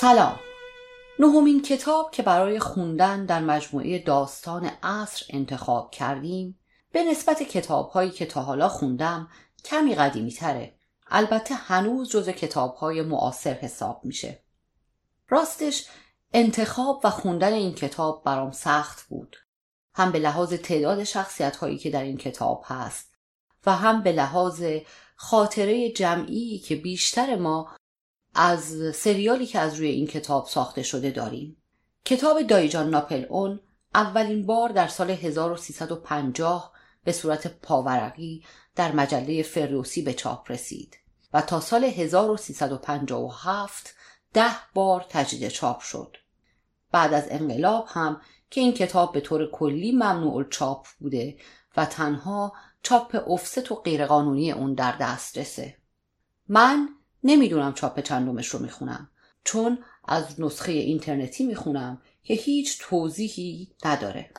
سلام. 0.00 0.38
نهمین 1.18 1.62
کتاب 1.62 2.10
که 2.10 2.22
برای 2.22 2.58
خوندن 2.58 3.26
در 3.26 3.40
مجموعه 3.40 3.98
داستان 3.98 4.70
عصر 4.82 5.26
انتخاب 5.28 5.90
کردیم 5.90 6.58
به 6.92 7.04
نسبت 7.04 7.42
کتاب 7.42 7.88
هایی 7.88 8.10
که 8.10 8.26
تا 8.26 8.42
حالا 8.42 8.68
خوندم 8.68 9.28
کمی 9.64 9.94
قدیمی 9.94 10.32
تره 10.32 10.74
البته 11.06 11.54
هنوز 11.54 12.10
جز 12.10 12.28
کتاب 12.28 12.74
های 12.74 13.02
معاصر 13.02 13.52
حساب 13.52 14.00
میشه. 14.04 14.42
راستش 15.28 15.86
انتخاب 16.32 17.00
و 17.04 17.10
خوندن 17.10 17.52
این 17.52 17.74
کتاب 17.74 18.22
برام 18.24 18.50
سخت 18.50 19.08
بود. 19.08 19.36
هم 19.94 20.12
به 20.12 20.18
لحاظ 20.18 20.54
تعداد 20.54 21.04
شخصیت 21.04 21.56
هایی 21.56 21.78
که 21.78 21.90
در 21.90 22.02
این 22.02 22.16
کتاب 22.16 22.64
هست 22.66 23.14
و 23.66 23.76
هم 23.76 24.02
به 24.02 24.12
لحاظ 24.12 24.64
خاطره 25.16 25.92
جمعی 25.92 26.58
که 26.58 26.76
بیشتر 26.76 27.36
ما 27.36 27.77
از 28.34 28.76
سریالی 28.94 29.46
که 29.46 29.58
از 29.58 29.74
روی 29.74 29.88
این 29.88 30.06
کتاب 30.06 30.46
ساخته 30.46 30.82
شده 30.82 31.10
داریم. 31.10 31.56
کتاب 32.04 32.42
دایجان 32.42 32.90
ناپل 32.90 33.24
اون 33.28 33.60
اولین 33.94 34.46
بار 34.46 34.68
در 34.68 34.88
سال 34.88 35.10
1350 35.10 36.72
به 37.04 37.12
صورت 37.12 37.46
پاورقی 37.46 38.44
در 38.76 38.92
مجله 38.92 39.42
فردوسی 39.42 40.02
به 40.02 40.14
چاپ 40.14 40.50
رسید 40.50 40.96
و 41.32 41.42
تا 41.42 41.60
سال 41.60 41.84
1357 41.84 43.94
ده 44.34 44.50
بار 44.74 45.06
تجدید 45.08 45.48
چاپ 45.48 45.80
شد. 45.80 46.16
بعد 46.92 47.14
از 47.14 47.26
انقلاب 47.30 47.86
هم 47.88 48.20
که 48.50 48.60
این 48.60 48.72
کتاب 48.72 49.12
به 49.12 49.20
طور 49.20 49.50
کلی 49.50 49.92
ممنوع 49.92 50.48
چاپ 50.48 50.86
بوده 51.00 51.38
و 51.76 51.86
تنها 51.86 52.52
چاپ 52.82 53.30
افست 53.30 53.72
و 53.72 53.74
غیرقانونی 53.74 54.52
اون 54.52 54.74
در 54.74 54.96
دسترسه. 55.00 55.76
من 56.48 56.88
نمی‌دونم 57.24 57.74
چاپ 57.74 58.00
چندمش 58.00 58.48
رو 58.48 58.58
می‌خونم. 58.58 59.10
چون 59.44 59.78
از 60.04 60.40
نسخه 60.40 60.72
اینترنتی 60.72 61.46
می‌خونم 61.46 62.02
که 62.22 62.34
هیچ 62.34 62.78
توضیحی 62.80 63.72
نداره. 63.84 64.30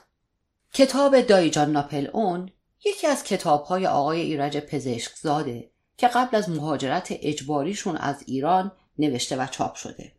کتاب 0.73 1.21
دایجان 1.21 1.71
ناپل 1.71 2.07
اون 2.13 2.51
یکی 2.85 3.07
از 3.07 3.23
کتابهای 3.23 3.87
آقای 3.87 4.21
ایرج 4.21 4.57
پزشکزاده 4.57 5.71
که 5.97 6.07
قبل 6.07 6.37
از 6.37 6.49
مهاجرت 6.49 7.07
اجباریشون 7.11 7.97
از 7.97 8.23
ایران 8.25 8.71
نوشته 8.99 9.35
و 9.35 9.47
چاپ 9.47 9.75
شده. 9.75 10.11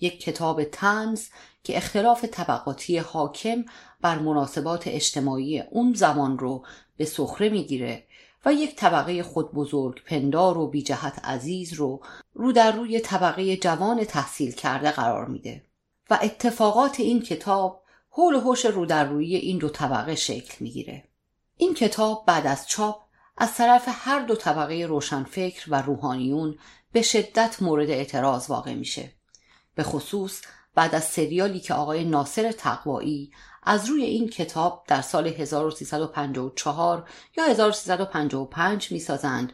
یک 0.00 0.20
کتاب 0.20 0.64
تنز 0.64 1.26
که 1.64 1.76
اختلاف 1.76 2.24
طبقاتی 2.24 2.98
حاکم 2.98 3.64
بر 4.00 4.18
مناسبات 4.18 4.82
اجتماعی 4.86 5.60
اون 5.60 5.92
زمان 5.94 6.38
رو 6.38 6.64
به 6.96 7.04
سخره 7.04 7.48
می‌گیره 7.48 8.04
و 8.44 8.52
یک 8.52 8.76
طبقه 8.76 9.22
خود 9.22 9.52
بزرگ 9.52 10.04
پندار 10.04 10.58
و 10.58 10.68
بی 10.68 10.82
جهت 10.82 11.24
عزیز 11.24 11.72
رو 11.72 12.00
رو 12.34 12.52
در 12.52 12.72
روی 12.72 13.00
طبقه 13.00 13.56
جوان 13.56 14.04
تحصیل 14.04 14.52
کرده 14.52 14.90
قرار 14.90 15.26
میده 15.26 15.64
و 16.10 16.18
اتفاقات 16.22 17.00
این 17.00 17.22
کتاب 17.22 17.82
حول 18.10 18.34
و 18.34 18.40
حوش 18.40 18.64
رو 18.64 18.86
در 18.86 19.04
روی 19.04 19.36
این 19.36 19.58
دو 19.58 19.68
طبقه 19.68 20.14
شکل 20.14 20.54
می‌گیره. 20.60 21.04
این 21.56 21.74
کتاب 21.74 22.24
بعد 22.26 22.46
از 22.46 22.68
چاپ 22.68 23.02
از 23.36 23.54
طرف 23.54 23.84
هر 23.88 24.20
دو 24.20 24.36
طبقه 24.36 24.86
روشنفکر 24.88 25.64
و 25.68 25.82
روحانیون 25.82 26.58
به 26.92 27.02
شدت 27.02 27.62
مورد 27.62 27.90
اعتراض 27.90 28.50
واقع 28.50 28.74
میشه. 28.74 29.12
به 29.74 29.82
خصوص 29.82 30.40
بعد 30.74 30.94
از 30.94 31.04
سریالی 31.04 31.60
که 31.60 31.74
آقای 31.74 32.04
ناصر 32.04 32.52
تقوایی 32.52 33.32
از 33.68 33.86
روی 33.86 34.02
این 34.02 34.28
کتاب 34.28 34.84
در 34.86 35.02
سال 35.02 35.26
1354 35.26 37.08
یا 37.36 37.44
1355 37.44 38.92
می‌سازند 38.92 39.52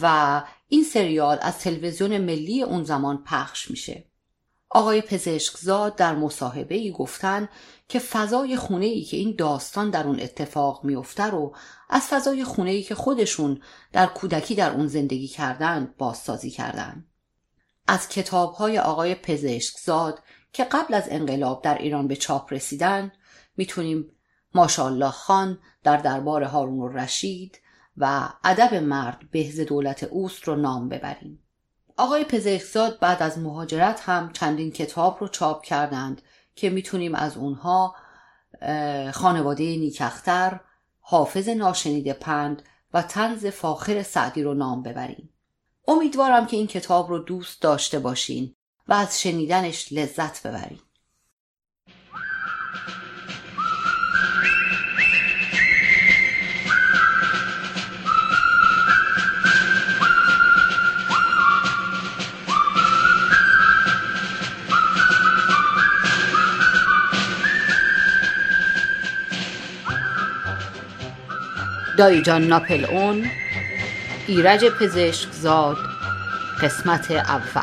و 0.00 0.42
این 0.68 0.84
سریال 0.84 1.38
از 1.40 1.58
تلویزیون 1.58 2.18
ملی 2.18 2.62
اون 2.62 2.84
زمان 2.84 3.24
پخش 3.24 3.70
میشه. 3.70 4.04
آقای 4.70 5.00
پزشکزاد 5.00 5.96
در 5.96 6.14
مصاحبه 6.14 6.74
ای 6.74 6.92
گفتن 6.92 7.48
که 7.88 7.98
فضای 7.98 8.56
خونه 8.56 8.86
ای 8.86 9.02
که 9.02 9.16
این 9.16 9.34
داستان 9.38 9.90
در 9.90 10.06
اون 10.06 10.20
اتفاق 10.20 10.84
میفته 10.84 11.24
رو 11.24 11.54
از 11.88 12.02
فضای 12.02 12.44
خونه 12.44 12.70
ای 12.70 12.82
که 12.82 12.94
خودشون 12.94 13.62
در 13.92 14.06
کودکی 14.06 14.54
در 14.54 14.70
اون 14.72 14.86
زندگی 14.86 15.28
کردن 15.28 15.94
بازسازی 15.98 16.50
کردن. 16.50 17.04
از 17.88 18.08
کتاب 18.08 18.52
های 18.54 18.78
آقای 18.78 19.14
پزشکزاد 19.14 20.22
که 20.52 20.64
قبل 20.64 20.94
از 20.94 21.04
انقلاب 21.08 21.62
در 21.62 21.78
ایران 21.78 22.08
به 22.08 22.16
چاپ 22.16 22.52
رسیدن 22.52 23.12
می‌تونیم 23.58 24.10
ماشاءالله 24.54 25.10
خان 25.10 25.58
در 25.82 25.96
دربار 25.96 26.42
هارون 26.42 26.92
رشید 26.94 27.60
و 27.96 28.28
ادب 28.44 28.74
مرد 28.74 29.30
بهز 29.30 29.60
دولت 29.60 30.04
اوست 30.04 30.44
رو 30.44 30.56
نام 30.56 30.88
ببریم. 30.88 31.42
آقای 31.96 32.24
پزشکزاد 32.24 32.98
بعد 32.98 33.22
از 33.22 33.38
مهاجرت 33.38 34.00
هم 34.00 34.32
چندین 34.32 34.70
کتاب 34.70 35.16
رو 35.20 35.28
چاپ 35.28 35.62
کردند 35.62 36.22
که 36.54 36.70
می‌تونیم 36.70 37.14
از 37.14 37.36
اونها 37.36 37.94
خانواده 39.12 39.64
نیکختر 39.64 40.60
حافظ 41.00 41.48
ناشنیده 41.48 42.12
پند 42.12 42.62
و 42.94 43.02
تنز 43.02 43.46
فاخر 43.46 44.02
سعدی 44.02 44.42
رو 44.42 44.54
نام 44.54 44.82
ببریم. 44.82 45.30
امیدوارم 45.88 46.46
که 46.46 46.56
این 46.56 46.66
کتاب 46.66 47.08
رو 47.10 47.18
دوست 47.18 47.62
داشته 47.62 47.98
باشین 47.98 48.54
و 48.88 48.92
از 48.92 49.20
شنیدنش 49.20 49.92
لذت 49.92 50.46
ببرین. 50.46 50.78
دایجان 71.98 72.42
ناپل 72.42 72.84
اون 72.84 73.30
ایرج 74.26 74.64
پزشکزاد 74.64 75.76
قسمت 76.62 77.10
اول. 77.10 77.62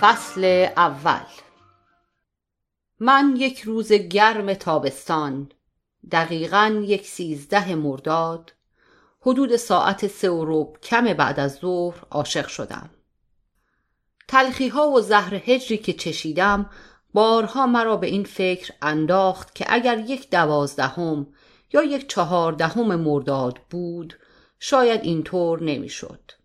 فصل 0.00 0.66
اول. 0.76 1.37
من 3.00 3.34
یک 3.36 3.60
روز 3.60 3.92
گرم 3.92 4.54
تابستان 4.54 5.48
دقیقا 6.12 6.82
یک 6.86 7.06
سیزده 7.06 7.74
مرداد 7.74 8.52
حدود 9.20 9.56
ساعت 9.56 10.06
سه 10.06 10.30
و 10.30 10.44
رب 10.44 10.80
کم 10.82 11.12
بعد 11.12 11.40
از 11.40 11.54
ظهر 11.54 12.04
عاشق 12.10 12.46
شدم 12.46 12.90
تلخی 14.28 14.68
ها 14.68 14.90
و 14.90 15.00
زهر 15.00 15.34
هجری 15.34 15.78
که 15.78 15.92
چشیدم 15.92 16.70
بارها 17.14 17.66
مرا 17.66 17.96
به 17.96 18.06
این 18.06 18.24
فکر 18.24 18.72
انداخت 18.82 19.54
که 19.54 19.66
اگر 19.68 19.98
یک 19.98 20.30
دوازدهم 20.30 21.26
یا 21.72 21.82
یک 21.82 22.08
چهاردهم 22.08 22.94
مرداد 22.94 23.58
بود 23.70 24.18
شاید 24.58 25.00
اینطور 25.04 25.62
نمی‌شد. 25.62 26.37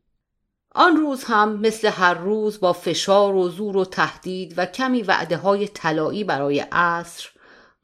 آن 0.76 0.98
روز 0.98 1.24
هم 1.24 1.60
مثل 1.60 1.88
هر 1.88 2.14
روز 2.14 2.60
با 2.60 2.74
فشار 2.74 3.36
و 3.36 3.50
زور 3.50 3.78
و 3.78 3.86
تهدید 3.86 4.54
و 4.58 4.66
کمی 4.66 5.02
وعده 5.02 5.38
های 5.38 5.68
طلایی 5.68 6.24
برای 6.24 6.60
عصر 6.60 7.30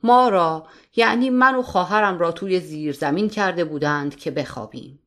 ما 0.03 0.29
را 0.29 0.67
یعنی 0.95 1.29
من 1.29 1.55
و 1.55 1.61
خواهرم 1.61 2.19
را 2.19 2.31
توی 2.31 2.59
زیر 2.59 2.93
زمین 2.93 3.29
کرده 3.29 3.63
بودند 3.63 4.15
که 4.15 4.31
بخوابیم. 4.31 4.99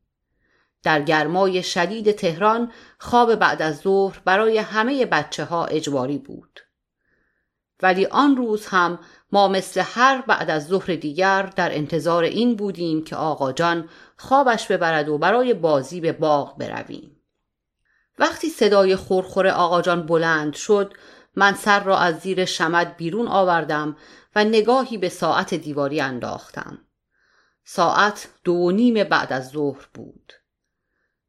در 0.82 1.02
گرمای 1.02 1.62
شدید 1.62 2.12
تهران 2.12 2.72
خواب 2.98 3.34
بعد 3.34 3.62
از 3.62 3.78
ظهر 3.78 4.20
برای 4.24 4.58
همه 4.58 5.06
بچه 5.06 5.44
ها 5.44 5.64
اجباری 5.64 6.18
بود. 6.18 6.60
ولی 7.82 8.06
آن 8.06 8.36
روز 8.36 8.66
هم 8.66 8.98
ما 9.32 9.48
مثل 9.48 9.82
هر 9.84 10.22
بعد 10.26 10.50
از 10.50 10.66
ظهر 10.66 10.94
دیگر 10.94 11.42
در 11.42 11.74
انتظار 11.74 12.24
این 12.24 12.56
بودیم 12.56 13.04
که 13.04 13.16
آقا 13.16 13.52
جان 13.52 13.88
خوابش 14.16 14.66
ببرد 14.66 15.08
و 15.08 15.18
برای 15.18 15.54
بازی 15.54 16.00
به 16.00 16.12
باغ 16.12 16.58
برویم. 16.58 17.11
وقتی 18.18 18.48
صدای 18.48 18.96
خورخور 18.96 19.48
آقا 19.48 19.82
جان 19.82 20.06
بلند 20.06 20.54
شد 20.54 20.92
من 21.36 21.54
سر 21.54 21.84
را 21.84 21.98
از 21.98 22.18
زیر 22.18 22.44
شمد 22.44 22.96
بیرون 22.96 23.28
آوردم 23.28 23.96
و 24.36 24.44
نگاهی 24.44 24.98
به 24.98 25.08
ساعت 25.08 25.54
دیواری 25.54 26.00
انداختم. 26.00 26.78
ساعت 27.64 28.28
دو 28.44 28.52
و 28.52 28.70
نیم 28.70 29.04
بعد 29.04 29.32
از 29.32 29.48
ظهر 29.48 29.88
بود. 29.94 30.32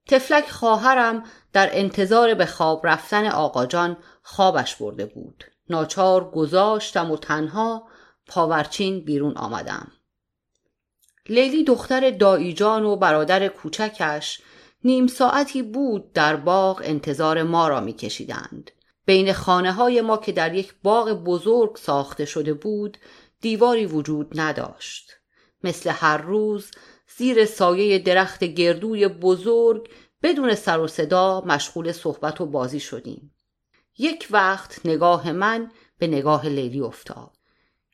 تفلک 0.07 0.50
خواهرم 0.50 1.24
در 1.53 1.69
انتظار 1.71 2.33
به 2.33 2.45
خواب 2.45 2.88
رفتن 2.88 3.27
آقا 3.27 3.65
جان 3.65 3.97
خوابش 4.21 4.75
برده 4.75 5.06
بود. 5.06 5.44
ناچار 5.69 6.31
گذاشتم 6.31 7.12
و 7.12 7.18
تنها 7.18 7.88
پاورچین 8.27 9.06
بیرون 9.06 9.38
آمدم. 9.38 9.91
لیلی 11.30 11.63
دختر 11.63 12.09
داییجان 12.09 12.83
و 12.83 12.95
برادر 12.95 13.47
کوچکش 13.47 14.41
نیم 14.83 15.07
ساعتی 15.07 15.63
بود 15.63 16.13
در 16.13 16.35
باغ 16.35 16.81
انتظار 16.83 17.44
ما 17.44 17.68
را 17.68 17.80
میکشیدند. 17.80 18.71
بین 19.06 19.33
خانه 19.33 19.74
های 19.74 20.01
ما 20.01 20.18
که 20.18 20.31
در 20.31 20.53
یک 20.53 20.74
باغ 20.83 21.12
بزرگ 21.12 21.75
ساخته 21.75 22.25
شده 22.25 22.53
بود 22.53 22.97
دیواری 23.41 23.85
وجود 23.85 24.39
نداشت. 24.39 25.12
مثل 25.63 25.89
هر 25.89 26.18
روز 26.18 26.71
زیر 27.18 27.45
سایه 27.45 28.00
درخت 28.00 28.44
گردوی 28.44 29.07
بزرگ 29.07 29.89
بدون 30.24 30.56
سر 30.56 30.80
و 30.80 30.88
صدا 30.88 31.44
مشغول 31.45 31.91
صحبت 31.91 32.41
و 32.41 32.45
بازی 32.45 32.80
شدیم. 32.80 33.35
یک 33.97 34.27
وقت 34.31 34.85
نگاه 34.85 35.31
من 35.31 35.71
به 35.97 36.07
نگاه 36.07 36.47
لیلی 36.47 36.81
افتاد. 36.81 37.31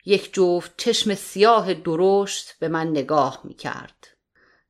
یک 0.05 0.33
جفت 0.33 0.73
چشم 0.77 1.15
سیاه 1.15 1.73
درشت 1.73 2.59
به 2.59 2.67
من 2.67 2.87
نگاه 2.87 3.41
می 3.43 3.53
کرد 3.53 4.07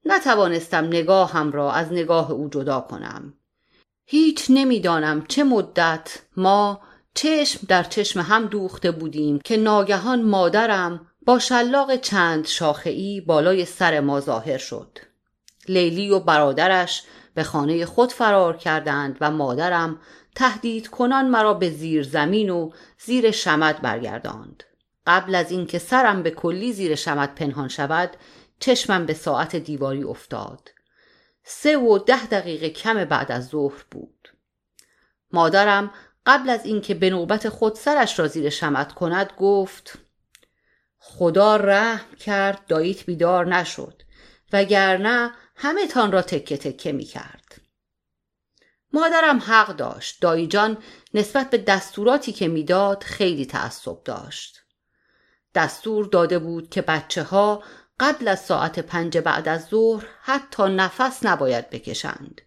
نتوانستم 0.05 0.85
نگاهم 0.85 1.51
را 1.51 1.71
از 1.71 1.93
نگاه 1.93 2.31
او 2.31 2.49
جدا 2.49 2.81
کنم. 2.81 3.33
هیچ 4.05 4.45
نمی‌دانم 4.49 5.25
چه 5.25 5.43
مدت 5.43 6.19
ما 6.37 6.81
چشم 7.13 7.59
در 7.67 7.83
چشم 7.83 8.19
هم 8.19 8.45
دوخته 8.45 8.91
بودیم 8.91 9.39
که 9.39 9.57
ناگهان 9.57 10.23
مادرم 10.23 11.07
با 11.25 11.39
شلاق 11.39 11.95
چند 11.95 12.47
شاخهای 12.47 13.21
بالای 13.21 13.65
سر 13.65 13.99
ما 13.99 14.19
ظاهر 14.19 14.57
شد. 14.57 14.97
لیلی 15.67 16.09
و 16.09 16.19
برادرش 16.19 17.03
به 17.33 17.43
خانه 17.43 17.85
خود 17.85 18.11
فرار 18.11 18.57
کردند 18.57 19.17
و 19.21 19.31
مادرم 19.31 19.99
تهدید 20.35 20.87
کنان 20.87 21.27
مرا 21.27 21.53
به 21.53 21.69
زیر 21.69 22.03
زمین 22.03 22.49
و 22.49 22.71
زیر 22.97 23.31
شمد 23.31 23.81
برگرداند. 23.81 24.63
قبل 25.07 25.35
از 25.35 25.51
اینکه 25.51 25.79
سرم 25.79 26.23
به 26.23 26.31
کلی 26.31 26.73
زیر 26.73 26.95
شمد 26.95 27.35
پنهان 27.35 27.67
شود 27.67 28.09
چشمم 28.59 29.05
به 29.05 29.13
ساعت 29.13 29.55
دیواری 29.55 30.03
افتاد. 30.03 30.69
سه 31.43 31.77
و 31.77 31.97
ده 31.97 32.25
دقیقه 32.25 32.69
کم 32.69 33.05
بعد 33.05 33.31
از 33.31 33.47
ظهر 33.47 33.83
بود. 33.91 34.29
مادرم 35.31 35.91
قبل 36.25 36.49
از 36.49 36.65
اینکه 36.65 36.93
به 36.93 37.09
نوبت 37.09 37.49
خود 37.49 37.75
سرش 37.75 38.19
را 38.19 38.27
زیر 38.27 38.49
شمد 38.49 38.91
کند 38.91 39.33
گفت 39.37 39.97
خدا 40.97 41.55
رحم 41.55 42.15
کرد 42.15 42.65
داییت 42.67 43.05
بیدار 43.05 43.55
نشد 43.55 44.01
وگرنه 44.53 45.31
همه 45.55 45.87
تان 45.87 46.11
را 46.11 46.21
تکه 46.21 46.57
تکه 46.57 46.91
می 46.91 47.03
کرد. 47.03 47.61
مادرم 48.93 49.37
حق 49.37 49.75
داشت. 49.75 50.21
دایی 50.21 50.47
جان 50.47 50.77
نسبت 51.13 51.49
به 51.49 51.57
دستوراتی 51.57 52.31
که 52.31 52.47
می‌داد 52.47 53.03
خیلی 53.03 53.45
تعصب 53.45 54.03
داشت. 54.03 54.59
دستور 55.55 56.05
داده 56.05 56.39
بود 56.39 56.69
که 56.69 56.81
بچه 56.81 57.23
ها 57.23 57.63
قبل 57.99 58.27
از 58.27 58.39
ساعت 58.39 58.79
پنج 58.79 59.17
بعد 59.17 59.47
از 59.47 59.65
ظهر 59.65 60.05
حتی 60.21 60.63
نفس 60.63 61.25
نباید 61.25 61.69
بکشند. 61.69 62.41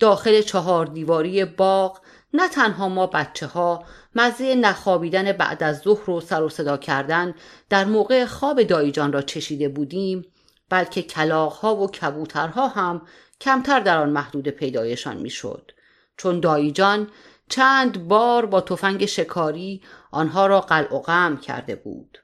داخل 0.00 0.42
چهار 0.42 0.86
دیواری 0.86 1.44
باغ 1.44 2.00
نه 2.34 2.48
تنها 2.48 2.88
ما 2.88 3.06
بچه 3.06 3.46
ها 3.46 3.84
مزه 4.14 4.54
نخوابیدن 4.54 5.32
بعد 5.32 5.62
از 5.62 5.78
ظهر 5.78 6.10
و 6.10 6.20
سر 6.20 6.42
و 6.42 6.48
صدا 6.48 6.76
کردن 6.76 7.34
در 7.68 7.84
موقع 7.84 8.24
خواب 8.24 8.62
دایجان 8.62 9.12
را 9.12 9.22
چشیده 9.22 9.68
بودیم 9.68 10.24
بلکه 10.68 11.02
کلاغها 11.02 11.76
و 11.76 11.90
کبوترها 11.90 12.68
هم 12.68 13.02
کمتر 13.40 13.80
در 13.80 13.98
آن 13.98 14.10
محدود 14.10 14.48
پیدایشان 14.48 15.16
می‌شد. 15.16 15.72
چون 16.16 16.40
دایجان 16.40 17.10
چند 17.48 18.08
بار 18.08 18.46
با 18.46 18.60
تفنگ 18.60 19.06
شکاری 19.06 19.82
آنها 20.10 20.46
را 20.46 20.60
قلع 20.60 20.94
و 20.94 20.98
غم 20.98 21.36
کرده 21.36 21.76
بود. 21.76 22.18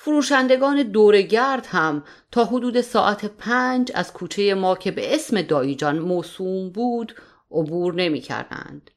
فروشندگان 0.00 0.82
دورگرد 0.82 1.66
هم 1.66 2.04
تا 2.32 2.44
حدود 2.44 2.80
ساعت 2.80 3.24
پنج 3.24 3.92
از 3.94 4.12
کوچه 4.12 4.54
ما 4.54 4.76
که 4.76 4.90
به 4.90 5.14
اسم 5.14 5.42
دایجان 5.42 5.98
موسوم 5.98 6.70
بود 6.70 7.14
عبور 7.50 7.94
نمی 7.94 8.20
کردند. 8.20 8.90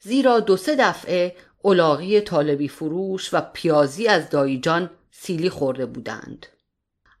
زیرا 0.00 0.40
دو 0.40 0.56
سه 0.56 0.76
دفعه 0.76 1.36
اولاغی 1.62 2.20
طالبی 2.20 2.68
فروش 2.68 3.34
و 3.34 3.40
پیازی 3.52 4.08
از 4.08 4.30
دایجان 4.30 4.90
سیلی 5.10 5.50
خورده 5.50 5.86
بودند. 5.86 6.46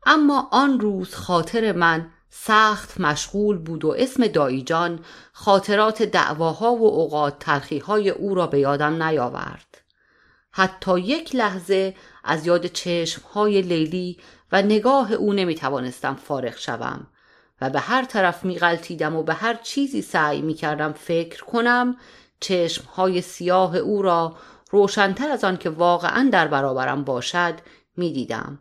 اما 0.06 0.48
آن 0.52 0.80
روز 0.80 1.14
خاطر 1.14 1.72
من 1.72 2.10
سخت 2.30 3.00
مشغول 3.00 3.58
بود 3.58 3.84
و 3.84 3.94
اسم 3.98 4.26
دایجان 4.26 5.04
خاطرات 5.32 6.02
دعواها 6.02 6.74
و 6.74 6.84
اوقات 6.84 7.38
تلخیهای 7.38 8.10
او 8.10 8.34
را 8.34 8.46
به 8.46 8.58
یادم 8.58 9.02
نیاورد. 9.02 9.77
حتی 10.50 11.00
یک 11.00 11.34
لحظه 11.34 11.94
از 12.24 12.46
یاد 12.46 12.66
چشمهای 12.66 13.62
لیلی 13.62 14.18
و 14.52 14.62
نگاه 14.62 15.12
او 15.12 15.32
نمی 15.32 15.54
توانستم 15.54 16.14
فارغ 16.14 16.56
شوم 16.56 17.06
و 17.60 17.70
به 17.70 17.80
هر 17.80 18.04
طرف 18.04 18.44
می 18.44 18.58
غلطیدم 18.58 19.16
و 19.16 19.22
به 19.22 19.34
هر 19.34 19.54
چیزی 19.54 20.02
سعی 20.02 20.42
می 20.42 20.54
کردم 20.54 20.92
فکر 20.92 21.44
کنم 21.44 21.96
چشمهای 22.40 23.20
سیاه 23.20 23.76
او 23.76 24.02
را 24.02 24.36
روشنتر 24.70 25.30
از 25.30 25.44
آن 25.44 25.56
که 25.56 25.70
واقعا 25.70 26.28
در 26.32 26.48
برابرم 26.48 27.04
باشد 27.04 27.54
می 27.96 28.12
دیدم. 28.12 28.58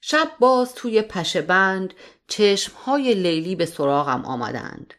شب 0.00 0.28
باز 0.40 0.74
توی 0.74 1.02
پشه 1.02 1.42
بند 1.42 1.94
چشمهای 2.28 3.14
لیلی 3.14 3.56
به 3.56 3.66
سراغم 3.66 4.24
آمدند. 4.24 4.94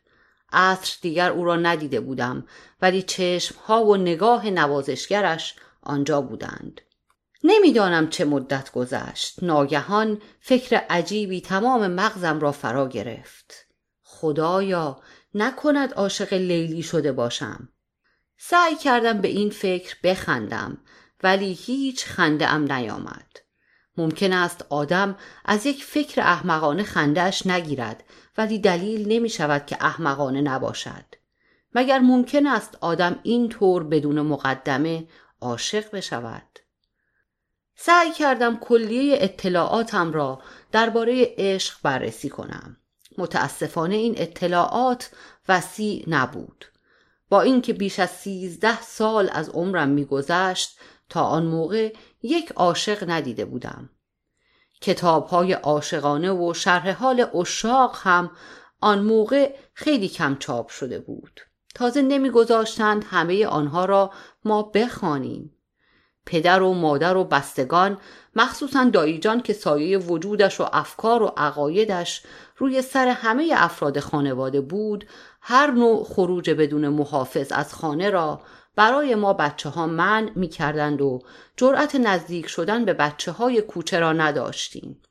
عصر 0.51 0.97
دیگر 1.01 1.31
او 1.31 1.45
را 1.45 1.55
ندیده 1.55 1.99
بودم 1.99 2.47
ولی 2.81 3.01
چشمها 3.01 3.85
و 3.85 3.97
نگاه 3.97 4.49
نوازشگرش 4.49 5.55
آنجا 5.85 6.21
بودند. 6.21 6.81
نمی‌دانم 7.43 8.09
چه 8.09 8.25
مدت 8.25 8.71
گذشت. 8.71 9.43
ناگهان 9.43 10.21
فکر 10.39 10.75
عجیبی 10.75 11.41
تمام 11.41 11.87
مغزم 11.87 12.39
را 12.39 12.51
فرا 12.51 12.87
گرفت. 12.87 13.53
خدایا 14.03 14.99
نکند 15.33 15.93
عاشق 15.93 16.33
لیلی 16.33 16.83
شده 16.83 17.11
باشم. 17.11 17.69
سعی 18.37 18.75
کردم 18.75 19.21
به 19.21 19.27
این 19.27 19.49
فکر 19.49 19.95
بخندم 20.03 20.77
ولی 21.23 21.53
هیچ 21.53 22.05
خنده 22.05 22.47
ام 22.47 22.71
نیامد. 22.71 23.39
ممکن 23.97 24.33
است 24.33 24.65
آدم 24.69 25.15
از 25.45 25.65
یک 25.65 25.83
فکر 25.83 26.21
احمقانه 26.21 26.83
خندهش 26.83 27.47
نگیرد 27.47 28.03
ولی 28.37 28.59
دلیل 28.59 29.07
نمی 29.07 29.29
شود 29.29 29.65
که 29.65 29.77
احمقانه 29.81 30.41
نباشد. 30.41 31.05
مگر 31.75 31.99
ممکن 31.99 32.47
است 32.47 32.77
آدم 32.81 33.19
این 33.23 33.49
طور 33.49 33.83
بدون 33.83 34.21
مقدمه 34.21 35.07
عاشق 35.43 35.91
بشود. 35.91 36.59
سعی 37.75 38.11
کردم 38.11 38.57
کلیه 38.57 39.17
اطلاعاتم 39.21 40.11
را 40.11 40.41
درباره 40.71 41.33
عشق 41.37 41.77
بررسی 41.83 42.29
کنم. 42.29 42.77
متاسفانه 43.17 43.95
این 43.95 44.13
اطلاعات 44.17 45.11
وسیع 45.49 46.03
نبود. 46.07 46.65
با 47.29 47.41
اینکه 47.41 47.73
بیش 47.73 47.99
از 47.99 48.09
سیزده 48.09 48.81
سال 48.81 49.29
از 49.33 49.49
عمرم 49.49 49.89
میگذشت 49.89 50.77
تا 51.09 51.23
آن 51.23 51.45
موقع 51.45 51.93
یک 52.21 52.51
عاشق 52.51 53.09
ندیده 53.09 53.45
بودم. 53.45 53.89
کتاب 54.81 55.27
های 55.27 55.53
عاشقانه 55.53 56.31
و 56.31 56.53
شرح 56.53 56.91
حال 56.91 57.27
اشاق 57.35 57.99
هم 58.01 58.31
آن 58.81 58.99
موقع 58.99 59.55
خیلی 59.73 60.09
کم 60.09 60.35
چاپ 60.35 60.69
شده 60.69 60.99
بود. 60.99 61.41
تازه 61.75 62.01
نمیگذاشتند 62.01 63.05
همه 63.09 63.45
آنها 63.45 63.85
را 63.85 64.11
ما 64.45 64.63
بخوانیم 64.63 65.57
پدر 66.25 66.61
و 66.61 66.73
مادر 66.73 67.17
و 67.17 67.23
بستگان 67.23 67.97
مخصوصا 68.35 68.83
داییجان 68.83 69.41
که 69.41 69.53
سایه 69.53 69.97
وجودش 69.97 70.61
و 70.61 70.65
افکار 70.73 71.23
و 71.23 71.33
عقایدش 71.37 72.23
روی 72.57 72.81
سر 72.81 73.07
همه 73.07 73.53
افراد 73.55 73.99
خانواده 73.99 74.61
بود 74.61 75.05
هر 75.41 75.71
نوع 75.71 76.03
خروج 76.03 76.49
بدون 76.49 76.87
محافظ 76.87 77.51
از 77.51 77.73
خانه 77.73 78.09
را 78.09 78.41
برای 78.75 79.15
ما 79.15 79.33
بچه 79.33 79.69
ها 79.69 79.87
من 79.87 80.29
می 80.35 80.47
کردند 80.47 81.01
و 81.01 81.19
جرأت 81.57 81.95
نزدیک 81.95 82.47
شدن 82.47 82.85
به 82.85 82.93
بچه 82.93 83.31
های 83.31 83.61
کوچه 83.61 83.99
را 83.99 84.13
نداشتیم. 84.13 85.01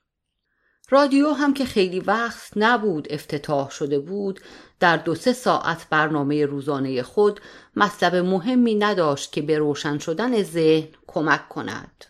رادیو 0.93 1.33
هم 1.33 1.55
که 1.55 1.65
خیلی 1.65 2.01
وقت 2.01 2.53
نبود 2.57 3.13
افتتاح 3.13 3.71
شده 3.71 3.99
بود 3.99 4.41
در 4.81 4.97
دو 4.97 5.15
سه 5.15 5.33
ساعت 5.33 5.87
برنامه 5.91 6.47
روزانه 6.47 7.03
خود 7.03 7.41
مطلب 7.77 8.15
مهمی 8.15 8.75
نداشت 8.75 9.33
که 9.33 9.43
به 9.43 9.59
روشن 9.59 9.99
شدن 9.99 10.43
ذهن 10.43 10.89
کمک 11.07 11.49
کند. 11.49 12.05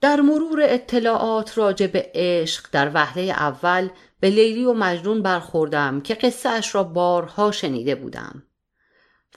در 0.00 0.20
مرور 0.20 0.60
اطلاعات 0.62 1.58
راجع 1.58 1.86
به 1.86 2.10
عشق 2.14 2.66
در 2.72 2.90
وهله 2.94 3.22
اول 3.22 3.88
به 4.20 4.30
لیلی 4.30 4.64
و 4.64 4.72
مجنون 4.72 5.22
برخوردم 5.22 6.00
که 6.00 6.14
قصه 6.14 6.48
اش 6.48 6.74
را 6.74 6.82
بارها 6.84 7.50
شنیده 7.50 7.94
بودم. 7.94 8.42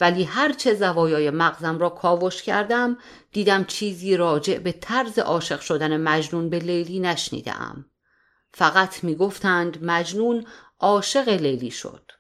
ولی 0.02 0.24
هرچه 0.24 0.74
زوایای 0.74 1.30
مغزم 1.30 1.80
را 1.80 1.90
کاوش 1.90 2.44
کردم 2.44 2.98
دیدم 3.32 3.64
چیزی 3.64 4.18
راجع 4.18 4.58
به 4.58 4.72
طرز 4.72 5.20
عاشق 5.20 5.60
شدن 5.60 5.98
مجنون 5.98 6.50
به 6.50 6.60
لیلی 6.60 7.00
نشنیدم. 7.00 7.86
فقط 8.54 9.04
می‌گفتند 9.04 9.84
مجنون 9.84 10.46
عاشق 10.80 11.30
لیلی 11.30 11.72
شد. 11.72 12.12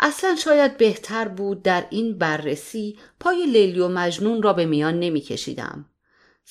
اصلا 0.00 0.36
شاید 0.36 0.76
بهتر 0.76 1.28
بود 1.28 1.62
در 1.62 1.86
این 1.90 2.18
بررسی 2.18 2.98
پای 3.20 3.46
لیلی 3.46 3.80
و 3.80 3.88
مجنون 3.88 4.42
را 4.42 4.52
به 4.52 4.66
میان 4.66 4.98
نمیکشیدم. 4.98 5.86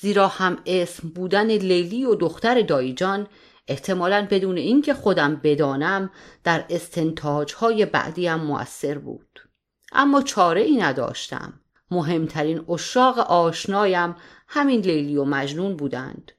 زیرا 0.00 0.28
هم 0.28 0.58
اسم 0.66 1.08
بودن 1.08 1.46
لیلی 1.46 2.04
و 2.04 2.14
دختر 2.14 2.62
دایجان 2.62 3.26
احتمالا 3.68 4.26
بدون 4.30 4.56
اینکه 4.56 4.94
خودم 4.94 5.36
بدانم 5.36 6.10
در 6.44 6.64
استنتاج 6.70 7.54
های 7.54 7.86
بعدیم 7.86 8.34
مؤثر 8.34 8.98
بود 8.98 9.40
اما 9.92 10.22
چاره 10.22 10.60
ای 10.60 10.76
نداشتم 10.76 11.60
مهمترین 11.90 12.64
اشاق 12.70 13.18
آشنایم 13.18 14.16
همین 14.48 14.80
لیلی 14.80 15.16
و 15.16 15.24
مجنون 15.24 15.76
بودند 15.76 16.32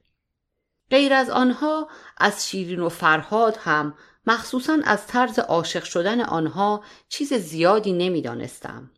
غیر 0.92 1.14
از 1.14 1.30
آنها 1.30 1.88
از 2.16 2.48
شیرین 2.48 2.80
و 2.80 2.88
فرهاد 2.88 3.58
هم 3.60 3.94
مخصوصا 4.26 4.78
از 4.84 5.06
طرز 5.06 5.38
عاشق 5.38 5.84
شدن 5.84 6.20
آنها 6.20 6.84
چیز 7.08 7.34
زیادی 7.34 7.92
نمی‌دانستم. 7.92 8.90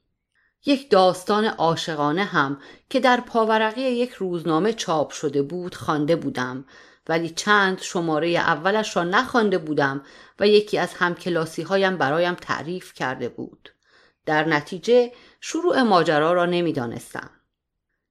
یک 0.66 0.90
داستان 0.90 1.44
عاشقانه 1.44 2.24
هم 2.24 2.60
که 2.90 3.00
در 3.00 3.20
پاورقی 3.20 3.80
یک 3.80 4.10
روزنامه 4.10 4.72
چاپ 4.72 5.10
شده 5.10 5.42
بود 5.42 5.74
خوانده 5.74 6.16
بودم 6.16 6.64
ولی 7.08 7.30
چند 7.30 7.80
شماره 7.80 8.28
اولش 8.28 8.96
را 8.96 9.04
نخوانده 9.04 9.58
بودم 9.58 10.02
و 10.40 10.48
یکی 10.48 10.78
از 10.78 10.94
همکلاسی 10.94 11.62
هایم 11.62 11.96
برایم 11.96 12.34
تعریف 12.34 12.92
کرده 12.94 13.28
بود. 13.28 13.74
در 14.26 14.44
نتیجه 14.44 15.12
شروع 15.40 15.82
ماجرا 15.82 16.32
را 16.32 16.46
نمی‌دانستم. 16.46 17.30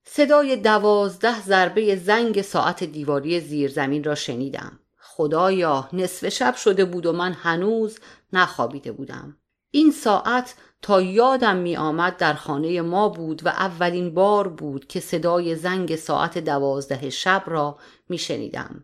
صدای 0.06 0.56
دوازده 0.56 1.42
ضربه 1.42 1.96
زنگ 1.96 2.42
ساعت 2.42 2.84
دیواری 2.84 3.40
زیرزمین 3.40 4.04
را 4.04 4.16
شنیدم. 4.16 4.80
خدایا 5.00 5.90
نصف 5.94 6.30
شب 6.30 6.56
شده 6.56 6.86
بود 6.86 7.06
و 7.06 7.12
من 7.12 7.34
هنوز 7.34 8.00
نخوابیده 8.34 8.92
بودم. 8.92 9.38
این 9.72 9.92
ساعت 9.92 10.56
تا 10.82 11.02
یادم 11.02 11.56
می 11.56 11.78
آمد 11.78 12.18
در 12.18 12.34
خانه 12.34 12.82
ما 12.82 13.10
بود 13.10 13.46
و 13.46 13.50
اولین 13.50 14.14
بار 14.14 14.48
بود 14.48 14.88
که 14.88 15.00
صدای 15.00 15.56
زنگ 15.56 15.96
ساعت 15.96 16.38
دوازده 16.38 17.10
شب 17.10 17.44
را 17.46 17.78
می 18.10 18.18
شنیدم. 18.18 18.84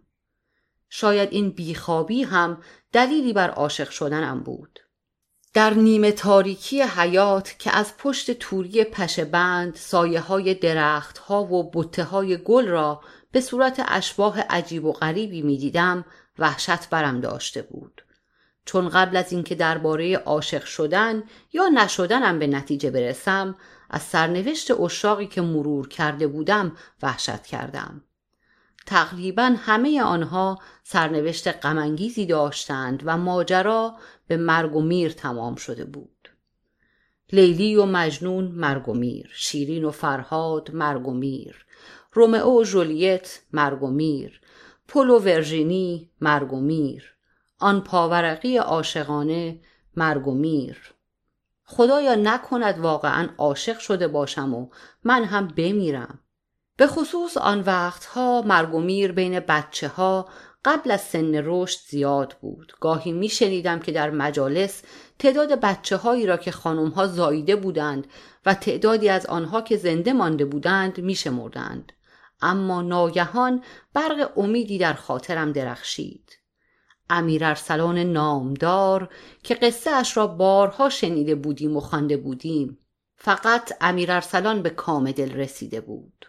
شاید 0.89 1.29
این 1.31 1.49
بیخوابی 1.49 2.23
هم 2.23 2.61
دلیلی 2.91 3.33
بر 3.33 3.49
عاشق 3.49 3.89
شدنم 3.89 4.43
بود. 4.43 4.79
در 5.53 5.73
نیمه 5.73 6.11
تاریکی 6.11 6.81
حیات 6.81 7.55
که 7.59 7.77
از 7.77 7.97
پشت 7.97 8.31
توری 8.31 8.83
پشه 8.83 9.25
بند 9.25 9.75
سایه 9.75 10.19
های 10.19 10.53
درخت 10.53 11.17
ها 11.17 11.43
و 11.43 11.71
بطه 11.71 12.03
های 12.03 12.37
گل 12.37 12.67
را 12.67 13.01
به 13.31 13.41
صورت 13.41 13.85
اشباه 13.87 14.41
عجیب 14.41 14.85
و 14.85 14.91
غریبی 14.91 15.41
می 15.41 15.57
دیدم 15.57 16.05
وحشت 16.39 16.89
برم 16.89 17.21
داشته 17.21 17.61
بود. 17.61 18.01
چون 18.65 18.89
قبل 18.89 19.17
از 19.17 19.31
اینکه 19.31 19.55
درباره 19.55 20.17
عاشق 20.17 20.63
شدن 20.63 21.23
یا 21.53 21.67
نشدنم 21.67 22.39
به 22.39 22.47
نتیجه 22.47 22.91
برسم 22.91 23.55
از 23.89 24.01
سرنوشت 24.01 24.71
اشاقی 24.71 25.27
که 25.27 25.41
مرور 25.41 25.87
کرده 25.87 26.27
بودم 26.27 26.77
وحشت 27.01 27.43
کردم. 27.43 28.03
تقریبا 28.85 29.55
همه 29.59 30.01
آنها 30.01 30.59
سرنوشت 30.83 31.65
غمانگیزی 31.65 32.25
داشتند 32.25 33.03
و 33.05 33.17
ماجرا 33.17 33.95
به 34.29 34.37
مرگ 34.37 34.75
و 34.75 34.81
میر 34.81 35.11
تمام 35.11 35.55
شده 35.55 35.85
بود. 35.85 36.29
لیلی 37.31 37.75
و 37.75 37.85
مجنون 37.85 38.45
مرگ 38.45 38.89
و 38.89 38.93
میر 38.93 39.29
شیرین 39.33 39.83
و 39.83 39.91
فرهاد 39.91 40.71
مرگ 40.71 41.07
و 41.07 41.13
میر 41.13 41.65
رومئو 42.13 42.61
و 42.61 42.63
ژولیت 42.63 43.39
مرگ 43.53 43.83
و 43.83 43.87
میر 43.87 44.41
پل 44.87 45.09
و 45.09 45.19
ورژینی 45.19 46.11
مرگ 46.21 46.53
و 46.53 46.59
میر 46.59 47.15
آن 47.59 47.81
پاورقی 47.81 48.57
عاشقانه 48.57 49.59
مرگ 49.95 50.27
و 50.27 50.33
میر. 50.33 50.93
خدایا 51.63 52.15
نکند 52.15 52.79
واقعا 52.79 53.29
عاشق 53.37 53.79
شده 53.79 54.07
باشم 54.07 54.53
و 54.53 54.69
من 55.03 55.23
هم 55.23 55.47
بمیرم. 55.47 56.19
به 56.77 56.87
خصوص 56.87 57.37
آن 57.37 57.61
وقتها 57.61 58.41
مرگ 58.41 58.73
و 58.73 58.79
میر 58.79 59.11
بین 59.11 59.39
بچه 59.39 59.87
ها 59.87 60.29
قبل 60.65 60.91
از 60.91 61.01
سن 61.01 61.41
رشد 61.45 61.79
زیاد 61.89 62.35
بود. 62.41 62.73
گاهی 62.79 63.11
می 63.11 63.29
شنیدم 63.29 63.79
که 63.79 63.91
در 63.91 64.09
مجالس 64.09 64.81
تعداد 65.19 65.59
بچه 65.59 65.97
هایی 65.97 66.25
را 66.25 66.37
که 66.37 66.51
خانم 66.51 66.89
ها 66.89 67.07
زاییده 67.07 67.55
بودند 67.55 68.07
و 68.45 68.53
تعدادی 68.53 69.09
از 69.09 69.25
آنها 69.25 69.61
که 69.61 69.77
زنده 69.77 70.13
مانده 70.13 70.45
بودند 70.45 70.99
می 70.99 71.15
شمردند. 71.15 71.91
اما 72.41 72.81
ناگهان 72.81 73.63
برق 73.93 74.37
امیدی 74.37 74.77
در 74.77 74.93
خاطرم 74.93 75.51
درخشید. 75.51 76.39
امیر 77.09 77.45
ارسلان 77.45 77.97
نامدار 77.97 79.09
که 79.43 79.55
قصه 79.55 79.91
اش 79.91 80.17
را 80.17 80.27
بارها 80.27 80.89
شنیده 80.89 81.35
بودیم 81.35 81.77
و 81.77 81.79
خوانده 81.79 82.17
بودیم 82.17 82.77
فقط 83.15 83.73
امیر 83.81 84.11
ارسلان 84.11 84.61
به 84.61 84.69
کام 84.69 85.11
دل 85.11 85.31
رسیده 85.31 85.81
بود. 85.81 86.28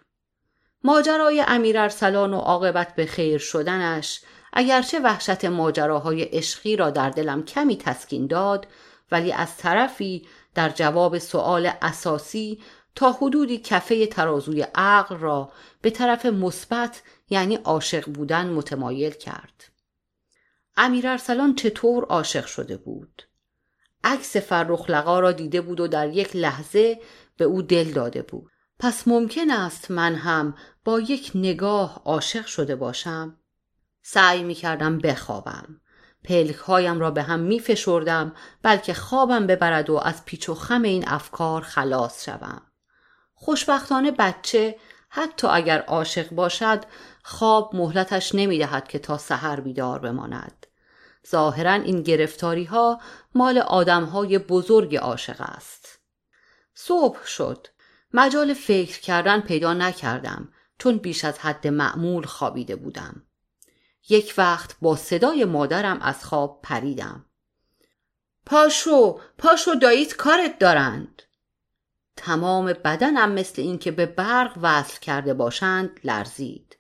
ماجرای 0.84 1.44
امیر 1.48 1.78
ارسلان 1.78 2.34
و 2.34 2.38
عاقبت 2.38 2.94
به 2.94 3.06
خیر 3.06 3.38
شدنش 3.38 4.20
اگرچه 4.52 5.00
وحشت 5.00 5.44
ماجراهای 5.44 6.22
عشقی 6.22 6.76
را 6.76 6.90
در 6.90 7.10
دلم 7.10 7.44
کمی 7.44 7.76
تسکین 7.76 8.26
داد 8.26 8.66
ولی 9.12 9.32
از 9.32 9.56
طرفی 9.56 10.26
در 10.54 10.68
جواب 10.68 11.18
سؤال 11.18 11.70
اساسی 11.82 12.60
تا 12.94 13.12
حدودی 13.12 13.58
کفه 13.58 14.06
ترازوی 14.06 14.66
عقل 14.74 15.16
را 15.16 15.52
به 15.82 15.90
طرف 15.90 16.26
مثبت 16.26 17.02
یعنی 17.30 17.54
عاشق 17.54 18.10
بودن 18.10 18.46
متمایل 18.46 19.10
کرد. 19.12 19.64
امیر 20.76 21.08
ارسلان 21.08 21.54
چطور 21.54 22.04
عاشق 22.04 22.46
شده 22.46 22.76
بود؟ 22.76 23.22
عکس 24.04 24.36
فرخ 24.36 24.90
لقا 24.90 25.20
را 25.20 25.32
دیده 25.32 25.60
بود 25.60 25.80
و 25.80 25.88
در 25.88 26.08
یک 26.08 26.36
لحظه 26.36 27.00
به 27.36 27.44
او 27.44 27.62
دل 27.62 27.92
داده 27.92 28.22
بود. 28.22 28.49
پس 28.80 29.08
ممکن 29.08 29.50
است 29.50 29.90
من 29.90 30.14
هم 30.14 30.54
با 30.84 31.00
یک 31.00 31.32
نگاه 31.34 32.02
عاشق 32.04 32.46
شده 32.46 32.76
باشم؟ 32.76 33.36
سعی 34.02 34.42
می 34.42 34.54
کردم 34.54 34.98
بخوابم. 34.98 35.80
پلک 36.24 36.54
هایم 36.54 37.00
را 37.00 37.10
به 37.10 37.22
هم 37.22 37.40
می 37.40 37.60
فشردم 37.60 38.32
بلکه 38.62 38.94
خوابم 38.94 39.46
ببرد 39.46 39.90
و 39.90 39.96
از 39.96 40.24
پیچ 40.24 40.48
و 40.48 40.54
خم 40.54 40.82
این 40.82 41.08
افکار 41.08 41.62
خلاص 41.62 42.24
شوم. 42.24 42.62
خوشبختانه 43.34 44.10
بچه 44.10 44.76
حتی 45.08 45.46
اگر 45.46 45.80
عاشق 45.80 46.30
باشد 46.30 46.84
خواب 47.22 47.76
مهلتش 47.76 48.34
نمی 48.34 48.58
دهد 48.58 48.88
که 48.88 48.98
تا 48.98 49.18
سحر 49.18 49.60
بیدار 49.60 49.98
بماند. 49.98 50.66
ظاهرا 51.30 51.72
این 51.72 52.02
گرفتاری 52.02 52.64
ها 52.64 53.00
مال 53.34 53.58
آدم 53.58 54.04
های 54.04 54.38
بزرگ 54.38 54.96
عاشق 54.96 55.40
است. 55.40 56.00
صبح 56.74 57.26
شد. 57.26 57.66
مجال 58.12 58.54
فکر 58.54 59.00
کردن 59.00 59.40
پیدا 59.40 59.74
نکردم 59.74 60.48
چون 60.78 60.96
بیش 60.96 61.24
از 61.24 61.38
حد 61.38 61.66
معمول 61.66 62.26
خوابیده 62.26 62.76
بودم. 62.76 63.22
یک 64.08 64.34
وقت 64.38 64.76
با 64.80 64.96
صدای 64.96 65.44
مادرم 65.44 66.00
از 66.00 66.24
خواب 66.24 66.60
پریدم. 66.62 67.24
پاشو 68.46 69.20
پاشو 69.38 69.74
داییت 69.74 70.16
کارت 70.16 70.58
دارند. 70.58 71.22
تمام 72.16 72.66
بدنم 72.66 73.32
مثل 73.32 73.62
اینکه 73.62 73.90
به 73.90 74.06
برق 74.06 74.58
وصل 74.62 75.00
کرده 75.00 75.34
باشند 75.34 76.00
لرزید. 76.04 76.76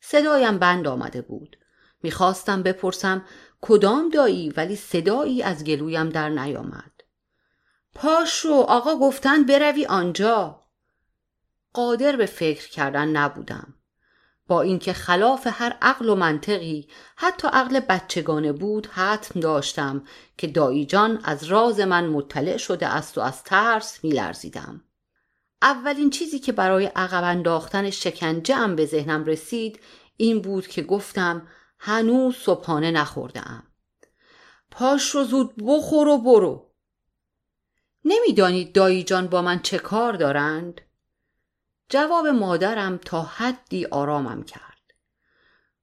صدایم 0.00 0.58
بند 0.58 0.86
آمده 0.86 1.22
بود. 1.22 1.56
می‌خواستم 2.02 2.62
بپرسم 2.62 3.24
کدام 3.60 4.08
دایی 4.08 4.50
ولی 4.50 4.76
صدایی 4.76 5.42
از 5.42 5.64
گلویم 5.64 6.08
در 6.08 6.28
نیامد. 6.28 6.92
پاشو 7.94 8.54
آقا 8.54 8.96
گفتن 8.96 9.42
بروی 9.42 9.86
آنجا. 9.86 10.61
قادر 11.72 12.16
به 12.16 12.26
فکر 12.26 12.70
کردن 12.70 13.08
نبودم. 13.08 13.74
با 14.46 14.62
اینکه 14.62 14.92
خلاف 14.92 15.46
هر 15.50 15.76
عقل 15.82 16.08
و 16.08 16.14
منطقی 16.14 16.88
حتی 17.16 17.48
عقل 17.52 17.80
بچگانه 17.80 18.52
بود 18.52 18.86
حتم 18.86 19.40
داشتم 19.40 20.04
که 20.38 20.46
دایی 20.46 20.86
جان 20.86 21.20
از 21.24 21.44
راز 21.44 21.80
من 21.80 22.06
مطلع 22.06 22.56
شده 22.56 22.86
است 22.86 23.18
و 23.18 23.20
از 23.20 23.44
ترس 23.44 24.04
میلرزیدم. 24.04 24.84
اولین 25.62 26.10
چیزی 26.10 26.38
که 26.38 26.52
برای 26.52 26.86
عقب 26.86 27.24
انداختن 27.24 27.90
شکنجه 27.90 28.56
ام 28.56 28.76
به 28.76 28.86
ذهنم 28.86 29.24
رسید 29.24 29.80
این 30.16 30.40
بود 30.40 30.66
که 30.66 30.82
گفتم 30.82 31.48
هنوز 31.78 32.36
صبحانه 32.36 32.90
نخوردم 32.90 33.62
پاش 34.70 35.10
رو 35.10 35.24
زود 35.24 35.54
بخور 35.64 36.08
و 36.08 36.18
برو. 36.18 36.70
نمی‌دانید 38.04 38.74
دایی 38.74 39.02
جان 39.02 39.26
با 39.26 39.42
من 39.42 39.60
چه 39.60 39.78
کار 39.78 40.12
دارند؟ 40.12 40.80
جواب 41.92 42.26
مادرم 42.26 42.96
تا 42.96 43.22
حدی 43.22 43.86
آرامم 43.86 44.42
کرد. 44.42 44.62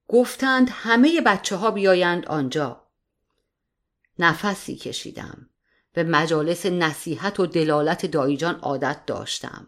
گفتند 0.08 0.70
همه 0.74 1.22
بچه 1.22 1.56
ها 1.56 1.72
بیایند 1.72 2.26
آنجا. 2.26 2.82
نفسی 4.20 4.76
کشیدم. 4.76 5.50
به 5.94 6.04
مجالس 6.04 6.66
نصیحت 6.66 7.40
و 7.40 7.46
دلالت 7.46 8.06
دایجان 8.06 8.56
عادت 8.56 9.06
داشتم. 9.06 9.68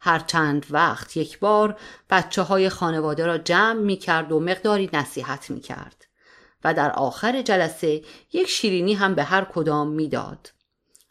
هر 0.00 0.18
چند 0.18 0.66
وقت 0.70 1.16
یک 1.16 1.38
بار 1.38 1.80
بچه 2.10 2.42
های 2.42 2.68
خانواده 2.68 3.26
را 3.26 3.38
جمع 3.38 3.80
می 3.80 3.96
کرد 3.96 4.32
و 4.32 4.40
مقداری 4.40 4.90
نصیحت 4.92 5.50
می 5.50 5.60
کرد 5.60 6.06
و 6.64 6.74
در 6.74 6.90
آخر 6.90 7.42
جلسه 7.42 8.02
یک 8.32 8.48
شیرینی 8.48 8.94
هم 8.94 9.14
به 9.14 9.24
هر 9.24 9.44
کدام 9.44 9.88
می‌داد. 9.88 10.52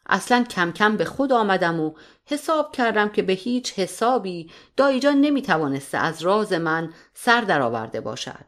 اصلا 0.05 0.43
کم 0.43 0.71
کم 0.71 0.97
به 0.97 1.05
خود 1.05 1.33
آمدم 1.33 1.79
و 1.79 1.93
حساب 2.31 2.71
کردم 2.71 3.09
که 3.09 3.21
به 3.21 3.33
هیچ 3.33 3.79
حسابی 3.79 4.51
دایی 4.77 4.99
جان 4.99 5.21
نمی 5.21 5.41
توانسته 5.41 5.97
از 5.97 6.21
راز 6.21 6.53
من 6.53 6.93
سر 7.13 7.41
درآورده 7.41 8.01
باشد. 8.01 8.45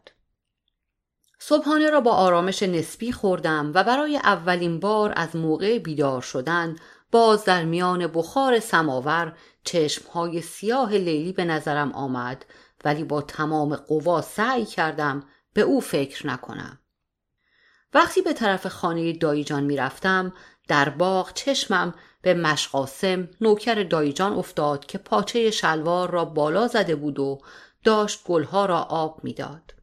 صبحانه 1.39 1.89
را 1.89 2.01
با 2.01 2.11
آرامش 2.11 2.63
نسبی 2.63 3.11
خوردم 3.11 3.71
و 3.75 3.83
برای 3.83 4.17
اولین 4.17 4.79
بار 4.79 5.13
از 5.15 5.35
موقع 5.35 5.79
بیدار 5.79 6.21
شدن 6.21 6.75
باز 7.11 7.45
در 7.45 7.63
میان 7.63 8.07
بخار 8.07 8.59
سماور 8.59 9.37
چشمهای 9.63 10.41
سیاه 10.41 10.91
لیلی 10.91 11.33
به 11.33 11.45
نظرم 11.45 11.91
آمد 11.91 12.45
ولی 12.83 13.03
با 13.03 13.21
تمام 13.21 13.75
قوا 13.75 14.21
سعی 14.21 14.65
کردم 14.65 15.23
به 15.53 15.61
او 15.61 15.79
فکر 15.79 16.27
نکنم 16.27 16.79
وقتی 17.93 18.21
به 18.21 18.33
طرف 18.33 18.67
خانه 18.67 19.13
دایجان 19.13 19.63
می‌رفتم 19.63 20.33
در 20.67 20.89
باغ 20.89 21.33
چشمم 21.33 21.93
به 22.23 22.33
مشقاسم 22.33 23.29
نوکر 23.41 23.83
دایجان 23.83 24.33
افتاد 24.33 24.85
که 24.85 24.97
پاچه 24.97 25.51
شلوار 25.51 26.11
را 26.11 26.25
بالا 26.25 26.67
زده 26.67 26.95
بود 26.95 27.19
و 27.19 27.41
داشت 27.83 28.23
گلها 28.23 28.65
را 28.65 28.79
آب 28.81 29.23
می‌داد. 29.23 29.73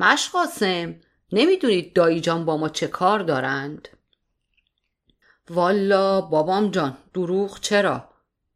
مشقاسم 0.00 0.94
نمی‌دونید 1.32 1.92
دایجان 1.92 2.44
با 2.44 2.56
ما 2.56 2.68
چه 2.68 2.86
کار 2.86 3.18
دارند؟ 3.18 3.88
والا 5.50 6.20
بابام 6.20 6.70
جان 6.70 6.96
دروغ 7.14 7.60
چرا؟ 7.60 8.08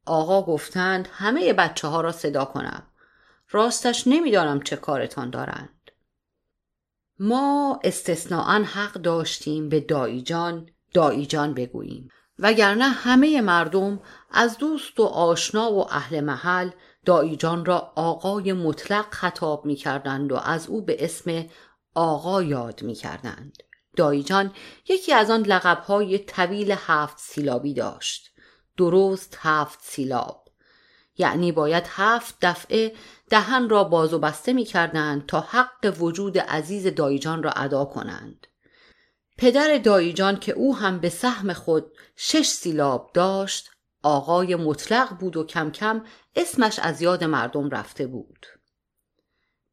آقا 0.06 0.42
گفتند 0.42 1.08
همه 1.12 1.52
بچه 1.52 1.88
ها 1.88 2.00
را 2.00 2.12
صدا 2.12 2.44
کنم. 2.44 2.86
راستش 3.50 4.06
نمی‌دانم 4.06 4.60
چه 4.60 4.76
کارتان 4.76 5.30
دارند. 5.30 5.90
ما 7.18 7.80
استثناعا 7.84 8.64
حق 8.64 8.92
داشتیم 8.92 9.68
به 9.68 9.80
دایجان 9.80 10.70
دایجان 10.94 11.54
بگوییم 11.54 12.08
وگرنه 12.40 12.88
همه 12.88 13.40
مردم 13.40 14.00
از 14.30 14.58
دوست 14.58 15.00
و 15.00 15.04
آشنا 15.04 15.72
و 15.72 15.92
اهل 15.92 16.20
محل 16.20 16.70
دایجان 17.04 17.64
را 17.64 17.92
آقای 17.96 18.52
مطلق 18.52 19.06
خطاب 19.10 19.66
می 19.66 19.76
کردند 19.76 20.32
و 20.32 20.36
از 20.36 20.66
او 20.66 20.84
به 20.84 21.04
اسم 21.04 21.44
آقا 21.94 22.42
یاد 22.42 22.82
می 22.82 22.94
کردند. 22.94 23.56
دایجان 23.96 24.52
یکی 24.88 25.12
از 25.12 25.30
آن 25.30 25.42
لقبهای 25.42 26.18
طویل 26.18 26.74
هفت 26.78 27.18
سیلابی 27.18 27.74
داشت. 27.74 28.30
درست 28.76 29.38
هفت 29.40 29.78
سیلاب. 29.82 30.44
یعنی 31.18 31.52
باید 31.52 31.84
هفت 31.88 32.34
دفعه 32.42 32.92
دهن 33.30 33.68
را 33.68 33.84
باز 33.84 34.14
و 34.14 34.18
بسته 34.18 34.52
می 34.52 34.64
کردند 34.64 35.26
تا 35.26 35.40
حق 35.40 35.96
وجود 36.00 36.38
عزیز 36.38 36.86
دایجان 36.86 37.42
را 37.42 37.50
ادا 37.50 37.84
کنند. 37.84 38.46
پدر 39.40 39.78
دایجان 39.78 40.36
که 40.36 40.52
او 40.52 40.76
هم 40.76 40.98
به 40.98 41.08
سهم 41.08 41.52
خود 41.52 41.92
شش 42.16 42.46
سیلاب 42.46 43.10
داشت 43.14 43.70
آقای 44.02 44.56
مطلق 44.56 45.18
بود 45.18 45.36
و 45.36 45.44
کم 45.44 45.70
کم 45.70 46.04
اسمش 46.36 46.78
از 46.78 47.02
یاد 47.02 47.24
مردم 47.24 47.70
رفته 47.70 48.06
بود. 48.06 48.46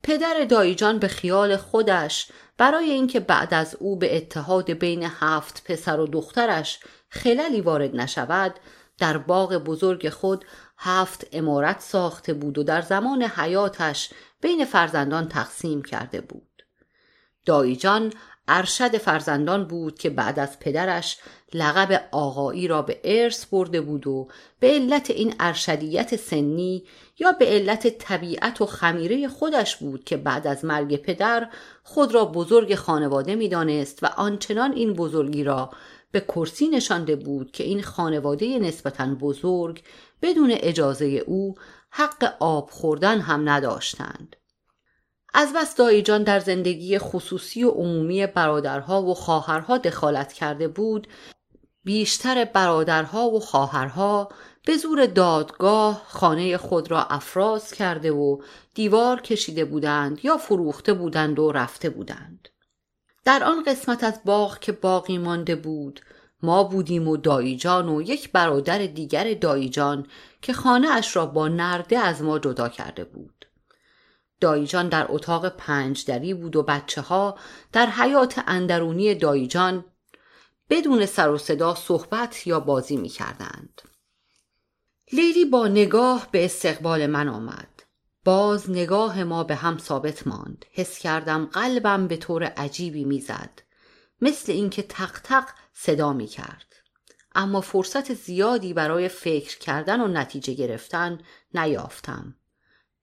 پدر 0.04 0.46
دایجان 0.50 1.00
به 1.00 1.08
خیال 1.08 1.58
خودش 1.58 2.32
برای 2.58 2.92
اینکه 2.92 3.20
بعد 3.20 3.54
از 3.54 3.76
او 3.80 3.98
به 3.98 4.18
اتحاد 4.18 4.72
بین 4.72 5.04
هفت 5.04 5.64
پسر 5.66 6.00
و 6.00 6.08
دخترش 6.08 6.80
خللی 7.10 7.62
وارد 7.62 7.96
نشود 7.96 8.60
در 8.98 9.18
باغ 9.18 9.58
بزرگ 9.58 10.10
خود 10.10 10.46
هفت 10.78 11.28
امارت 11.32 11.80
ساخته 11.80 12.34
بود 12.34 12.58
و 12.58 12.64
در 12.64 12.82
زمان 12.82 13.24
حیاتش 13.24 14.10
بین 14.42 14.66
فرزندان 14.66 15.28
تقسیم 15.28 15.82
کرده 15.82 16.22
بود. 16.22 16.64
دایجان 17.46 18.14
ارشد 18.48 18.98
فرزندان 18.98 19.64
بود 19.66 20.00
که 20.00 20.10
بعد 20.10 20.40
از 20.40 20.60
پدرش 20.60 21.18
لقب 21.54 22.08
آقایی 22.12 22.68
را 22.68 22.82
به 22.82 23.00
ارث 23.04 23.46
برده 23.46 23.82
بود 23.82 24.08
و 24.08 24.28
به 24.60 24.68
علت 24.68 25.10
این 25.10 25.36
ارشدیت 25.40 26.16
سنی 26.16 26.84
یا 27.20 27.32
به 27.32 27.46
علت 27.46 27.88
طبیعت 27.88 28.62
و 28.62 28.66
خمیره 28.66 29.28
خودش 29.28 29.76
بود 29.76 30.04
که 30.04 30.18
بعد 30.18 30.48
از 30.48 30.66
مرگ 30.66 30.96
پدر 30.96 31.50
خود 31.84 32.14
را 32.14 32.26
بزرگ 32.26 32.76
خانواده 32.76 33.36
می‌دانست 33.36 34.04
و 34.04 34.06
آنچنان 34.06 34.74
این 34.74 34.94
بزرگی 34.94 35.44
را 35.44 35.70
به 36.12 36.20
کرسی 36.20 36.68
نشانده 36.68 37.16
بود 37.16 37.52
که 37.52 37.64
این 37.64 37.82
خانواده 37.82 38.60
نسبتا 38.60 39.06
بزرگ 39.06 39.84
بدون 40.22 40.52
اجازه 40.54 41.06
او 41.06 41.56
حق 41.90 42.36
آب 42.40 42.70
خوردن 42.70 43.20
هم 43.20 43.50
نداشتند. 43.50 44.36
از 45.40 45.54
بس 45.54 45.76
دایجان 45.76 46.24
در 46.24 46.40
زندگی 46.40 47.00
خصوصی 47.00 47.64
و 47.64 47.70
عمومی 47.70 48.28
برادرها 48.28 49.02
و 49.02 49.14
خواهرها 49.14 49.78
دخالت 49.78 50.34
کرده 50.34 50.68
بود 50.68 51.08
بیشتر 51.84 52.46
برادرها 52.46 53.30
و 53.30 53.40
خواهرها 53.40 54.30
به 54.66 54.78
زور 54.78 55.06
دادگاه 55.06 56.04
خانه 56.08 56.58
خود 56.58 56.92
را 56.92 57.04
افراز 57.04 57.72
کرده 57.72 58.12
و 58.12 58.42
دیوار 58.74 59.22
کشیده 59.22 59.66
بودند 59.66 60.26
یا 60.26 60.38
فروخته 60.38 60.94
بودند 60.94 61.40
و 61.40 61.52
رفته 61.52 61.90
بودند. 61.90 62.50
در 63.26 63.44
آن 63.44 63.64
قسمت 63.64 64.04
از 64.04 64.22
باغ 64.26 64.60
که 64.60 64.72
باقی 64.72 65.18
مانده 65.18 65.56
بود 65.56 66.02
ما 66.44 66.64
بودیم 66.64 67.08
و 67.08 67.18
دایجان 67.18 67.90
و 67.90 68.02
یک 68.02 68.32
برادر 68.32 68.78
دیگر 68.78 69.34
دایجان 69.34 70.08
که 70.42 70.54
خانه 70.54 70.92
اش 70.92 71.16
را 71.16 71.26
با 71.26 71.48
نرده 71.48 72.00
از 72.00 72.22
ما 72.22 72.40
جدا 72.40 72.70
کرده 72.70 73.04
بود. 73.04 73.37
دایجان 74.40 74.90
در 74.90 75.06
اتاق 75.10 75.50
پنج 75.50 76.06
دری 76.06 76.34
بود 76.34 76.56
و 76.56 76.64
بچه 76.64 77.02
ها 77.02 77.38
در 77.72 77.86
حیات 77.86 78.44
اندرونی 78.48 79.16
دایجان 79.16 79.86
بدون 80.70 81.06
سر 81.06 81.30
و 81.30 81.38
صدا 81.38 81.76
صحبت 81.76 82.48
یا 82.48 82.60
بازی 82.60 82.98
می 82.98 83.10
کردند. 83.10 83.82
لیلی 85.12 85.46
با 85.46 85.68
نگاه 85.68 86.28
به 86.32 86.46
استقبال 86.46 87.06
من 87.06 87.28
آمد. 87.28 87.84
باز 88.26 88.70
نگاه 88.70 89.24
ما 89.24 89.44
به 89.44 89.56
هم 89.56 89.78
ثابت 89.78 90.28
ماند. 90.28 90.66
حس 90.72 91.00
کردم 91.00 91.46
قلبم 91.46 92.08
به 92.08 92.18
طور 92.18 92.44
عجیبی 92.44 93.06
می‌زد. 93.06 93.62
مثل 94.22 94.52
اینکه 94.52 94.84
تق 94.84 95.20
تق 95.24 95.50
صدا 95.74 96.14
می 96.14 96.28
کرد. 96.28 96.76
اما 97.36 97.62
فرصت 97.62 98.14
زیادی 98.14 98.74
برای 98.74 99.08
فکر 99.08 99.58
کردن 99.58 100.02
و 100.02 100.08
نتیجه 100.08 100.54
گرفتن 100.54 101.20
نیافتم. 101.54 102.36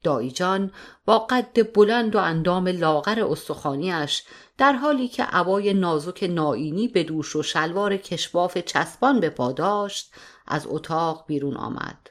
دایجان 0.04 0.72
با 1.04 1.18
قد 1.18 1.72
بلند 1.74 2.16
و 2.16 2.18
اندام 2.18 2.68
لاغر 2.68 3.24
استخانیش 3.24 4.22
در 4.58 4.72
حالی 4.72 5.08
که 5.08 5.24
عبای 5.24 5.74
نازک 5.74 6.24
ناینی 6.30 6.88
به 6.88 7.04
دوش 7.04 7.36
و 7.36 7.42
شلوار 7.42 7.96
کشباف 7.96 8.58
چسبان 8.58 9.20
به 9.20 9.30
پا 9.30 9.52
داشت 9.52 10.12
از 10.46 10.66
اتاق 10.66 11.24
بیرون 11.26 11.56
آمد. 11.56 12.10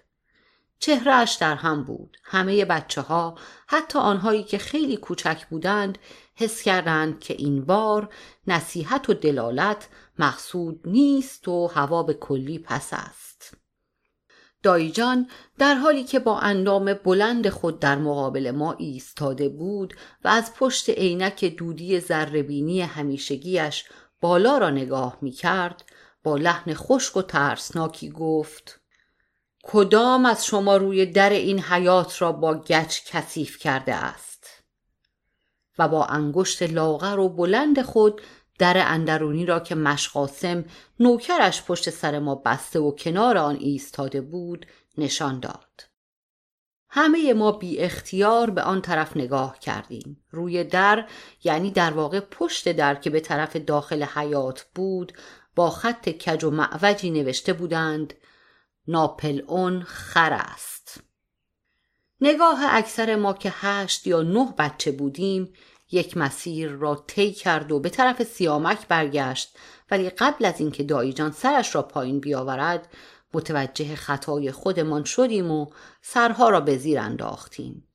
چهرهش 0.79 1.33
در 1.33 1.55
هم 1.55 1.83
بود. 1.83 2.17
همه 2.23 2.65
بچه 2.65 3.01
ها 3.01 3.37
حتی 3.67 3.99
آنهایی 3.99 4.43
که 4.43 4.57
خیلی 4.57 4.97
کوچک 4.97 5.45
بودند 5.49 5.97
حس 6.35 6.61
کردند 6.61 7.19
که 7.19 7.33
این 7.33 7.65
بار 7.65 8.09
نصیحت 8.47 9.09
و 9.09 9.13
دلالت 9.13 9.87
مقصود 10.19 10.81
نیست 10.85 11.47
و 11.47 11.67
هوا 11.67 12.03
به 12.03 12.13
کلی 12.13 12.59
پس 12.59 12.89
است. 12.91 13.62
دایجان 14.63 15.29
در 15.57 15.75
حالی 15.75 16.03
که 16.03 16.19
با 16.19 16.39
اندام 16.39 16.93
بلند 16.93 17.49
خود 17.49 17.79
در 17.79 17.95
مقابل 17.95 18.51
ما 18.51 18.73
ایستاده 18.73 19.49
بود 19.49 19.93
و 20.23 20.27
از 20.27 20.53
پشت 20.53 20.89
عینک 20.89 21.45
دودی 21.45 21.99
زربینی 21.99 22.81
همیشگیش 22.81 23.85
بالا 24.21 24.57
را 24.57 24.69
نگاه 24.69 25.17
می 25.21 25.31
کرد 25.31 25.85
با 26.23 26.37
لحن 26.37 26.73
خشک 26.73 27.17
و 27.17 27.21
ترسناکی 27.21 28.09
گفت 28.09 28.79
کدام 29.63 30.25
از 30.25 30.45
شما 30.45 30.77
روی 30.77 31.05
در 31.05 31.29
این 31.29 31.59
حیات 31.59 32.21
را 32.21 32.31
با 32.31 32.55
گچ 32.55 32.99
کثیف 33.05 33.57
کرده 33.57 33.95
است؟ 33.95 34.63
و 35.79 35.87
با 35.87 36.05
انگشت 36.05 36.63
لاغر 36.63 37.19
و 37.19 37.29
بلند 37.29 37.81
خود 37.81 38.21
در 38.63 38.83
اندرونی 38.87 39.45
را 39.45 39.59
که 39.59 39.75
مشقاسم 39.75 40.65
نوکرش 40.99 41.63
پشت 41.63 41.89
سر 41.89 42.19
ما 42.19 42.35
بسته 42.35 42.79
و 42.79 42.91
کنار 42.91 43.37
آن 43.37 43.55
ایستاده 43.55 44.21
بود 44.21 44.65
نشان 44.97 45.39
داد. 45.39 45.83
همه 46.89 47.33
ما 47.33 47.51
بی 47.51 47.79
اختیار 47.79 48.49
به 48.49 48.61
آن 48.61 48.81
طرف 48.81 49.17
نگاه 49.17 49.59
کردیم. 49.59 50.23
روی 50.31 50.63
در 50.63 51.07
یعنی 51.43 51.71
در 51.71 51.91
واقع 51.91 52.19
پشت 52.19 52.71
در 52.71 52.95
که 52.95 53.09
به 53.09 53.19
طرف 53.19 53.55
داخل 53.55 54.03
حیات 54.03 54.65
بود 54.75 55.13
با 55.55 55.69
خط 55.69 56.09
کج 56.09 56.43
و 56.43 56.51
معوجی 56.51 57.11
نوشته 57.11 57.53
بودند 57.53 58.13
ناپل 58.87 59.41
اون 59.47 59.83
خر 59.83 60.33
است. 60.33 61.03
نگاه 62.21 62.59
اکثر 62.75 63.15
ما 63.15 63.33
که 63.33 63.53
هشت 63.55 64.07
یا 64.07 64.21
نه 64.21 64.53
بچه 64.57 64.91
بودیم 64.91 65.53
یک 65.93 66.17
مسیر 66.17 66.69
را 66.69 67.03
طی 67.07 67.31
کرد 67.31 67.71
و 67.71 67.79
به 67.79 67.89
طرف 67.89 68.23
سیامک 68.23 68.87
برگشت. 68.87 69.57
ولی 69.91 70.09
قبل 70.09 70.45
از 70.45 70.59
اینکه 70.59 70.83
دایجان 70.83 71.31
سرش 71.31 71.75
را 71.75 71.81
پایین 71.81 72.19
بیاورد 72.19 72.87
متوجه 73.33 73.95
خطای 73.95 74.51
خودمان 74.51 75.03
شدیم 75.03 75.51
و 75.51 75.65
سرها 76.01 76.49
را 76.49 76.61
به 76.61 76.77
زیر 76.77 76.99
انداختیم. 76.99 77.87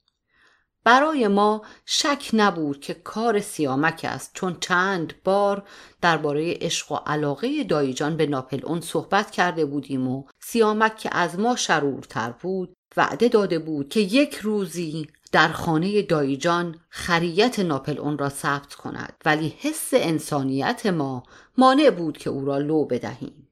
برای 0.85 1.29
ما 1.29 1.63
شک 1.87 2.31
نبود 2.33 2.81
که 2.81 2.95
کار 2.95 3.41
سیامک 3.41 4.01
است 4.09 4.31
چون 4.35 4.57
چند 4.61 5.15
بار 5.25 5.63
درباره 6.01 6.55
عشق 6.61 6.93
و 6.93 6.95
علاقه 6.95 7.65
دایجان 7.65 8.17
به 8.17 8.27
ناپل 8.27 8.61
اون 8.65 8.81
صحبت 8.81 9.31
کرده 9.31 9.65
بودیم 9.65 10.09
و 10.09 10.25
سیامک 10.41 10.97
که 10.97 11.17
از 11.17 11.39
ما 11.39 11.57
شرورتر 11.57 12.31
بود 12.31 12.77
وعده 12.97 13.29
داده 13.29 13.59
بود 13.59 13.89
که 13.89 14.01
یک 14.01 14.35
روزی 14.35 15.07
در 15.33 15.49
خانه 15.49 16.03
دایجان 16.03 16.81
خریت 16.89 17.61
ناپل 17.61 17.99
اون 17.99 18.19
را 18.19 18.29
ثبت 18.29 18.75
کند 18.75 19.15
ولی 19.25 19.55
حس 19.59 19.89
انسانیت 19.93 20.87
ما 20.87 21.23
مانع 21.59 21.91
بود 21.91 22.19
که 22.19 22.31
او 22.31 22.45
را 22.45 22.59
لو 22.59 22.85
بدهیم. 22.85 23.48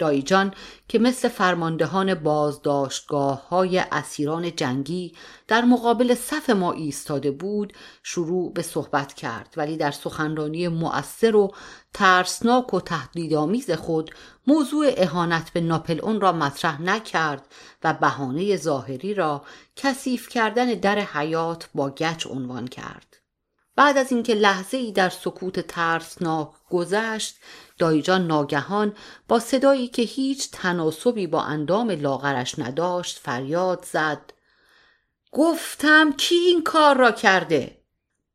دایجان 0.00 0.54
که 0.88 0.98
مثل 0.98 1.28
فرماندهان 1.28 2.14
بازداشتگاه 2.14 3.48
های 3.48 3.78
اسیران 3.78 4.56
جنگی 4.56 5.12
در 5.48 5.64
مقابل 5.64 6.14
صف 6.14 6.50
ما 6.50 6.72
ایستاده 6.72 7.30
بود 7.30 7.72
شروع 8.02 8.52
به 8.52 8.62
صحبت 8.62 9.14
کرد. 9.14 9.54
ولی 9.56 9.76
در 9.76 9.90
سخنرانی 9.90 10.68
مؤثر 10.68 11.36
و 11.36 11.54
ترسناک 11.94 12.74
و 12.74 12.80
تهدیدآمیز 12.80 13.70
خود 13.70 14.10
موضوع 14.46 14.92
اهانت 14.96 15.50
به 15.50 15.60
ناپل 15.60 16.00
اون 16.02 16.20
را 16.20 16.32
مطرح 16.32 16.82
نکرد 16.82 17.46
و 17.84 17.94
بهانه 17.94 18.56
ظاهری 18.56 19.14
را 19.14 19.42
کثیف 19.76 20.28
کردن 20.28 20.66
در 20.74 20.98
حیات 20.98 21.68
با 21.74 21.90
گچ 21.90 22.26
عنوان 22.26 22.66
کرد. 22.66 23.16
بعد 23.76 23.98
از 23.98 24.12
اینکه 24.12 24.34
لحظه 24.34 24.76
ای 24.76 24.92
در 24.92 25.08
سکوت 25.08 25.60
ترسناک 25.60 26.48
گذشت 26.70 27.36
دایجان 27.80 28.26
ناگهان 28.26 28.92
با 29.28 29.38
صدایی 29.38 29.88
که 29.88 30.02
هیچ 30.02 30.50
تناسبی 30.50 31.26
با 31.26 31.42
اندام 31.42 31.90
لاغرش 31.90 32.58
نداشت 32.58 33.18
فریاد 33.18 33.86
زد. 33.92 34.32
گفتم 35.32 36.12
کی 36.12 36.34
این 36.34 36.62
کار 36.62 36.96
را 36.96 37.12
کرده؟ 37.12 37.80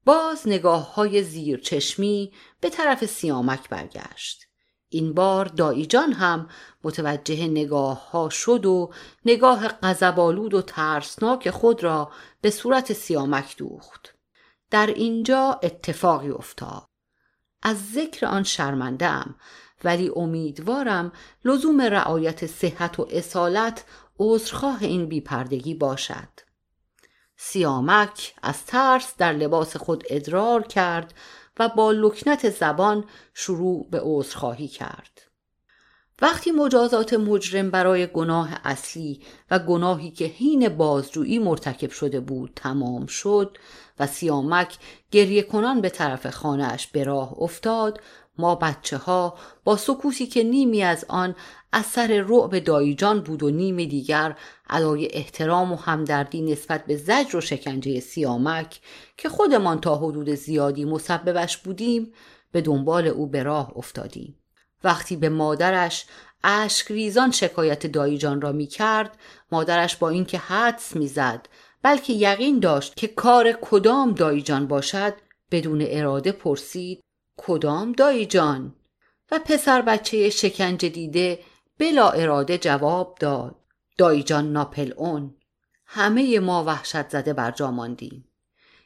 باز 0.05 0.47
نگاه 0.47 0.93
های 0.95 1.23
زیر 1.23 1.59
چشمی 1.59 2.31
به 2.61 2.69
طرف 2.69 3.05
سیامک 3.05 3.69
برگشت. 3.69 4.45
این 4.89 5.13
بار 5.13 5.45
دایجان 5.45 6.13
هم 6.13 6.49
متوجه 6.83 7.47
نگاه 7.47 8.11
ها 8.11 8.29
شد 8.29 8.65
و 8.65 8.91
نگاه 9.25 9.67
قذبالود 9.67 10.53
و 10.53 10.61
ترسناک 10.61 11.49
خود 11.49 11.83
را 11.83 12.11
به 12.41 12.49
صورت 12.49 12.93
سیامک 12.93 13.57
دوخت. 13.57 14.15
در 14.71 14.87
اینجا 14.87 15.59
اتفاقی 15.63 16.29
افتاد. 16.29 16.94
از 17.65 17.91
ذکر 17.91 18.25
آن 18.25 18.43
شرمنده 18.43 19.23
ولی 19.83 20.11
امیدوارم 20.15 21.11
لزوم 21.45 21.81
رعایت 21.81 22.45
صحت 22.45 22.99
و 22.99 23.07
اصالت 23.11 23.85
عذرخواه 24.19 24.83
این 24.83 25.05
بیپردگی 25.05 25.73
باشد. 25.73 26.29
سیامک 27.37 28.35
از 28.43 28.65
ترس 28.65 29.13
در 29.17 29.33
لباس 29.33 29.77
خود 29.77 30.03
ادرار 30.09 30.63
کرد 30.63 31.13
و 31.59 31.69
با 31.69 31.91
لکنت 31.91 32.49
زبان 32.49 33.05
شروع 33.33 33.89
به 33.89 34.01
عذرخواهی 34.03 34.67
کرد. 34.67 35.21
وقتی 36.21 36.51
مجازات 36.51 37.13
مجرم 37.13 37.71
برای 37.71 38.07
گناه 38.07 38.49
اصلی 38.63 39.21
و 39.51 39.59
گناهی 39.59 40.11
که 40.11 40.25
حین 40.25 40.69
بازجویی 40.69 41.39
مرتکب 41.39 41.91
شده 41.91 42.19
بود 42.19 42.51
تمام 42.55 43.05
شد 43.05 43.57
و 43.99 44.07
سیامک 44.07 44.77
گریه 45.11 45.41
کنان 45.41 45.81
به 45.81 45.89
طرف 45.89 46.29
خانهاش 46.29 46.87
به 46.87 47.03
راه 47.03 47.33
افتاد 47.37 47.99
ما 48.37 48.55
بچه 48.55 48.97
ها 48.97 49.37
با 49.63 49.77
سکوتی 49.77 50.27
که 50.27 50.43
نیمی 50.43 50.83
از 50.83 51.05
آن 51.09 51.35
اثر 51.73 52.25
رعب 52.27 52.59
دایجان 52.59 53.21
بود 53.21 53.43
و 53.43 53.49
نیم 53.49 53.75
دیگر 53.75 54.35
علای 54.69 55.07
احترام 55.11 55.71
و 55.71 55.75
همدردی 55.75 56.41
نسبت 56.41 56.85
به 56.85 56.97
زجر 56.97 57.37
و 57.37 57.41
شکنجه 57.41 57.99
سیامک 57.99 58.79
که 59.17 59.29
خودمان 59.29 59.81
تا 59.81 59.95
حدود 59.95 60.29
زیادی 60.29 60.85
مسببش 60.85 61.57
بودیم 61.57 62.13
به 62.51 62.61
دنبال 62.61 63.07
او 63.07 63.27
به 63.27 63.43
راه 63.43 63.73
افتادیم. 63.77 64.35
وقتی 64.83 65.15
به 65.15 65.29
مادرش 65.29 66.05
اشک 66.43 66.91
ریزان 66.91 67.31
شکایت 67.31 67.87
دایجان 67.87 68.41
را 68.41 68.51
می 68.51 68.67
کرد 68.67 69.17
مادرش 69.51 69.95
با 69.95 70.09
اینکه 70.09 70.37
حدس 70.37 70.95
می‌زد 70.95 71.47
بلکه 71.81 72.13
یقین 72.13 72.59
داشت 72.59 72.95
که 72.95 73.07
کار 73.07 73.51
کدام 73.61 74.11
دایجان 74.11 74.67
باشد 74.67 75.13
بدون 75.51 75.85
اراده 75.87 76.31
پرسید 76.31 77.03
کدام 77.37 77.91
دایجان؟ 77.91 78.75
و 79.31 79.39
پسر 79.45 79.81
بچه 79.81 80.29
شکنجه 80.29 80.89
دیده 80.89 81.39
بلا 81.79 82.09
اراده 82.09 82.57
جواب 82.57 83.17
داد 83.19 83.55
دایجان 83.97 84.51
ناپل 84.51 84.93
اون. 84.97 85.35
همه 85.85 86.39
ما 86.39 86.63
وحشت 86.63 87.09
زده 87.09 87.33
بر 87.33 87.51
جا 87.51 87.71
ماندیم. 87.71 88.25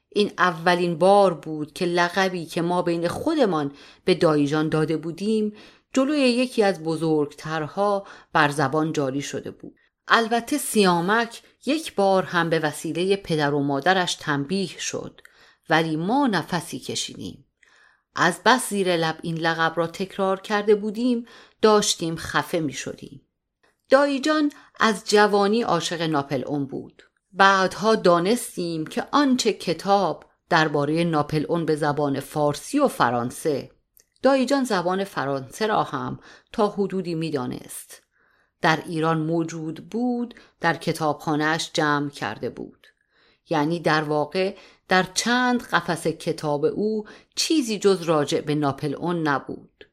این 0.09 0.31
اولین 0.37 0.97
بار 0.97 1.33
بود 1.33 1.73
که 1.73 1.85
لقبی 1.85 2.45
که 2.45 2.61
ما 2.61 2.81
بین 2.81 3.07
خودمان 3.07 3.71
به 4.05 4.15
دایجان 4.15 4.69
داده 4.69 4.97
بودیم 4.97 5.53
جلوی 5.93 6.19
یکی 6.19 6.63
از 6.63 6.83
بزرگترها 6.83 8.07
بر 8.33 8.49
زبان 8.49 8.93
جاری 8.93 9.21
شده 9.21 9.51
بود. 9.51 9.75
البته 10.07 10.57
سیامک 10.57 11.41
یک 11.65 11.95
بار 11.95 12.23
هم 12.23 12.49
به 12.49 12.59
وسیله 12.59 13.15
پدر 13.15 13.53
و 13.53 13.63
مادرش 13.63 14.15
تنبیه 14.15 14.79
شد 14.79 15.21
ولی 15.69 15.95
ما 15.95 16.27
نفسی 16.27 16.79
کشیدیم. 16.79 17.45
از 18.15 18.39
بس 18.45 18.69
زیر 18.69 18.97
لب 18.97 19.17
این 19.21 19.37
لقب 19.37 19.73
را 19.75 19.87
تکرار 19.87 20.41
کرده 20.41 20.75
بودیم 20.75 21.25
داشتیم 21.61 22.15
خفه 22.15 22.59
می 22.59 22.73
شدیم. 22.73 23.21
دایجان 23.89 24.51
از 24.79 25.03
جوانی 25.05 25.61
عاشق 25.61 26.01
ناپل 26.01 26.43
اون 26.45 26.65
بود. 26.65 27.03
بعدها 27.31 27.95
دانستیم 27.95 28.87
که 28.87 29.07
آنچه 29.11 29.53
کتاب 29.53 30.25
درباره 30.49 31.03
ناپل 31.03 31.45
اون 31.49 31.65
به 31.65 31.75
زبان 31.75 32.19
فارسی 32.19 32.79
و 32.79 32.87
فرانسه 32.87 33.71
دایجان 34.21 34.63
زبان 34.63 35.03
فرانسه 35.03 35.67
را 35.67 35.83
هم 35.83 36.19
تا 36.51 36.67
حدودی 36.67 37.15
می‌دانست. 37.15 38.03
در 38.61 38.83
ایران 38.85 39.17
موجود 39.17 39.89
بود 39.89 40.35
در 40.61 40.73
کتابخانهاش 40.73 41.69
جمع 41.73 42.09
کرده 42.09 42.49
بود. 42.49 42.87
یعنی 43.49 43.79
در 43.79 44.03
واقع 44.03 44.55
در 44.87 45.05
چند 45.13 45.63
قفس 45.63 46.07
کتاب 46.07 46.65
او 46.65 47.05
چیزی 47.35 47.79
جز 47.79 48.01
راجع 48.01 48.41
به 48.41 48.55
ناپل 48.55 48.95
اون 48.95 49.27
نبود. 49.27 49.85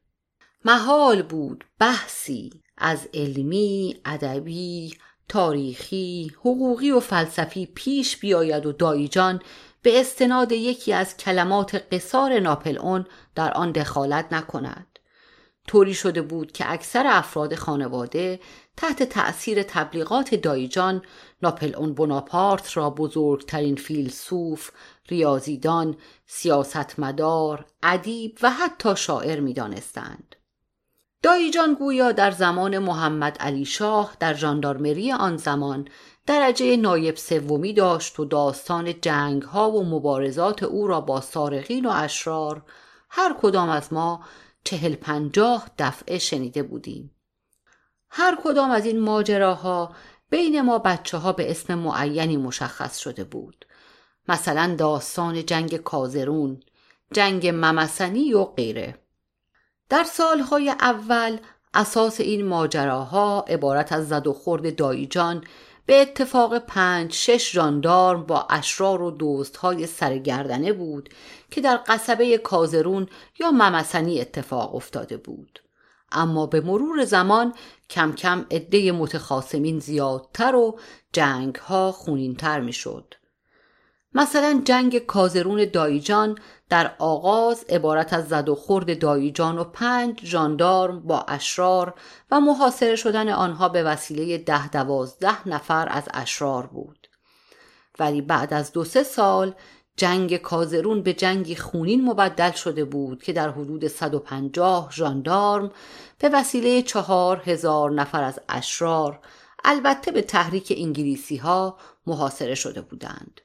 محال 0.65 1.21
بود 1.21 1.65
بحثی 1.79 2.63
از 2.77 3.07
علمی، 3.13 4.01
ادبی، 4.05 4.97
تاریخی، 5.29 6.31
حقوقی 6.39 6.91
و 6.91 6.99
فلسفی 6.99 7.65
پیش 7.65 8.17
بیاید 8.17 8.65
و 8.65 8.71
دایجان 8.71 9.41
به 9.87 9.99
استناد 9.99 10.51
یکی 10.51 10.93
از 10.93 11.17
کلمات 11.17 11.85
قصار 11.91 12.39
ناپل 12.39 12.77
اون 12.77 13.05
در 13.35 13.53
آن 13.53 13.71
دخالت 13.71 14.33
نکند 14.33 14.99
طوری 15.67 15.93
شده 15.93 16.21
بود 16.21 16.51
که 16.51 16.71
اکثر 16.71 17.03
افراد 17.07 17.55
خانواده 17.55 18.39
تحت 18.77 19.03
تأثیر 19.03 19.63
تبلیغات 19.63 20.35
دایجان 20.35 21.01
ناپل 21.43 21.75
اون 21.75 21.93
بناپارت 21.93 22.77
را 22.77 22.89
بزرگترین 22.89 23.75
فیلسوف، 23.75 24.71
ریاضیدان، 25.09 25.95
سیاستمدار، 26.25 27.65
ادیب 27.83 28.37
و 28.41 28.51
حتی 28.51 28.95
شاعر 28.95 29.39
می 29.39 29.53
دانستند. 29.53 30.35
دایجان 31.23 31.73
گویا 31.73 32.11
در 32.11 32.31
زمان 32.31 32.77
محمد 32.77 33.37
علی 33.39 33.65
شاه 33.65 34.17
در 34.19 34.33
ژاندارمری 34.33 35.11
آن 35.11 35.37
زمان 35.37 35.87
درجه 36.27 36.77
نایب 36.77 37.15
سومی 37.15 37.73
داشت 37.73 38.19
و 38.19 38.25
داستان 38.25 39.01
جنگ 39.01 39.43
ها 39.43 39.71
و 39.71 39.85
مبارزات 39.85 40.63
او 40.63 40.87
را 40.87 41.01
با 41.01 41.21
سارقین 41.21 41.85
و 41.85 41.91
اشرار 41.93 42.61
هر 43.09 43.35
کدام 43.41 43.69
از 43.69 43.93
ما 43.93 44.23
چهل 44.63 44.95
پنجاه 44.95 45.69
دفعه 45.77 46.17
شنیده 46.17 46.63
بودیم. 46.63 47.11
هر 48.09 48.37
کدام 48.43 48.71
از 48.71 48.85
این 48.85 48.99
ماجراها 48.99 49.95
بین 50.29 50.61
ما 50.61 50.79
بچه 50.79 51.17
ها 51.17 51.31
به 51.31 51.51
اسم 51.51 51.75
معینی 51.75 52.37
مشخص 52.37 52.97
شده 52.97 53.23
بود. 53.23 53.65
مثلا 54.27 54.75
داستان 54.77 55.45
جنگ 55.45 55.77
کازرون 55.77 56.59
جنگ 57.13 57.47
ممسنی 57.47 58.33
و 58.33 58.43
غیره. 58.43 58.99
در 59.89 60.03
سالهای 60.03 60.69
اول 60.69 61.37
اساس 61.73 62.19
این 62.19 62.45
ماجراها 62.45 63.45
عبارت 63.47 63.91
از 63.91 64.07
زد 64.07 64.27
و 64.27 64.33
خورد 64.33 64.75
دایجان 64.75 65.43
به 65.87 66.01
اتفاق 66.01 66.59
پنج 66.59 67.13
شش 67.13 67.53
جاندارم 67.53 68.23
با 68.23 68.47
اشرار 68.49 69.01
و 69.01 69.11
دوستهای 69.11 69.87
سرگردنه 69.87 70.73
بود 70.73 71.09
که 71.51 71.61
در 71.61 71.79
قصبه 71.87 72.37
کازرون 72.37 73.07
یا 73.39 73.51
ممسنی 73.51 74.21
اتفاق 74.21 74.75
افتاده 74.75 75.17
بود 75.17 75.59
اما 76.11 76.45
به 76.45 76.61
مرور 76.61 77.05
زمان 77.05 77.53
کم 77.89 78.11
کم 78.11 78.45
عده 78.51 78.91
متخاصمین 78.91 79.79
زیادتر 79.79 80.55
و 80.55 80.79
جنگ 81.13 81.55
ها 81.55 81.91
خونینتر 81.91 82.59
می 82.59 82.73
شد. 82.73 83.13
مثلا 84.13 84.61
جنگ 84.65 84.97
کازرون 84.97 85.65
دایجان 85.65 86.37
در 86.69 86.95
آغاز 86.99 87.65
عبارت 87.69 88.13
از 88.13 88.27
زد 88.27 88.49
و 88.49 88.55
خورد 88.55 88.99
دایجان 88.99 89.57
و 89.57 89.63
پنج 89.63 90.19
جاندارم 90.23 90.99
با 90.99 91.25
اشرار 91.27 91.93
و 92.31 92.39
محاصره 92.39 92.95
شدن 92.95 93.29
آنها 93.29 93.69
به 93.69 93.83
وسیله 93.83 94.37
ده 94.37 94.69
دوازده 94.69 95.47
نفر 95.47 95.87
از 95.91 96.03
اشرار 96.13 96.67
بود. 96.67 97.07
ولی 97.99 98.21
بعد 98.21 98.53
از 98.53 98.71
دو 98.71 98.83
سه 98.83 99.03
سال 99.03 99.55
جنگ 99.97 100.37
کازرون 100.37 101.01
به 101.01 101.13
جنگی 101.13 101.55
خونین 101.55 102.05
مبدل 102.05 102.51
شده 102.51 102.85
بود 102.85 103.23
که 103.23 103.33
در 103.33 103.49
حدود 103.49 103.87
150 103.87 104.91
ژاندارم 104.91 105.71
به 106.19 106.29
وسیله 106.29 106.81
چهار 106.81 107.41
هزار 107.45 107.91
نفر 107.91 108.23
از 108.23 108.39
اشرار 108.49 109.19
البته 109.63 110.11
به 110.11 110.21
تحریک 110.21 110.73
انگلیسی 110.77 111.37
ها 111.37 111.77
محاصره 112.07 112.55
شده 112.55 112.81
بودند. 112.81 113.41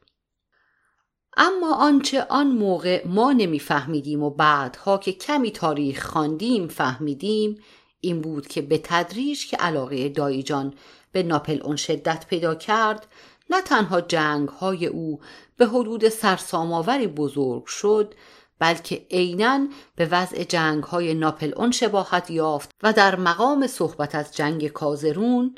اما 1.37 1.75
آنچه 1.75 2.27
آن 2.29 2.47
موقع 2.47 3.07
ما 3.07 3.33
نمیفهمیدیم 3.33 4.23
و 4.23 4.31
بعدها 4.31 4.99
که 4.99 5.12
کمی 5.12 5.51
تاریخ 5.51 6.07
خواندیم 6.07 6.68
فهمیدیم 6.68 7.59
این 8.01 8.21
بود 8.21 8.47
که 8.47 8.62
به 8.62 8.81
تدریج 8.85 9.47
که 9.47 9.57
علاقه 9.57 10.09
دایجان 10.09 10.75
به 11.12 11.23
ناپل 11.23 11.61
اون 11.62 11.77
شدت 11.77 12.27
پیدا 12.27 12.55
کرد 12.55 13.07
نه 13.51 13.62
تنها 13.62 14.01
جنگ 14.01 14.49
های 14.49 14.87
او 14.87 15.21
به 15.57 15.66
حدود 15.66 16.09
سرساماوری 16.09 17.07
بزرگ 17.07 17.66
شد 17.66 18.14
بلکه 18.59 19.07
عینا 19.11 19.68
به 19.97 20.07
وضع 20.07 20.45
جنگ 20.45 20.85
های 20.85 21.14
ناپل 21.14 21.53
اون 21.57 21.71
شباهت 21.71 22.31
یافت 22.31 22.71
و 22.83 22.92
در 22.92 23.16
مقام 23.16 23.66
صحبت 23.66 24.14
از 24.14 24.37
جنگ 24.37 24.68
کازرون 24.68 25.55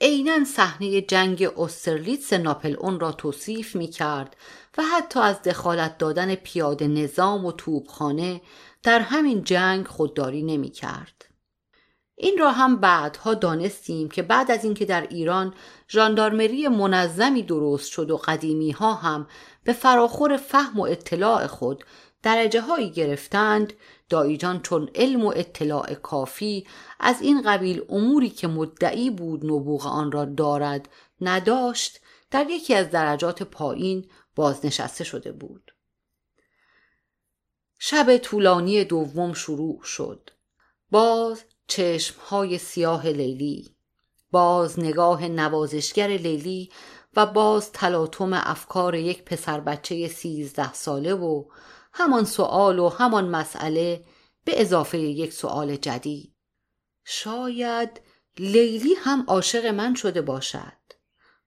عینا 0.00 0.44
صحنه 0.44 1.00
جنگ 1.00 1.48
استرلیتس 1.56 2.32
ناپل 2.32 2.76
اون 2.78 3.00
را 3.00 3.12
توصیف 3.12 3.76
می 3.76 3.88
کرد 3.88 4.36
و 4.78 4.82
حتی 4.82 5.20
از 5.20 5.42
دخالت 5.42 5.98
دادن 5.98 6.34
پیاده 6.34 6.88
نظام 6.88 7.44
و 7.44 7.52
توبخانه 7.52 8.40
در 8.82 9.00
همین 9.00 9.44
جنگ 9.44 9.86
خودداری 9.86 10.42
نمی 10.42 10.70
کرد. 10.70 11.24
این 12.18 12.38
را 12.38 12.50
هم 12.50 12.76
بعدها 12.76 13.34
دانستیم 13.34 14.08
که 14.08 14.22
بعد 14.22 14.50
از 14.50 14.64
اینکه 14.64 14.84
در 14.84 15.06
ایران 15.06 15.54
ژاندارمری 15.90 16.68
منظمی 16.68 17.42
درست 17.42 17.90
شد 17.90 18.10
و 18.10 18.16
قدیمی 18.16 18.70
ها 18.70 18.94
هم 18.94 19.26
به 19.64 19.72
فراخور 19.72 20.36
فهم 20.36 20.80
و 20.80 20.82
اطلاع 20.82 21.46
خود 21.46 21.84
درجه 22.26 22.60
هایی 22.60 22.90
گرفتند 22.90 23.72
دایجان 24.08 24.62
چون 24.62 24.90
علم 24.94 25.24
و 25.24 25.32
اطلاع 25.36 25.94
کافی 25.94 26.66
از 27.00 27.22
این 27.22 27.42
قبیل 27.42 27.84
اموری 27.88 28.30
که 28.30 28.48
مدعی 28.48 29.10
بود 29.10 29.44
نبوغ 29.44 29.86
آن 29.86 30.12
را 30.12 30.24
دارد 30.24 30.88
نداشت 31.20 32.00
در 32.30 32.46
یکی 32.50 32.74
از 32.74 32.90
درجات 32.90 33.42
پایین 33.42 34.08
بازنشسته 34.36 35.04
شده 35.04 35.32
بود. 35.32 35.74
شب 37.78 38.16
طولانی 38.16 38.84
دوم 38.84 39.32
شروع 39.32 39.82
شد. 39.82 40.30
باز 40.90 41.44
چشمهای 41.66 42.58
سیاه 42.58 43.06
لیلی 43.06 43.76
باز 44.30 44.80
نگاه 44.80 45.28
نوازشگر 45.28 46.08
لیلی 46.08 46.70
و 47.16 47.26
باز 47.26 47.72
تلاطم 47.72 48.32
افکار 48.32 48.94
یک 48.94 49.24
پسر 49.24 49.60
بچه 49.60 50.08
سیزده 50.08 50.72
ساله 50.72 51.14
و 51.14 51.44
همان 51.98 52.24
سوال 52.24 52.78
و 52.78 52.88
همان 52.88 53.28
مسئله 53.28 54.04
به 54.44 54.60
اضافه 54.60 54.98
یک 54.98 55.32
سوال 55.32 55.76
جدید. 55.76 56.32
شاید 57.04 58.00
لیلی 58.38 58.94
هم 58.94 59.24
عاشق 59.28 59.66
من 59.66 59.94
شده 59.94 60.22
باشد. 60.22 60.72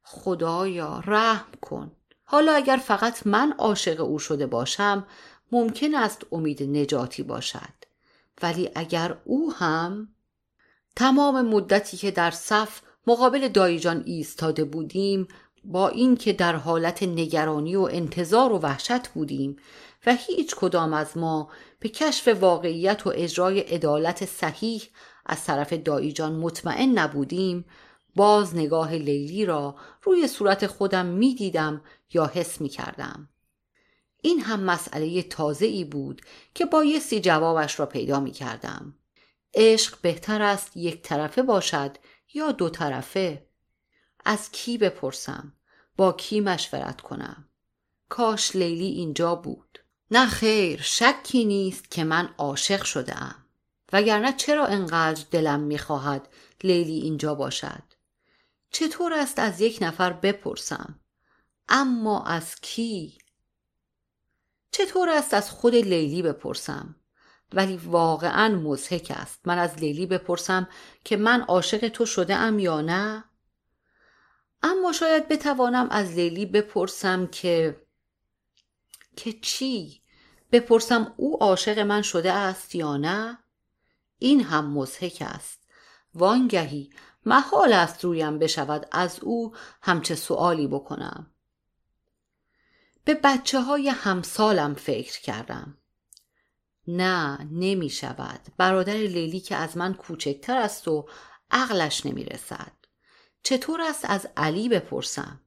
خدایا 0.04 1.04
رحم 1.06 1.52
کن. 1.62 1.92
حالا 2.24 2.52
اگر 2.52 2.78
فقط 2.78 3.28
من 3.28 3.54
عاشق 3.58 4.02
او 4.02 4.20
شده 4.20 4.48
باشم 4.48 5.08
ممکن 5.52 5.96
است 5.96 6.26
امید 6.32 6.64
نجاتی 6.64 7.24
باشد. 7.24 7.74
ولی 8.42 8.70
اگر 8.76 9.18
او 9.26 9.54
هم 9.54 10.08
تمام 10.96 11.42
مدتی 11.42 11.98
که 11.98 12.12
در 12.12 12.32
صف 12.32 12.82
مقابل 13.08 13.48
دایجان 13.48 14.04
ایستاده 14.06 14.64
بودیم 14.64 15.28
با 15.64 15.90
اینکه 15.90 16.34
در 16.34 16.56
حالت 16.56 17.04
نگرانی 17.04 17.76
و 17.76 17.82
انتظار 17.92 18.52
و 18.52 18.58
وحشت 18.58 19.08
بودیم 19.08 19.56
هیچ 20.14 20.56
کدام 20.56 20.94
از 20.94 21.18
ما 21.18 21.50
به 21.80 21.90
کشف 21.90 22.28
واقعیت 22.28 23.08
و 23.08 23.12
اجرای 23.16 23.60
عدالت 23.60 24.26
صحیح 24.26 24.84
از 25.26 25.46
طرف 25.46 25.74
دایجان 25.74 26.36
مطمئن 26.36 27.00
نبودیم 27.00 27.66
باز 28.16 28.56
نگاه 28.56 28.96
لیلی 28.96 29.46
را 29.46 29.76
روی 30.04 30.28
صورت 30.28 30.68
خودم 30.68 31.06
می 31.06 31.36
دیدم 31.36 31.82
یا 32.14 32.26
حس 32.26 32.62
می 32.62 32.70
کردم. 32.70 33.30
این 34.22 34.42
هم 34.42 34.60
مسئله 34.60 35.24
تازه 35.24 35.66
ای 35.66 35.84
بود 35.84 36.22
که 36.56 36.66
بایستی 36.66 37.20
جوابش 37.20 37.80
را 37.80 37.86
پیدا 37.86 38.20
می 38.20 38.32
کردم. 38.32 38.96
عشق 39.54 40.02
بهتر 40.02 40.42
است 40.42 40.78
یک 40.78 41.02
طرفه 41.02 41.42
باشد 41.42 41.98
یا 42.34 42.52
دو 42.52 42.70
طرفه 42.70 43.48
از 44.26 44.52
کی 44.52 44.78
بپرسم 44.78 45.54
با 45.98 46.12
کی 46.12 46.42
مشورت 46.42 47.02
کنم 47.02 47.46
کاش 48.10 48.56
لیلی 48.56 48.86
اینجا 48.86 49.36
بود 49.36 49.69
نه 50.12 50.28
خیر 50.28 50.82
شکی 50.82 51.46
نیست 51.46 51.92
که 51.92 52.04
من 52.04 52.30
عاشق 52.38 52.84
شده 52.84 53.24
ام 53.24 53.36
وگرنه 53.94 54.34
چرا 54.34 54.66
انقدر 54.66 55.24
دلم 55.32 55.60
می‌خواهد 55.60 56.28
لیلی 56.64 57.00
اینجا 57.00 57.36
باشد؟ 57.36 57.84
چطور 58.72 59.14
است 59.14 59.40
از 59.40 59.62
یک 59.62 59.78
نفر 59.82 60.14
بپرسم؟ 60.14 61.00
اما 61.70 62.24
از 62.24 62.56
کی؟ 62.56 63.18
چطور 64.72 65.10
است 65.10 65.34
از 65.34 65.52
خود 65.52 65.76
لیلی 65.76 66.22
بپرسم؟ 66.22 66.96
ولی 67.54 67.78
واقعا 67.78 68.56
مزهک 68.56 69.12
است. 69.16 69.40
من 69.46 69.58
از 69.58 69.76
لیلی 69.78 70.06
بپرسم 70.06 70.68
که 71.04 71.18
من 71.18 71.42
عاشق 71.42 71.88
تو 71.88 72.06
شده 72.06 72.36
ام 72.36 72.60
یا 72.60 72.82
نه؟ 72.82 73.24
اما 74.64 74.92
شاید 74.92 75.28
بتوانم 75.28 75.88
از 75.90 76.12
لیلی 76.12 76.46
بپرسم 76.46 77.28
که 77.28 77.82
که 79.20 79.34
چی؟ 79.34 80.02
بپرسم 80.52 81.14
او 81.18 81.44
عاشق 81.44 81.80
من 81.80 82.02
شده 82.02 82.32
است 82.34 82.76
یا 82.76 82.98
نه؟ 82.98 83.38
این 84.18 84.44
هم 84.44 84.72
مزهک 84.74 85.24
است. 85.26 85.60
وانگهی 86.14 86.90
محال 87.26 87.74
است 87.74 88.04
رویم 88.04 88.40
بشود 88.40 88.88
از 88.92 89.20
او 89.20 89.56
همچه 89.82 90.16
سوالی 90.16 90.68
بکنم. 90.68 91.32
به 93.04 93.14
بچه 93.14 93.62
های 93.62 93.90
همسالم 93.90 94.74
فکر 94.74 95.22
کردم. 95.22 95.78
نه 96.88 97.48
نمی 97.52 97.90
شود 97.90 98.40
برادر 98.58 98.94
لیلی 98.94 99.40
که 99.40 99.56
از 99.56 99.78
من 99.78 99.94
کوچکتر 99.94 100.58
است 100.58 100.88
و 100.88 101.08
عقلش 101.52 102.06
نمی 102.06 102.24
رسد 102.24 102.72
چطور 103.44 103.82
است 103.82 104.06
از 104.10 104.28
علی 104.38 104.70
بپرسم؟ 104.70 105.42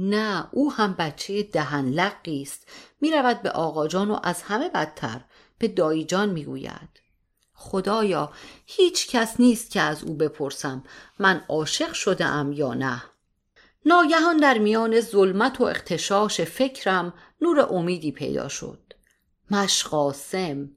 نه 0.00 0.48
او 0.52 0.72
هم 0.72 0.94
بچه 0.98 1.42
دهن 1.42 1.88
لقی 1.88 2.42
است. 2.42 2.68
می 3.00 3.10
رود 3.10 3.42
به 3.42 3.50
آقاجان 3.50 4.10
و 4.10 4.18
از 4.22 4.42
همه 4.42 4.68
بدتر. 4.68 5.20
به 5.58 5.68
دایجان 5.68 6.30
می 6.30 6.44
گوید 6.44 7.00
خدایا 7.54 8.32
هیچ 8.66 9.08
کس 9.08 9.40
نیست 9.40 9.70
که 9.70 9.80
از 9.80 10.04
او 10.04 10.14
بپرسم. 10.14 10.84
من 11.18 11.44
عاشق 11.48 11.92
شده 11.92 12.24
ام 12.24 12.52
یا 12.52 12.74
نه؟ 12.74 13.02
ناگهان 13.86 14.36
در 14.36 14.58
میان 14.58 15.00
ظلمت 15.00 15.60
و 15.60 15.64
اختشاش 15.64 16.40
فکرم 16.40 17.14
نور 17.40 17.60
امیدی 17.60 18.12
پیدا 18.12 18.48
شد. 18.48 18.92
مشقاسم 19.50 20.70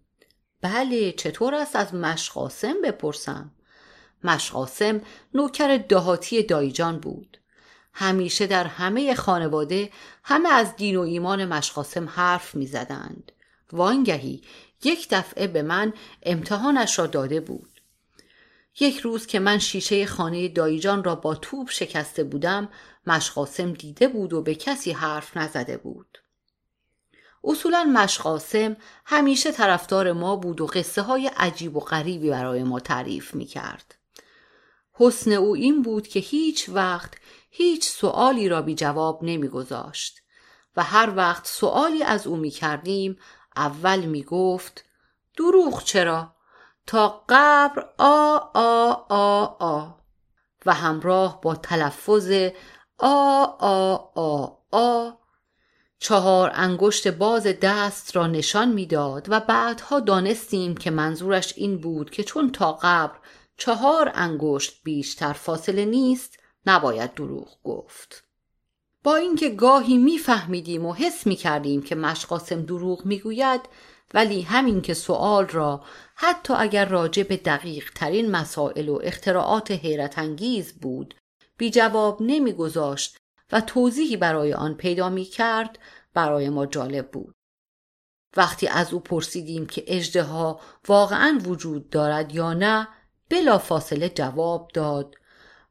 بله 0.61 1.11
چطور 1.11 1.55
است 1.55 1.75
از 1.75 1.93
مشقاسم 1.93 2.75
بپرسم؟ 2.83 3.51
مشقاسم 4.23 5.01
نوکر 5.33 5.77
دهاتی 5.77 6.43
دایجان 6.43 6.99
بود. 6.99 7.40
همیشه 7.93 8.47
در 8.47 8.67
همه 8.67 9.15
خانواده 9.15 9.89
همه 10.23 10.49
از 10.49 10.75
دین 10.75 10.95
و 10.95 11.01
ایمان 11.01 11.45
مشقاسم 11.45 12.09
حرف 12.09 12.55
می‌زدند. 12.55 13.31
وانگهی 13.71 14.41
یک 14.83 15.07
دفعه 15.09 15.47
به 15.47 15.61
من 15.61 15.93
امتحانش 16.23 16.99
را 16.99 17.07
داده 17.07 17.39
بود. 17.39 17.81
یک 18.79 18.99
روز 18.99 19.27
که 19.27 19.39
من 19.39 19.57
شیشه 19.57 20.05
خانه 20.05 20.47
دایجان 20.47 21.03
را 21.03 21.15
با 21.15 21.35
توپ 21.35 21.69
شکسته 21.69 22.23
بودم 22.23 22.69
مشقاسم 23.07 23.73
دیده 23.73 24.07
بود 24.07 24.33
و 24.33 24.41
به 24.41 24.55
کسی 24.55 24.91
حرف 24.91 25.37
نزده 25.37 25.77
بود. 25.77 26.17
اصولا 27.43 27.83
مشقاسم 27.83 28.77
همیشه 29.05 29.51
طرفدار 29.51 30.11
ما 30.11 30.35
بود 30.35 30.61
و 30.61 30.65
قصه 30.65 31.01
های 31.01 31.27
عجیب 31.37 31.75
و 31.75 31.79
غریبی 31.79 32.29
برای 32.29 32.63
ما 32.63 32.79
تعریف 32.79 33.35
می 33.35 33.45
کرد. 33.45 33.95
حسن 35.01 35.31
او 35.31 35.55
این 35.55 35.81
بود 35.81 36.07
که 36.07 36.19
هیچ 36.19 36.69
وقت 36.69 37.13
هیچ 37.49 37.89
سوالی 37.89 38.49
را 38.49 38.61
بی 38.61 38.75
جواب 38.75 39.19
نمی 39.23 39.47
گذاشت 39.47 40.21
و 40.75 40.83
هر 40.83 41.13
وقت 41.15 41.47
سوالی 41.47 42.03
از 42.03 42.27
او 42.27 42.35
می 42.35 42.49
کردیم 42.49 43.17
اول 43.55 43.99
می 43.99 44.23
گفت 44.23 44.85
دروغ 45.37 45.83
چرا؟ 45.83 46.35
تا 46.87 47.23
قبر 47.29 47.89
آ 47.97 48.37
آ 48.53 48.93
آ 49.09 49.43
آ 49.59 49.87
و 50.65 50.73
همراه 50.73 51.41
با 51.41 51.55
تلفظ 51.55 52.31
آ 52.97 53.43
آ 53.59 53.95
آ 54.15 54.47
آ 54.71 55.09
چهار 55.99 56.51
انگشت 56.53 57.07
باز 57.07 57.43
دست 57.43 58.15
را 58.15 58.27
نشان 58.27 58.69
می‌داد 58.69 59.25
و 59.29 59.39
بعدها 59.39 59.99
دانستیم 59.99 60.77
که 60.77 60.91
منظورش 60.91 61.53
این 61.57 61.77
بود 61.77 62.09
که 62.09 62.23
چون 62.23 62.51
تا 62.51 62.73
قبر 62.73 63.17
چهار 63.63 64.11
انگشت 64.13 64.83
بیشتر 64.83 65.33
فاصله 65.33 65.85
نیست 65.85 66.39
نباید 66.65 67.13
دروغ 67.13 67.63
گفت. 67.63 68.23
با 69.03 69.15
اینکه 69.15 69.49
گاهی 69.49 69.97
میفهمیدیم 69.97 70.85
و 70.85 70.93
حس 70.93 71.27
می‌کردیم 71.27 71.81
که 71.81 71.95
مشقاسم 71.95 72.61
دروغ 72.61 73.05
می‌گوید 73.05 73.61
ولی 74.13 74.41
همین 74.41 74.81
که 74.81 74.93
سوال 74.93 75.47
را 75.47 75.83
حتی 76.15 76.53
اگر 76.53 76.85
راجع 76.85 77.23
به 77.23 77.37
دقیق 77.37 77.91
ترین 77.95 78.31
مسائل 78.31 78.89
و 78.89 78.99
اختراعات 79.03 79.71
حیرت 79.71 80.19
انگیز 80.19 80.79
بود 80.79 81.15
بی 81.57 81.69
جواب 81.69 82.21
نمیگذاشت 82.21 83.17
و 83.51 83.61
توضیحی 83.61 84.17
برای 84.17 84.53
آن 84.53 84.73
پیدا 84.73 85.09
می 85.09 85.25
کرد 85.25 85.79
برای 86.13 86.49
ما 86.49 86.65
جالب 86.65 87.11
بود. 87.11 87.35
وقتی 88.37 88.67
از 88.67 88.93
او 88.93 88.99
پرسیدیم 88.99 89.65
که 89.65 89.83
اجده 89.87 90.23
ها 90.23 90.59
واقعا 90.87 91.39
وجود 91.43 91.89
دارد 91.89 92.35
یا 92.35 92.53
نه 92.53 92.87
بلا 93.31 93.57
فاصله 93.57 94.09
جواب 94.09 94.71
داد. 94.73 95.15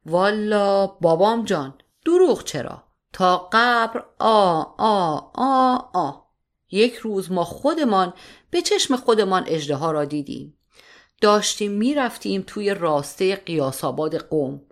والا 0.06 0.86
بابام 0.86 1.44
جان 1.44 1.74
دروغ 2.04 2.44
چرا؟ 2.44 2.84
تا 3.12 3.48
قبر 3.52 4.04
آ 4.18 4.62
آ 4.78 5.20
آ 5.34 5.76
آ. 5.94 6.12
یک 6.70 6.94
روز 6.94 7.32
ما 7.32 7.44
خودمان 7.44 8.14
به 8.50 8.62
چشم 8.62 8.96
خودمان 8.96 9.44
اجده 9.46 9.90
را 9.90 10.04
دیدیم. 10.04 10.58
داشتیم 11.20 11.72
می‌رفتیم 11.72 12.44
توی 12.46 12.74
راسته 12.74 13.36
قیاساباد 13.36 14.16
قوم 14.16 14.62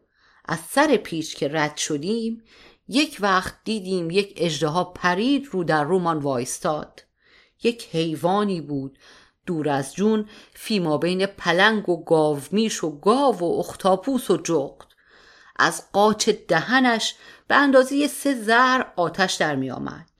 از 0.45 0.59
سر 0.61 0.97
پیچ 0.97 1.37
که 1.37 1.49
رد 1.49 1.77
شدیم 1.77 2.45
یک 2.89 3.17
وقت 3.21 3.55
دیدیم 3.65 4.11
یک 4.11 4.35
اجده 4.37 4.85
پرید 4.95 5.49
رو 5.51 5.65
در 5.65 5.85
رومان 5.85 6.19
وایستاد. 6.19 7.03
یک 7.63 7.89
حیوانی 7.93 8.61
بود. 8.61 8.99
دور 9.49 9.69
از 9.69 9.95
جون 9.95 10.29
فیما 10.55 10.99
بین 10.99 11.27
پلنگ 11.27 11.89
و 11.89 12.05
گاومیش 12.05 12.85
و 12.85 12.99
گاو 12.99 13.39
و 13.39 13.59
اختاپوس 13.59 14.31
و 14.31 14.37
جغد. 14.37 14.87
از 15.57 15.93
قاچ 15.93 16.29
دهنش 16.29 17.15
به 17.49 17.55
اندازه 17.57 18.07
سه 18.07 18.35
زر 18.35 18.83
آتش 18.97 19.35
در 19.35 19.57
می 19.57 19.71
آمد. 19.71 20.11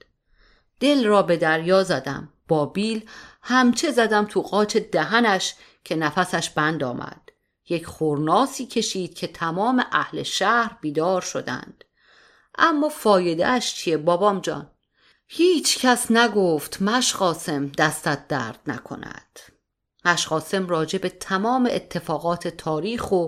دل 0.79 1.05
را 1.05 1.21
به 1.21 1.37
دریا 1.37 1.83
زدم. 1.83 2.29
با 2.47 2.65
بیل 2.65 3.09
همچه 3.41 3.91
زدم 3.91 4.25
تو 4.25 4.41
قاچ 4.41 4.77
دهنش 4.77 5.55
که 5.83 5.95
نفسش 5.95 6.49
بند 6.49 6.83
آمد. 6.83 7.21
یک 7.69 7.85
خورناسی 7.85 8.65
کشید 8.65 9.13
که 9.13 9.27
تمام 9.27 9.85
اهل 9.91 10.23
شهر 10.23 10.77
بیدار 10.81 11.21
شدند. 11.21 11.83
اما 12.57 12.89
فایده 12.89 13.47
اش 13.47 13.75
چیه 13.75 13.97
بابام 13.97 14.39
جان؟ 14.39 14.71
هیچ 15.31 15.79
کس 15.79 16.11
نگفت 16.11 16.81
مشقاسم 16.81 17.67
دستت 17.67 18.27
درد 18.27 18.59
نکند 18.67 19.39
مشقاسم 20.05 20.67
راجع 20.67 20.99
به 20.99 21.09
تمام 21.09 21.69
اتفاقات 21.71 22.47
تاریخ 22.47 23.11
و 23.11 23.27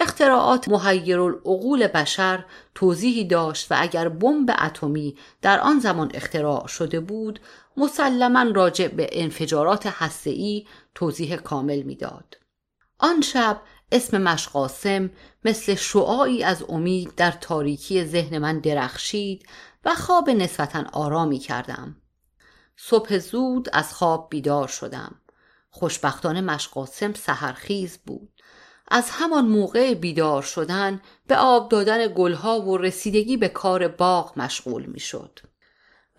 اختراعات 0.00 0.68
العقول 0.68 1.86
بشر 1.86 2.44
توضیحی 2.74 3.24
داشت 3.24 3.72
و 3.72 3.76
اگر 3.78 4.08
بمب 4.08 4.50
اتمی 4.62 5.16
در 5.42 5.60
آن 5.60 5.80
زمان 5.80 6.10
اختراع 6.14 6.66
شده 6.66 7.00
بود 7.00 7.40
مسلما 7.76 8.42
راجع 8.54 8.88
به 8.88 9.08
انفجارات 9.12 9.86
هسته‌ای 9.86 10.66
توضیح 10.94 11.36
کامل 11.36 11.82
می‌داد. 11.82 12.36
آن 12.98 13.20
شب 13.20 13.60
اسم 13.92 14.22
مشقاسم 14.22 15.10
مثل 15.44 15.74
شعاعی 15.74 16.44
از 16.44 16.64
امید 16.68 17.14
در 17.14 17.30
تاریکی 17.30 18.04
ذهن 18.04 18.38
من 18.38 18.58
درخشید 18.58 19.46
و 19.84 19.94
خواب 19.94 20.30
نسبتا 20.30 20.84
آرامی 20.92 21.38
کردم. 21.38 21.96
صبح 22.76 23.18
زود 23.18 23.68
از 23.72 23.94
خواب 23.94 24.30
بیدار 24.30 24.68
شدم. 24.68 25.14
خوشبختانه 25.70 26.40
مشقاسم 26.40 27.12
سهرخیز 27.12 27.98
بود. 27.98 28.42
از 28.88 29.10
همان 29.10 29.46
موقع 29.46 29.94
بیدار 29.94 30.42
شدن 30.42 31.00
به 31.26 31.36
آب 31.36 31.68
دادن 31.68 32.14
گلها 32.14 32.60
و 32.60 32.76
رسیدگی 32.76 33.36
به 33.36 33.48
کار 33.48 33.88
باغ 33.88 34.38
مشغول 34.38 34.86
می 34.86 35.00
شد. 35.00 35.38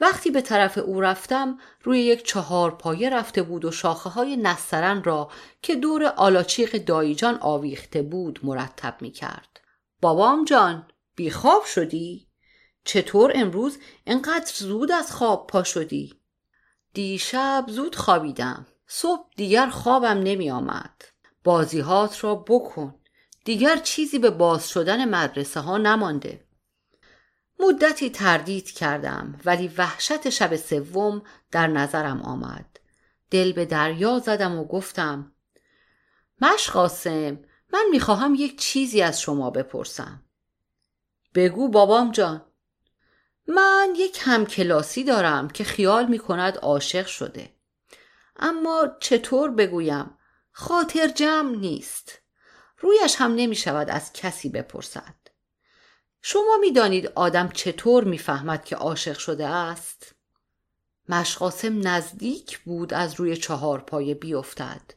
وقتی 0.02 0.32
به 0.32 0.42
طرف 0.42 0.78
او 0.78 1.02
رفتم 1.02 1.58
روی 1.84 2.00
یک 2.00 2.28
چهار 2.28 2.72
پایه 2.72 3.10
رفته 3.10 3.44
بود 3.44 3.66
و 3.66 3.72
شاخه 3.72 4.10
های 4.10 4.38
نسترن 4.38 5.04
را 5.04 5.32
که 5.62 5.76
دور 5.76 6.06
آلاچیق 6.06 6.78
دایجان 6.78 7.38
آویخته 7.42 8.02
بود 8.02 8.40
مرتب 8.44 8.98
می 9.02 9.12
کرد. 9.12 9.60
بابام 10.02 10.46
جان 10.46 10.88
بیخواب 11.16 11.66
شدی؟ 11.66 12.28
چطور 12.84 13.32
امروز 13.36 13.78
انقدر 14.06 14.52
زود 14.56 14.92
از 14.92 15.12
خواب 15.12 15.48
پا 15.48 15.64
شدی؟ 15.64 16.20
دیشب 16.94 17.66
زود 17.68 17.96
خوابیدم. 17.96 18.68
صبح 18.88 19.30
دیگر 19.36 19.70
خوابم 19.70 20.20
نمی 20.20 20.52
آمد. 20.52 21.04
بازیهات 21.44 22.24
را 22.24 22.36
بکن. 22.36 22.96
دیگر 23.46 23.76
چیزی 23.76 24.20
به 24.20 24.30
باز 24.30 24.70
شدن 24.70 25.10
مدرسه 25.10 25.60
ها 25.60 25.78
نمانده. 25.78 26.46
مدتی 27.60 28.10
تردید 28.10 28.72
کردم 28.72 29.40
ولی 29.46 29.68
وحشت 29.78 30.30
شب 30.30 30.56
سوم 30.56 31.22
در 31.52 31.68
نظرم 31.68 32.22
آمد. 32.22 32.80
دل 33.32 33.52
به 33.52 33.66
دریا 33.66 34.20
زدم 34.20 34.60
و 34.60 34.66
گفتم 34.66 35.32
مشقاسم 36.42 37.40
من 37.74 37.86
می‌خواهم 37.92 38.36
یک 38.36 38.60
چیزی 38.60 39.02
از 39.02 39.22
شما 39.22 39.50
بپرسم. 39.50 40.24
بگو 41.36 41.70
بابام 41.70 42.12
جان. 42.12 42.42
من 43.48 43.94
یک 43.98 44.20
همکلاسی 44.22 45.04
دارم 45.04 45.48
که 45.48 45.64
خیال 45.64 46.06
می 46.06 46.20
کند 46.20 46.58
عاشق 46.58 47.06
شده. 47.06 47.54
اما 48.36 48.88
چطور 49.00 49.52
بگویم 49.52 50.18
خاطر 50.52 51.08
جمع 51.08 51.56
نیست. 51.56 52.20
رویش 52.78 53.16
هم 53.18 53.36
نمی 53.36 53.56
شود 53.56 53.90
از 53.90 54.14
کسی 54.14 54.50
بپرسد. 54.50 55.16
شما 56.22 56.58
می 56.62 56.72
دانید 56.72 57.08
آدم 57.08 57.50
چطور 57.50 58.04
می‌فهمد 58.04 58.66
که 58.66 58.76
عاشق 58.76 59.18
شده 59.18 59.48
است؟ 59.48 60.16
مشقاسم 61.10 61.88
نزدیک 61.88 62.60
بود 62.60 62.94
از 62.94 63.14
روی 63.14 63.38
چهار 63.38 63.80
پایه 63.80 64.14
بیفتد. 64.14 64.92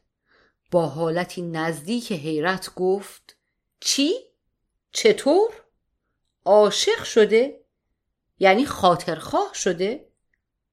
با 0.70 0.86
حالتی 0.86 1.42
نزدیک 1.42 2.12
حیرت 2.12 2.74
گفت 2.74 3.36
چی؟ 3.80 4.14
چطور؟ 4.92 5.50
عاشق 6.44 7.02
شده؟ 7.02 7.65
یعنی 8.38 8.66
خاطرخواه 8.66 9.54
شده؟ 9.54 10.08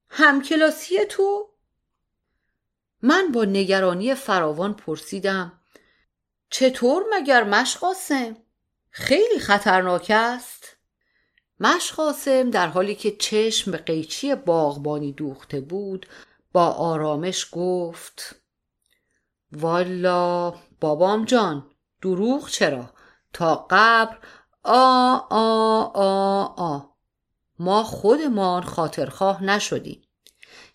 همکلاسی 0.09 1.05
تو؟ 1.09 1.49
من 3.01 3.31
با 3.31 3.43
نگرانی 3.45 4.15
فراوان 4.15 4.73
پرسیدم 4.73 5.59
چطور 6.49 7.03
مگر 7.11 7.43
مشقاسم؟ 7.43 8.37
خیلی 8.89 9.39
خطرناک 9.39 10.11
است 10.15 10.77
مشقاسم 11.59 12.49
در 12.49 12.67
حالی 12.67 12.95
که 12.95 13.11
چشم 13.11 13.71
به 13.71 13.77
قیچی 13.77 14.35
باغبانی 14.35 15.11
دوخته 15.11 15.61
بود 15.61 16.07
با 16.51 16.65
آرامش 16.67 17.47
گفت 17.51 18.35
والا 19.51 20.53
بابام 20.79 21.25
جان 21.25 21.71
دروغ 22.01 22.49
چرا 22.49 22.89
تا 23.33 23.67
قبر 23.69 24.17
آ 24.63 25.17
آ 25.29 25.81
آ 25.93 26.43
آ 26.43 26.92
ما 27.59 27.83
خودمان 27.83 28.63
خاطرخواه 28.63 29.43
نشدیم. 29.43 30.01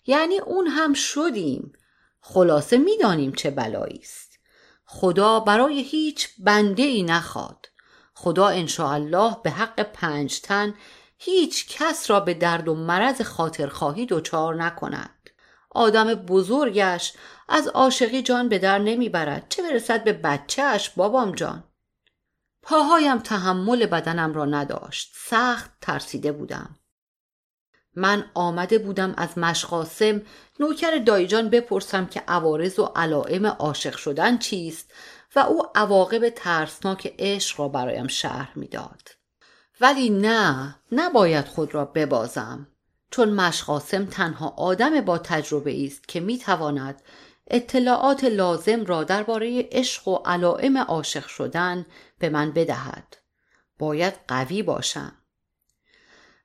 یعنی 0.07 0.39
اون 0.39 0.67
هم 0.67 0.93
شدیم. 0.93 1.73
خلاصه 2.21 2.77
می‌دانیم 2.77 3.31
چه 3.31 3.51
بلایی 3.51 3.99
است. 4.03 4.39
خدا 4.85 5.39
برای 5.39 5.81
هیچ 5.81 6.29
بنده 6.39 6.83
ای 6.83 7.03
نخواد. 7.03 7.65
خدا 8.13 8.47
الله 8.79 9.37
به 9.43 9.49
حق 9.49 9.81
پنج 9.81 10.41
تن 10.41 10.73
هیچ 11.17 11.77
کس 11.77 12.09
را 12.09 12.19
به 12.19 12.33
درد 12.33 12.67
و 12.67 12.75
مرض 12.75 13.21
خاطرخواهی 13.21 14.05
دچار 14.05 14.55
نکند. 14.55 15.29
آدم 15.69 16.13
بزرگش 16.13 17.13
از 17.49 17.67
عاشقی 17.67 18.21
جان 18.21 18.49
به 18.49 18.59
در 18.59 18.79
نمی‌برد. 18.79 19.45
چه 19.49 19.63
برسد 19.63 20.03
به 20.03 20.13
بچهش 20.13 20.89
بابام 20.89 21.31
جان؟ 21.31 21.63
پاهایم 22.61 23.17
تحمل 23.17 23.85
بدنم 23.85 24.33
را 24.33 24.45
نداشت. 24.45 25.13
سخت 25.15 25.71
ترسیده 25.81 26.31
بودم. 26.31 26.75
من 27.95 28.25
آمده 28.33 28.77
بودم 28.77 29.13
از 29.17 29.37
مشقاسم 29.37 30.21
نوکر 30.59 30.97
دایجان 30.97 31.49
بپرسم 31.49 32.05
که 32.05 32.23
عوارض 32.27 32.79
و 32.79 32.85
علائم 32.95 33.45
عاشق 33.45 33.95
شدن 33.95 34.37
چیست 34.37 34.91
و 35.35 35.39
او 35.39 35.63
عواقب 35.75 36.29
ترسناک 36.29 37.13
عشق 37.19 37.59
را 37.59 37.67
برایم 37.67 38.07
شرح 38.07 38.51
می‌داد. 38.55 39.09
ولی 39.81 40.09
نه 40.09 40.75
نباید 40.91 41.45
خود 41.45 41.75
را 41.75 41.85
ببازم. 41.85 42.67
چون 43.11 43.29
مشقاسم 43.29 44.05
تنها 44.05 44.53
آدم 44.57 45.01
با 45.01 45.17
تجربه 45.17 45.85
است 45.85 46.07
که 46.07 46.19
می‌تواند 46.19 47.01
اطلاعات 47.47 48.23
لازم 48.23 48.85
را 48.85 49.03
درباره 49.03 49.67
عشق 49.71 50.07
و 50.07 50.15
علائم 50.15 50.77
عاشق 50.77 51.27
شدن 51.27 51.85
به 52.19 52.29
من 52.29 52.51
بدهد. 52.51 53.17
باید 53.79 54.13
قوی 54.27 54.63
باشم. 54.63 55.13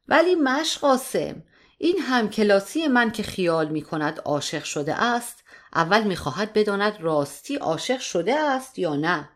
ولی 0.08 0.34
مشقاسم 0.34 1.42
این 1.78 1.98
همکلاسی 1.98 2.88
من 2.88 3.12
که 3.12 3.22
خیال 3.22 3.68
می 3.68 3.82
کند 3.82 4.20
عاشق 4.24 4.64
شده 4.64 5.02
است 5.02 5.44
اول 5.74 6.02
می‌خواهد 6.02 6.52
بداند 6.52 7.00
راستی 7.00 7.56
عاشق 7.56 8.00
شده 8.00 8.34
است 8.34 8.78
یا 8.78 8.96
نه. 8.96 9.28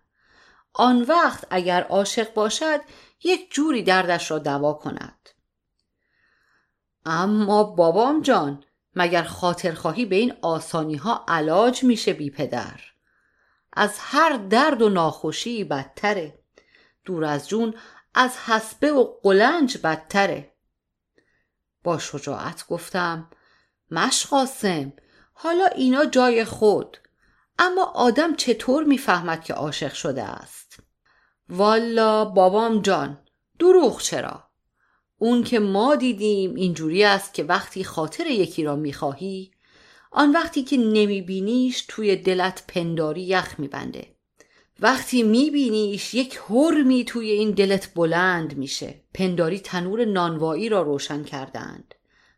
آن 0.72 1.02
وقت 1.02 1.44
اگر 1.50 1.82
عاشق 1.82 2.34
باشد 2.34 2.80
یک 3.24 3.52
جوری 3.52 3.82
دردش 3.82 4.30
را 4.30 4.38
دوا 4.38 4.72
کند. 4.72 5.28
اما 7.06 7.64
بابام 7.64 8.22
جان 8.22 8.64
مگر 8.94 9.22
خاطرخواهی 9.22 10.04
به 10.04 10.16
این 10.16 10.34
آسانی 10.42 10.96
ها 10.96 11.24
علاج 11.28 11.84
میشه 11.84 12.12
بی 12.12 12.30
پدر 12.30 12.80
از 13.78 13.98
هر 13.98 14.36
درد 14.36 14.82
و 14.82 14.88
ناخوشی 14.88 15.64
بدتره. 15.64 16.38
دور 17.04 17.24
از 17.24 17.48
جون 17.48 17.74
از 18.14 18.36
حسبه 18.36 18.92
و 18.92 19.04
قلنج 19.22 19.78
بدتره. 19.78 20.52
با 21.84 21.98
شجاعت 21.98 22.66
گفتم 22.68 23.30
مشقاسم 23.90 24.92
حالا 25.32 25.66
اینا 25.66 26.04
جای 26.04 26.44
خود. 26.44 26.98
اما 27.58 27.84
آدم 27.84 28.34
چطور 28.34 28.84
می‌فهمد 28.84 29.44
که 29.44 29.54
عاشق 29.54 29.92
شده 29.92 30.22
است؟ 30.22 30.76
والا 31.48 32.24
بابام 32.24 32.82
جان 32.82 33.24
دروغ 33.58 34.00
چرا؟ 34.02 34.50
اون 35.18 35.44
که 35.44 35.58
ما 35.58 35.94
دیدیم 35.94 36.54
اینجوری 36.54 37.04
است 37.04 37.34
که 37.34 37.44
وقتی 37.44 37.84
خاطر 37.84 38.26
یکی 38.26 38.64
را 38.64 38.76
می‌خواهی 38.76 39.52
آن 40.10 40.32
وقتی 40.32 40.62
که 40.62 40.76
نمیبینیش 40.76 41.84
توی 41.88 42.16
دلت 42.16 42.64
پنداری 42.68 43.22
یخ 43.22 43.54
میبنده. 43.58 44.06
وقتی 44.80 45.22
میبینیش 45.22 46.14
یک 46.14 46.40
حرمی 46.48 47.04
توی 47.04 47.30
این 47.30 47.50
دلت 47.50 47.94
بلند 47.94 48.56
میشه. 48.56 49.02
پنداری 49.14 49.60
تنور 49.60 50.04
نانوایی 50.04 50.68
را 50.68 50.82
روشن 50.82 51.24
کردند. 51.24 51.94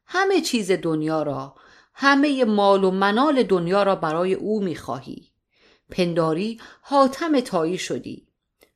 همه 0.07 0.41
چیز 0.41 0.71
دنیا 0.71 1.23
را 1.23 1.55
همه 1.95 2.45
مال 2.45 2.85
و 2.85 2.91
منال 2.91 3.43
دنیا 3.43 3.83
را 3.83 3.97
برای 3.97 4.35
او 4.35 4.62
می‌خواهی. 4.62 5.31
پنداری 5.91 6.61
حاتم 6.81 7.41
تایی 7.41 7.79
شدی. 7.79 8.27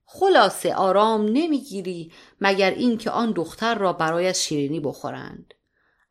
خلاصه 0.04 0.74
آرام 0.74 1.24
نمی‌گیری 1.24 2.12
مگر 2.40 2.70
اینکه 2.70 3.10
آن 3.10 3.32
دختر 3.32 3.74
را 3.74 3.92
برای 3.92 4.34
شیرینی 4.34 4.80
بخورند. 4.80 5.54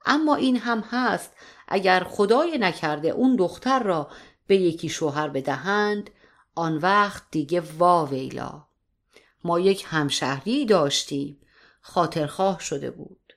اما 0.05 0.35
این 0.35 0.57
هم 0.57 0.79
هست 0.79 1.33
اگر 1.67 2.03
خدای 2.09 2.57
نکرده 2.57 3.09
اون 3.09 3.35
دختر 3.35 3.83
را 3.83 4.09
به 4.47 4.57
یکی 4.57 4.89
شوهر 4.89 5.29
بدهند 5.29 6.09
آن 6.55 6.77
وقت 6.77 7.23
دیگه 7.31 7.61
واویلا 7.77 8.65
ما 9.43 9.59
یک 9.59 9.85
همشهری 9.87 10.65
داشتیم 10.65 11.39
خاطرخواه 11.81 12.59
شده 12.59 12.91
بود. 12.91 13.33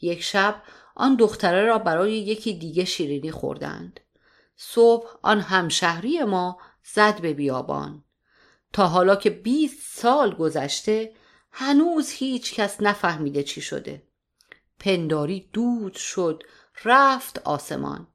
یک 0.00 0.22
شب 0.22 0.62
آن 0.94 1.16
دختره 1.16 1.64
را 1.64 1.78
برای 1.78 2.12
یکی 2.12 2.54
دیگه 2.54 2.84
شیرینی 2.84 3.30
خوردند. 3.30 4.00
صبح 4.56 5.08
آن 5.22 5.40
همشهری 5.40 6.24
ما 6.24 6.58
زد 6.94 7.20
به 7.20 7.32
بیابان. 7.32 8.04
تا 8.72 8.86
حالا 8.86 9.16
که 9.16 9.30
20 9.30 9.98
سال 10.00 10.34
گذشته 10.34 11.12
هنوز 11.52 12.10
هیچ 12.10 12.54
کس 12.54 12.82
نفهمیده 12.82 13.42
چی 13.42 13.60
شده. 13.60 14.02
پنداری 14.78 15.48
دود 15.52 15.94
شد 15.94 16.42
رفت 16.84 17.38
آسمان. 17.44 18.06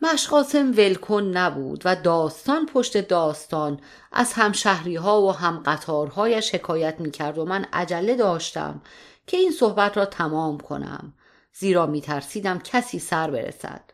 مشقاسم 0.00 0.70
ولکن 0.70 1.22
نبود 1.22 1.82
و 1.84 1.96
داستان 1.96 2.66
پشت 2.66 3.08
داستان 3.08 3.80
از 4.12 4.32
همشهری 4.32 4.96
ها 4.96 5.22
و 5.22 5.32
هم 5.32 5.62
قطارهایش 5.66 6.54
حکایت 6.54 7.00
می 7.00 7.10
کرد 7.10 7.38
و 7.38 7.44
من 7.44 7.66
عجله 7.72 8.16
داشتم 8.16 8.82
که 9.26 9.36
این 9.36 9.52
صحبت 9.52 9.96
را 9.96 10.04
تمام 10.04 10.58
کنم. 10.58 11.14
زیرا 11.52 11.86
می 11.86 12.00
ترسیدم 12.00 12.58
کسی 12.58 12.98
سر 12.98 13.30
برسد. 13.30 13.90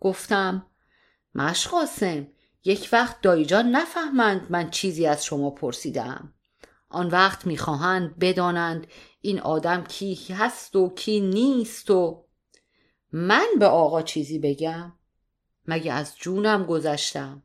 گفتم 0.00 0.66
مشقاسم 1.34 2.26
یک 2.64 2.88
وقت 2.92 3.20
دایجان 3.20 3.70
نفهمند 3.70 4.46
من 4.50 4.70
چیزی 4.70 5.06
از 5.06 5.24
شما 5.24 5.50
پرسیدم. 5.50 6.34
آن 6.88 7.08
وقت 7.08 7.46
می‌خواهند 7.46 8.18
بدانند 8.18 8.86
این 9.20 9.40
آدم 9.40 9.84
کی 9.84 10.34
هست 10.34 10.76
و 10.76 10.94
کی 10.94 11.20
نیست 11.20 11.90
و 11.90 12.24
من 13.12 13.46
به 13.58 13.66
آقا 13.66 14.02
چیزی 14.02 14.38
بگم؟ 14.38 14.92
مگه 15.66 15.92
از 15.92 16.16
جونم 16.16 16.64
گذشتم؟ 16.64 17.42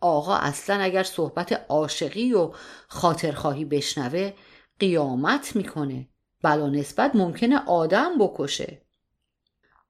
آقا 0.00 0.34
اصلا 0.34 0.80
اگر 0.80 1.02
صحبت 1.02 1.52
عاشقی 1.68 2.32
و 2.32 2.52
خاطرخواهی 2.88 3.64
بشنوه 3.64 4.32
قیامت 4.80 5.56
می‌کنه. 5.56 6.08
بلا 6.42 6.68
نسبت 6.68 7.16
ممکنه 7.16 7.58
آدم 7.66 8.18
بکشه. 8.18 8.82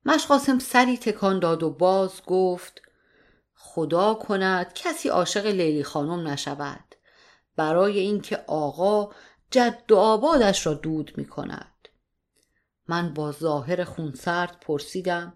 مشقاسم 0.05 0.59
سری 0.59 0.99
تکان 0.99 1.39
داد 1.39 1.63
و 1.63 1.71
باز 1.71 2.23
گفت 2.27 2.83
خدا 3.55 4.15
کند 4.15 4.73
کسی 4.75 5.09
عاشق 5.09 5.47
لیلی 5.47 5.83
خانم 5.83 6.29
نشود. 6.29 6.95
برای 7.57 7.99
اینکه 7.99 8.45
آقا 8.47 9.11
جد 9.51 9.93
و 9.93 9.97
آبادش 9.97 10.67
را 10.67 10.75
دود 10.75 11.13
می 11.17 11.25
کند 11.25 11.78
من 12.89 13.14
با 13.14 13.32
ظاهر 13.32 13.84
خونسرد 13.84 14.57
پرسیدم 14.61 15.32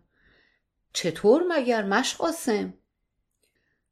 چطور 0.93 1.43
مگر 1.49 1.83
مشقاسم 1.83 2.75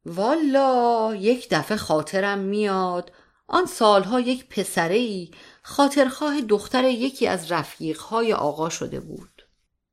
والا 0.05 1.15
یک 1.15 1.47
دفعه 1.51 1.77
خاطرم 1.77 2.39
میاد 2.39 3.11
آن 3.47 3.65
سالها 3.65 4.19
یک 4.19 4.49
پسره 4.49 4.95
ای 4.95 5.31
خاطرخواه 5.63 6.41
دختر 6.41 6.83
یکی 6.83 7.27
از 7.27 7.51
رفیقهای 7.51 8.33
آقا 8.33 8.69
شده 8.69 8.99
بود. 8.99 9.47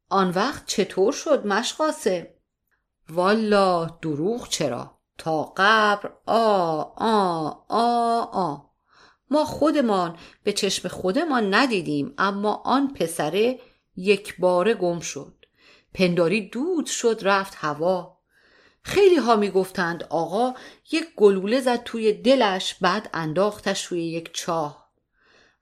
آن 0.09 0.31
وقت 0.31 0.67
چطور 0.67 1.13
شد 1.13 1.47
مشقاسم 1.47 2.27
والا 3.11 3.85
دروغ 3.85 4.49
چرا؟ 4.49 4.99
تا 5.19 5.53
قبر 5.57 6.13
آ 6.27 6.83
آ 6.97 7.51
آ 7.69 8.21
آ. 8.21 8.68
ما 9.31 9.45
خودمان 9.45 10.17
به 10.45 10.53
چشم 10.53 10.89
خودمان 10.89 11.55
ندیدیم 11.55 12.15
اما 12.19 12.63
آن 12.65 12.93
پسره 12.93 13.61
یک 13.97 14.37
باره 14.39 14.75
گم 14.75 15.01
شد. 15.01 15.35
پنداری 15.95 16.49
دود 16.49 16.87
شد 16.87 17.21
رفت 17.23 17.55
هوا. 17.57 18.19
خیلی 18.83 19.17
ها 19.17 19.37
می 19.37 19.51
گفتند 19.51 20.05
آقا 20.05 20.55
یک 20.93 21.07
گلوله 21.17 21.61
زد 21.61 21.83
توی 21.83 22.13
دلش 22.13 22.75
بعد 22.75 23.11
انداختش 23.15 23.85
روی 23.85 24.03
یک 24.05 24.31
چاه. 24.35 24.89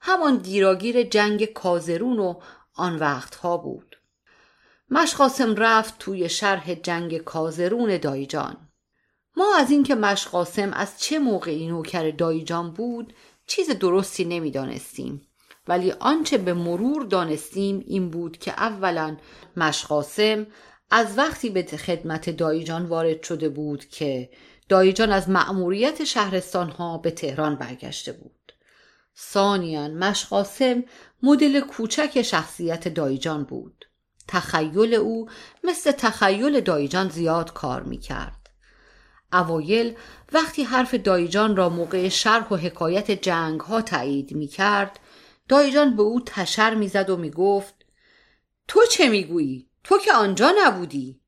همان 0.00 0.38
گیراگیر 0.38 1.02
جنگ 1.02 1.44
کازرون 1.44 2.18
و 2.18 2.34
آن 2.74 2.96
وقتها 2.96 3.56
بود. 3.56 3.96
مشقاسم 4.90 5.54
رفت 5.54 5.98
توی 5.98 6.28
شرح 6.28 6.74
جنگ 6.74 7.18
کازرون 7.18 7.96
دایجان. 7.96 8.56
ما 9.36 9.56
از 9.56 9.70
اینکه 9.70 9.94
مشقاسم 9.94 10.72
از 10.72 11.00
چه 11.00 11.18
موقعی 11.18 11.66
نوکر 11.66 12.10
دایجان 12.10 12.72
بود 12.72 13.12
چیز 13.46 13.70
درستی 13.70 14.24
نمی‌دانستیم. 14.24 15.26
ولی 15.68 15.92
آنچه 15.92 16.38
به 16.38 16.54
مرور 16.54 17.06
دانستیم 17.06 17.84
این 17.86 18.10
بود 18.10 18.38
که 18.38 18.50
اولا 18.50 19.16
مشقاسم 19.56 20.46
از 20.90 21.18
وقتی 21.18 21.50
به 21.50 21.62
خدمت 21.62 22.30
دایجان 22.30 22.86
وارد 22.86 23.22
شده 23.22 23.48
بود 23.48 23.84
که 23.84 24.30
دایجان 24.68 25.12
از 25.12 25.30
مأموریت 25.30 26.04
شهرستان 26.04 26.70
ها 26.70 26.98
به 26.98 27.10
تهران 27.10 27.56
برگشته 27.56 28.12
بود. 28.12 28.52
ثانیا 29.18 29.88
مشقاسم 29.88 30.84
مدل 31.22 31.60
کوچک 31.60 32.22
شخصیت 32.22 32.88
دایجان 32.88 33.44
بود. 33.44 33.84
تخیل 34.28 34.94
او 34.94 35.28
مثل 35.64 35.92
تخیل 35.92 36.60
دایجان 36.60 37.08
زیاد 37.08 37.52
کار 37.52 37.82
می 37.82 37.98
کرد. 37.98 38.45
اوایل 39.32 39.96
وقتی 40.32 40.62
حرف 40.62 40.94
دایجان 40.94 41.56
را 41.56 41.68
موقع 41.68 42.08
شرح 42.08 42.48
و 42.48 42.56
حکایت 42.56 43.10
جنگ 43.10 43.60
ها 43.60 43.82
تایید 43.82 44.32
می 44.32 44.46
کرد 44.46 45.00
دایجان 45.48 45.96
به 45.96 46.02
او 46.02 46.20
تشر 46.26 46.74
می 46.74 46.88
زد 46.88 47.10
و 47.10 47.16
می 47.16 47.30
گفت 47.30 47.74
تو 48.68 48.80
چه 48.90 49.08
می 49.08 49.24
گویی؟ 49.24 49.68
تو 49.84 49.98
که 49.98 50.12
آنجا 50.12 50.52
نبودی؟ 50.58 51.20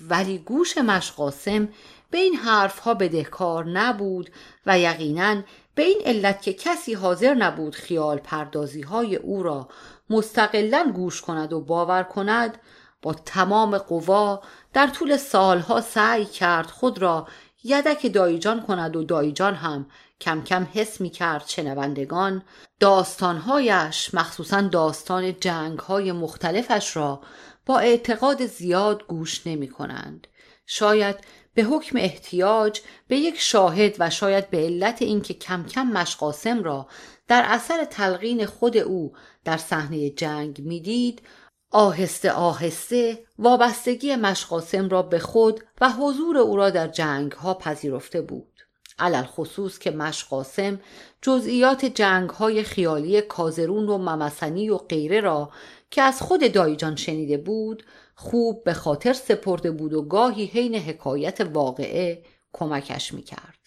ولی 0.00 0.38
گوش 0.38 0.78
مشقاسم 0.78 1.68
به 2.10 2.18
این 2.18 2.34
حرفها 2.34 2.94
بدهکار 2.94 3.64
نبود 3.64 4.30
و 4.66 4.78
یقینا 4.78 5.42
به 5.74 5.82
این 5.82 5.98
علت 6.04 6.42
که 6.42 6.52
کسی 6.52 6.94
حاضر 6.94 7.34
نبود 7.34 7.74
خیال 7.74 8.18
پردازی 8.18 8.82
های 8.82 9.16
او 9.16 9.42
را 9.42 9.68
مستقلا 10.10 10.92
گوش 10.94 11.22
کند 11.22 11.52
و 11.52 11.60
باور 11.60 12.02
کند 12.02 12.58
با 13.02 13.14
تمام 13.14 13.78
قوا 13.78 14.42
در 14.78 14.86
طول 14.86 15.16
سالها 15.16 15.80
سعی 15.80 16.24
کرد 16.24 16.66
خود 16.66 16.98
را 16.98 17.28
یدک 17.64 18.12
دایجان 18.12 18.62
کند 18.62 18.96
و 18.96 19.04
دایجان 19.04 19.54
هم 19.54 19.86
کم 20.20 20.42
کم 20.42 20.66
حس 20.74 21.00
می 21.00 21.10
کرد 21.10 21.44
شنوندگان 21.46 22.42
داستانهایش 22.80 24.14
مخصوصا 24.14 24.60
داستان 24.60 25.40
جنگهای 25.40 26.12
مختلفش 26.12 26.96
را 26.96 27.20
با 27.66 27.78
اعتقاد 27.78 28.46
زیاد 28.46 29.06
گوش 29.06 29.46
نمی 29.46 29.68
کنند. 29.68 30.26
شاید 30.66 31.16
به 31.54 31.62
حکم 31.62 31.98
احتیاج 31.98 32.80
به 33.08 33.16
یک 33.16 33.40
شاهد 33.40 33.96
و 33.98 34.10
شاید 34.10 34.50
به 34.50 34.58
علت 34.58 35.02
اینکه 35.02 35.34
کم 35.34 35.64
کم 35.64 35.86
مشقاسم 35.86 36.62
را 36.62 36.86
در 37.28 37.44
اثر 37.46 37.84
تلقین 37.84 38.46
خود 38.46 38.76
او 38.76 39.12
در 39.44 39.56
صحنه 39.56 40.10
جنگ 40.10 40.60
می‌دید 40.60 41.22
آهسته 41.70 42.32
آهسته 42.32 43.24
وابستگی 43.38 44.16
مشقاسم 44.16 44.88
را 44.88 45.02
به 45.02 45.18
خود 45.18 45.64
و 45.80 45.90
حضور 45.90 46.38
او 46.38 46.56
را 46.56 46.70
در 46.70 46.88
جنگ 46.88 47.32
ها 47.32 47.54
پذیرفته 47.54 48.20
بود. 48.20 48.52
علل 48.98 49.24
خصوص 49.24 49.78
که 49.78 49.90
مشقاسم 49.90 50.80
جزئیات 51.22 51.84
جنگ 51.84 52.30
های 52.30 52.62
خیالی 52.62 53.20
کازرون 53.20 53.88
و 53.88 53.98
ممسنی 53.98 54.70
و 54.70 54.76
غیره 54.76 55.20
را 55.20 55.50
که 55.90 56.02
از 56.02 56.22
خود 56.22 56.52
دایجان 56.52 56.96
شنیده 56.96 57.36
بود 57.36 57.84
خوب 58.14 58.64
به 58.64 58.72
خاطر 58.72 59.12
سپرده 59.12 59.70
بود 59.70 59.92
و 59.92 60.02
گاهی 60.02 60.44
حین 60.44 60.74
حکایت 60.74 61.40
واقعه 61.40 62.24
کمکش 62.52 63.14
می‌کرد. 63.14 63.58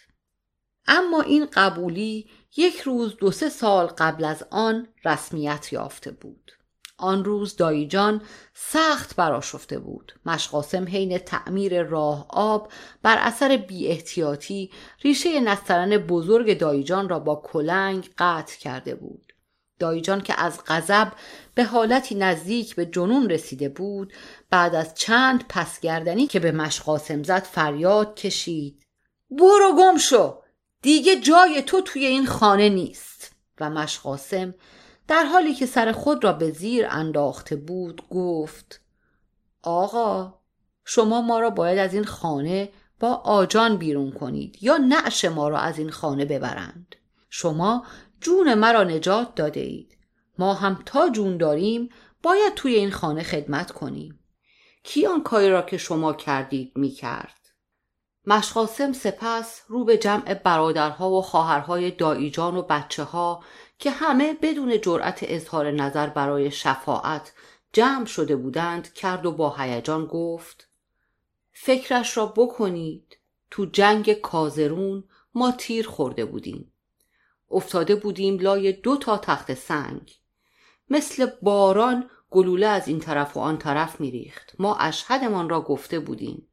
اما 0.87 1.21
این 1.21 1.47
قبولی 1.53 2.29
یک 2.57 2.79
روز 2.79 3.17
دو 3.17 3.31
سه 3.31 3.49
سال 3.49 3.85
قبل 3.85 4.25
از 4.25 4.43
آن 4.51 4.87
رسمیت 5.05 5.73
یافته 5.73 6.11
بود. 6.11 6.51
آن 7.01 7.25
روز 7.25 7.55
دایجان 7.55 8.21
سخت 8.53 9.15
براشفته 9.15 9.79
بود. 9.79 10.13
مشقاسم 10.25 10.87
حین 10.87 11.17
تعمیر 11.17 11.83
راه 11.83 12.25
آب 12.29 12.71
بر 13.03 13.17
اثر 13.17 13.57
بی 13.57 13.87
احتیاطی 13.87 14.71
ریشه 15.01 15.39
نسترن 15.39 15.97
بزرگ 15.97 16.57
دایجان 16.57 17.09
را 17.09 17.19
با 17.19 17.41
کلنگ 17.45 18.09
قطع 18.17 18.59
کرده 18.59 18.95
بود. 18.95 19.33
دایجان 19.79 20.21
که 20.21 20.41
از 20.41 20.59
غضب 20.67 21.11
به 21.55 21.63
حالتی 21.63 22.15
نزدیک 22.15 22.75
به 22.75 22.85
جنون 22.85 23.29
رسیده 23.29 23.69
بود 23.69 24.13
بعد 24.49 24.75
از 24.75 24.95
چند 24.95 25.45
پسگردنی 25.49 26.27
که 26.27 26.39
به 26.39 26.51
مشقاسم 26.51 27.23
زد 27.23 27.43
فریاد 27.43 28.15
کشید. 28.15 28.85
برو 29.29 29.75
گم 29.77 29.97
شو! 29.97 30.41
دیگه 30.81 31.15
جای 31.15 31.61
تو 31.61 31.81
توی 31.81 32.05
این 32.05 32.25
خانه 32.25 32.69
نیست. 32.69 33.31
و 33.59 33.69
مشقاسم 33.69 34.53
در 35.11 35.23
حالی 35.23 35.53
که 35.53 35.65
سر 35.65 35.91
خود 35.91 36.23
را 36.23 36.33
به 36.33 36.51
زیر 36.51 36.87
انداخته 36.89 37.55
بود 37.55 38.01
گفت 38.09 38.81
آقا 39.61 40.33
شما 40.85 41.21
ما 41.21 41.39
را 41.39 41.49
باید 41.49 41.79
از 41.79 41.93
این 41.93 42.03
خانه 42.03 42.69
با 42.99 43.13
آجان 43.13 43.77
بیرون 43.77 44.11
کنید 44.11 44.57
یا 44.63 44.77
نعش 44.77 45.25
ما 45.25 45.49
را 45.49 45.57
از 45.59 45.79
این 45.79 45.89
خانه 45.89 46.25
ببرند. 46.25 46.95
شما 47.29 47.85
جون 48.21 48.53
مرا 48.53 48.83
نجات 48.83 49.35
داده 49.35 49.59
اید. 49.59 49.97
ما 50.37 50.53
هم 50.53 50.79
تا 50.85 51.09
جون 51.09 51.37
داریم 51.37 51.89
باید 52.23 52.53
توی 52.53 52.75
این 52.75 52.91
خانه 52.91 53.23
خدمت 53.23 53.71
کنیم. 53.71 54.19
کی 54.83 55.05
آن 55.05 55.23
کاری 55.23 55.49
را 55.49 55.61
که 55.61 55.77
شما 55.77 56.13
کردید 56.13 56.71
می 56.75 56.89
کرد؟ 56.89 57.41
مشقاسم 58.27 58.93
سپس 58.93 59.61
رو 59.67 59.85
به 59.85 59.97
جمع 59.97 60.33
برادرها 60.33 61.09
و 61.09 61.21
خواهرهای 61.21 61.91
داییجان 61.91 62.55
و 62.55 62.61
بچه 62.61 63.03
ها 63.03 63.43
که 63.81 63.91
همه 63.91 64.33
بدون 64.33 64.81
جرأت 64.81 65.19
اظهار 65.21 65.71
نظر 65.71 66.07
برای 66.07 66.51
شفاعت 66.51 67.33
جمع 67.73 68.05
شده 68.05 68.35
بودند 68.35 68.93
کرد 68.93 69.25
و 69.25 69.31
با 69.31 69.55
هیجان 69.57 70.05
گفت 70.05 70.67
فکرش 71.51 72.17
را 72.17 72.25
بکنید. 72.25 73.17
تو 73.51 73.65
جنگ 73.65 74.13
کازرون 74.13 75.03
ما 75.33 75.51
تیر 75.51 75.87
خورده 75.87 76.25
بودیم. 76.25 76.73
افتاده 77.51 77.95
بودیم 77.95 78.39
لای 78.39 78.71
دو 78.71 78.97
تا 78.97 79.17
تخت 79.17 79.53
سنگ. 79.53 80.19
مثل 80.89 81.31
باران 81.41 82.09
گلوله 82.29 82.67
از 82.67 82.87
این 82.87 82.99
طرف 82.99 83.37
و 83.37 83.39
آن 83.39 83.57
طرف 83.57 83.99
میریخت. 83.99 84.53
ما 84.59 84.77
اشهدمان 84.77 85.49
را 85.49 85.61
گفته 85.61 85.99
بودیم. 85.99 86.47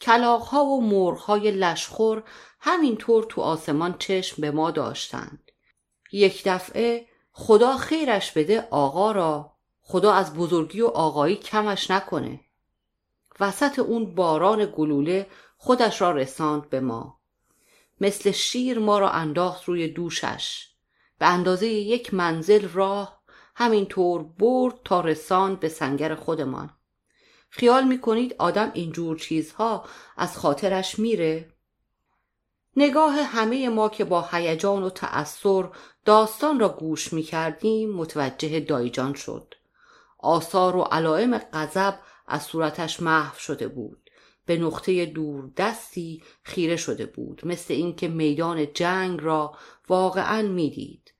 کلاغها 0.00 0.64
و 0.64 0.80
مرغهای 0.80 1.50
لشخور 1.50 2.22
همینطور 2.60 3.24
تو 3.28 3.40
آسمان 3.40 3.98
چشم 3.98 4.42
به 4.42 4.50
ما 4.50 4.70
داشتند. 4.70 5.41
یک 6.12 6.42
دفعه 6.44 7.06
خدا 7.32 7.76
خیرش 7.76 8.32
بده 8.32 8.68
آقا 8.70 9.12
را. 9.12 9.52
خدا 9.80 10.12
از 10.12 10.34
بزرگی 10.34 10.80
و 10.80 10.86
آقایی 10.86 11.36
کمش 11.36 11.90
نکنه. 11.90 12.40
وسط 13.40 13.78
اون 13.78 14.14
باران 14.14 14.72
گلوله 14.76 15.26
خودش 15.56 16.00
را 16.00 16.10
رساند 16.10 16.70
به 16.70 16.80
ما. 16.80 17.18
مثل 18.00 18.30
شیر 18.30 18.78
ما 18.78 18.98
را 18.98 19.10
انداخت 19.10 19.64
روی 19.64 19.88
دوشش. 19.88 20.68
به 21.18 21.26
اندازه 21.26 21.66
یک 21.66 22.14
منزل 22.14 22.68
راه 22.68 23.22
همینطور 23.54 24.22
برد 24.22 24.74
تا 24.84 25.00
رساند 25.00 25.60
به 25.60 25.68
سنگر 25.68 26.14
خودمان. 26.14 26.70
خیال 27.50 27.84
می‌کنید 27.84 28.34
آدم 28.38 28.70
اینجور 28.74 29.18
چیزها 29.18 29.84
از 30.16 30.38
خاطرش 30.38 30.98
میره؟ 30.98 31.52
نگاه 32.76 33.22
همه 33.22 33.68
ما 33.68 33.88
که 33.88 34.04
با 34.04 34.28
هیجان 34.30 34.82
و 34.82 34.90
تأثر 34.90 35.68
داستان 36.04 36.60
را 36.60 36.68
گوش 36.68 37.12
می 37.12 37.22
کردیم 37.22 37.92
متوجه 37.92 38.60
دایجان 38.60 39.14
شد. 39.14 39.54
آثار 40.18 40.76
و 40.76 40.82
علائم 40.82 41.38
غضب 41.38 41.98
از 42.26 42.42
صورتش 42.42 43.02
محو 43.02 43.38
شده 43.38 43.68
بود. 43.68 44.10
به 44.46 44.56
نقطه 44.56 45.06
دور 45.06 45.50
دستی 45.56 46.22
خیره 46.42 46.76
شده 46.76 47.06
بود 47.06 47.42
مثل 47.44 47.74
اینکه 47.74 48.08
میدان 48.08 48.72
جنگ 48.72 49.20
را 49.22 49.56
واقعا 49.88 50.42
می‌دید. 50.42 51.14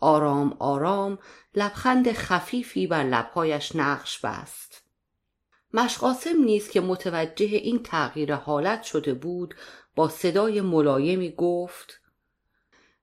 آرام 0.00 0.56
آرام 0.58 1.18
لبخند 1.54 2.12
خفیفی 2.12 2.86
بر 2.86 3.04
لبهایش 3.04 3.76
نقش 3.76 4.18
بست. 4.18 4.82
مشقاسم 5.74 6.44
نیز 6.44 6.70
که 6.70 6.80
متوجه 6.80 7.46
این 7.46 7.82
تغییر 7.82 8.34
حالت 8.34 8.82
شده 8.82 9.14
بود 9.14 9.54
با 9.96 10.08
صدای 10.08 10.60
ملایمی 10.60 11.30
گفت 11.30 12.00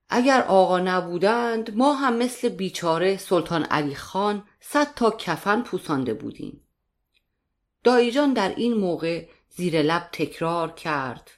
اگر 0.08 0.42
آقا 0.42 0.78
نبودند 0.78 1.76
ما 1.76 1.94
هم 1.94 2.16
مثل 2.16 2.48
بیچاره 2.48 3.16
سلطان 3.16 3.64
علی 3.64 3.94
خان 3.94 4.44
صد 4.60 4.94
تا 4.94 5.10
کفن 5.10 5.62
پوسانده 5.62 6.14
بودیم. 6.14 6.60
دایجان 7.84 8.32
در 8.32 8.48
این 8.48 8.74
موقع 8.74 9.28
زیر 9.48 9.82
لب 9.82 10.08
تکرار 10.12 10.72
کرد 10.72 11.30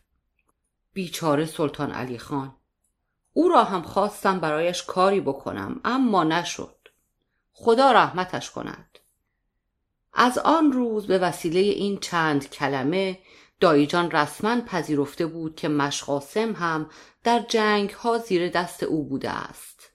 بیچاره 0.93 1.45
سلطان 1.45 1.91
علی 1.91 2.19
خان 2.19 2.57
او 3.33 3.49
را 3.49 3.65
هم 3.65 3.83
خواستم 3.83 4.41
برایش 4.41 4.83
کاری 4.83 5.21
بکنم 5.21 5.81
اما 5.85 6.25
نشد. 6.25 6.89
خدا 7.53 7.93
رحمتش 7.93 8.51
کند. 8.51 8.99
از 10.13 10.39
آن 10.39 10.73
روز 10.73 11.07
به 11.07 11.19
وسیله 11.19 11.61
این 11.61 11.99
چند 11.99 12.51
کلمه 12.51 13.19
دایجان 13.61 14.11
رسما 14.11 14.61
پذیرفته 14.61 15.27
بود 15.27 15.57
که 15.57 15.69
مشقاسم 15.69 16.53
هم 16.53 16.91
در 17.25 17.45
جنگ 17.49 17.91
ها 17.91 18.19
زیر 18.19 18.49
دست 18.49 18.83
او 18.83 19.09
بوده 19.09 19.31
است 19.31 19.91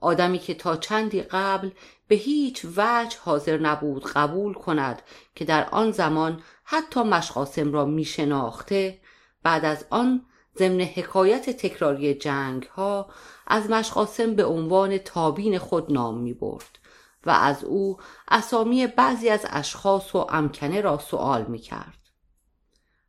آدمی 0.00 0.38
که 0.38 0.54
تا 0.54 0.76
چندی 0.76 1.22
قبل 1.22 1.70
به 2.08 2.14
هیچ 2.14 2.64
وجه 2.76 3.18
حاضر 3.20 3.58
نبود 3.58 4.04
قبول 4.06 4.54
کند 4.54 5.02
که 5.34 5.44
در 5.44 5.68
آن 5.70 5.90
زمان 5.90 6.42
حتی 6.64 7.02
مشقاسم 7.02 7.72
را 7.72 7.84
می 7.84 8.04
شناخته 8.04 9.00
بعد 9.42 9.64
از 9.64 9.86
آن 9.90 10.26
ضمن 10.58 10.80
حکایت 10.80 11.50
تکراری 11.50 12.14
جنگ 12.14 12.62
ها 12.62 13.10
از 13.46 13.70
مشقاسم 13.70 14.34
به 14.34 14.44
عنوان 14.44 14.98
تابین 14.98 15.58
خود 15.58 15.92
نام 15.92 16.18
می 16.18 16.32
برد 16.32 16.78
و 17.26 17.30
از 17.30 17.64
او 17.64 17.98
اسامی 18.28 18.86
بعضی 18.86 19.28
از 19.28 19.46
اشخاص 19.50 20.14
و 20.14 20.18
امکنه 20.18 20.80
را 20.80 20.98
سوال 20.98 21.44
می 21.44 21.58
کرد. 21.58 22.03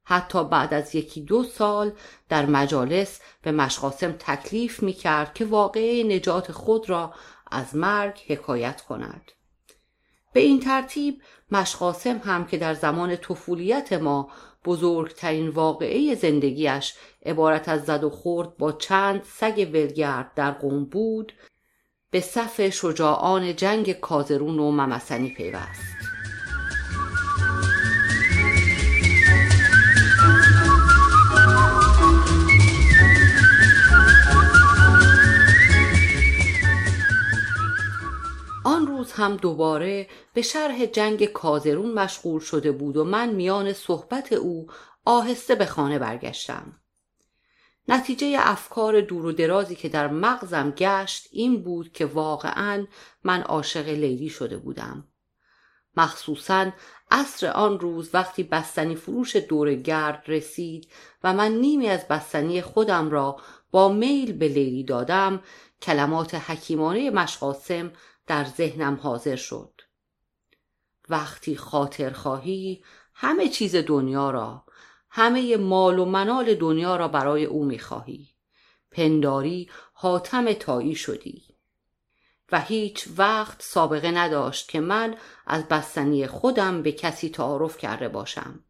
حتی 0.05 0.43
بعد 0.43 0.73
از 0.73 0.95
یکی 0.95 1.21
دو 1.21 1.43
سال 1.43 1.91
در 2.29 2.45
مجالس 2.45 3.19
به 3.41 3.51
مشقاسم 3.51 4.11
تکلیف 4.11 4.83
می 4.83 4.93
کرد 4.93 5.33
که 5.33 5.45
واقعه 5.45 6.03
نجات 6.03 6.51
خود 6.51 6.89
را 6.89 7.13
از 7.51 7.75
مرگ 7.75 8.19
حکایت 8.27 8.81
کند. 8.81 9.31
به 10.33 10.39
این 10.39 10.59
ترتیب 10.59 11.21
مشقاسم 11.51 12.17
هم 12.17 12.45
که 12.45 12.57
در 12.57 12.73
زمان 12.73 13.15
طفولیت 13.15 13.93
ما 13.93 14.29
بزرگترین 14.65 15.49
واقعه 15.49 16.15
زندگیش 16.15 16.93
عبارت 17.25 17.69
از 17.69 17.83
زد 17.85 18.03
و 18.03 18.09
خورد 18.09 18.57
با 18.57 18.71
چند 18.71 19.23
سگ 19.23 19.69
ولگرد 19.73 20.33
در 20.33 20.51
قوم 20.51 20.85
بود 20.85 21.33
به 22.11 22.19
صف 22.21 22.69
شجاعان 22.69 23.55
جنگ 23.55 23.93
کازرون 23.93 24.59
و 24.59 24.71
ممسنی 24.71 25.29
پیوست. 25.29 25.94
هم 39.25 39.35
دوباره 39.35 40.07
به 40.33 40.41
شرح 40.41 40.85
جنگ 40.85 41.25
کازرون 41.25 41.91
مشغول 41.91 42.39
شده 42.39 42.71
بود 42.71 42.97
و 42.97 43.03
من 43.03 43.29
میان 43.29 43.73
صحبت 43.73 44.33
او 44.33 44.67
آهسته 45.05 45.55
به 45.55 45.65
خانه 45.65 45.99
برگشتم. 45.99 46.79
نتیجه 47.87 48.37
افکار 48.39 49.01
دور 49.01 49.25
و 49.25 49.31
درازی 49.31 49.75
که 49.75 49.89
در 49.89 50.07
مغزم 50.07 50.71
گشت 50.71 51.27
این 51.31 51.63
بود 51.63 51.91
که 51.91 52.05
واقعا 52.05 52.87
من 53.23 53.41
عاشق 53.41 53.87
لیلی 53.87 54.29
شده 54.29 54.57
بودم. 54.57 55.07
مخصوصا 55.97 56.71
عصر 57.11 57.47
آن 57.47 57.79
روز 57.79 58.09
وقتی 58.13 58.43
بستنی 58.43 58.95
فروش 58.95 59.35
دور 59.35 59.75
گرد 59.75 60.23
رسید 60.27 60.87
و 61.23 61.33
من 61.33 61.51
نیمی 61.51 61.87
از 61.87 62.07
بستنی 62.07 62.61
خودم 62.61 63.09
را 63.09 63.37
با 63.71 63.89
میل 63.89 64.33
به 64.33 64.47
لیلی 64.47 64.83
دادم 64.83 65.41
کلمات 65.81 66.35
حکیمانه 66.35 67.09
مشقاسم 67.09 67.91
در 68.27 68.45
ذهنم 68.45 68.95
حاضر 68.95 69.35
شد. 69.35 69.81
وقتی 71.09 71.55
خاطر 71.55 72.09
خواهی 72.09 72.83
همه 73.13 73.49
چیز 73.49 73.75
دنیا 73.75 74.31
را 74.31 74.65
همه 75.09 75.57
مال 75.57 75.99
و 75.99 76.05
منال 76.05 76.55
دنیا 76.55 76.95
را 76.95 77.07
برای 77.07 77.45
او 77.45 77.65
می‌خواهی. 77.65 78.29
پنداری 78.91 79.69
حاتم 79.93 80.53
تایی 80.53 80.95
شدی. 80.95 81.43
و 82.51 82.61
هیچ 82.61 83.07
وقت 83.17 83.61
سابقه 83.61 84.11
نداشت 84.11 84.69
که 84.69 84.79
من 84.79 85.15
از 85.45 85.67
بستنی 85.67 86.27
خودم 86.27 86.81
به 86.81 86.91
کسی 86.91 87.29
تعارف 87.29 87.77
کرده 87.77 88.07
باشم. 88.07 88.63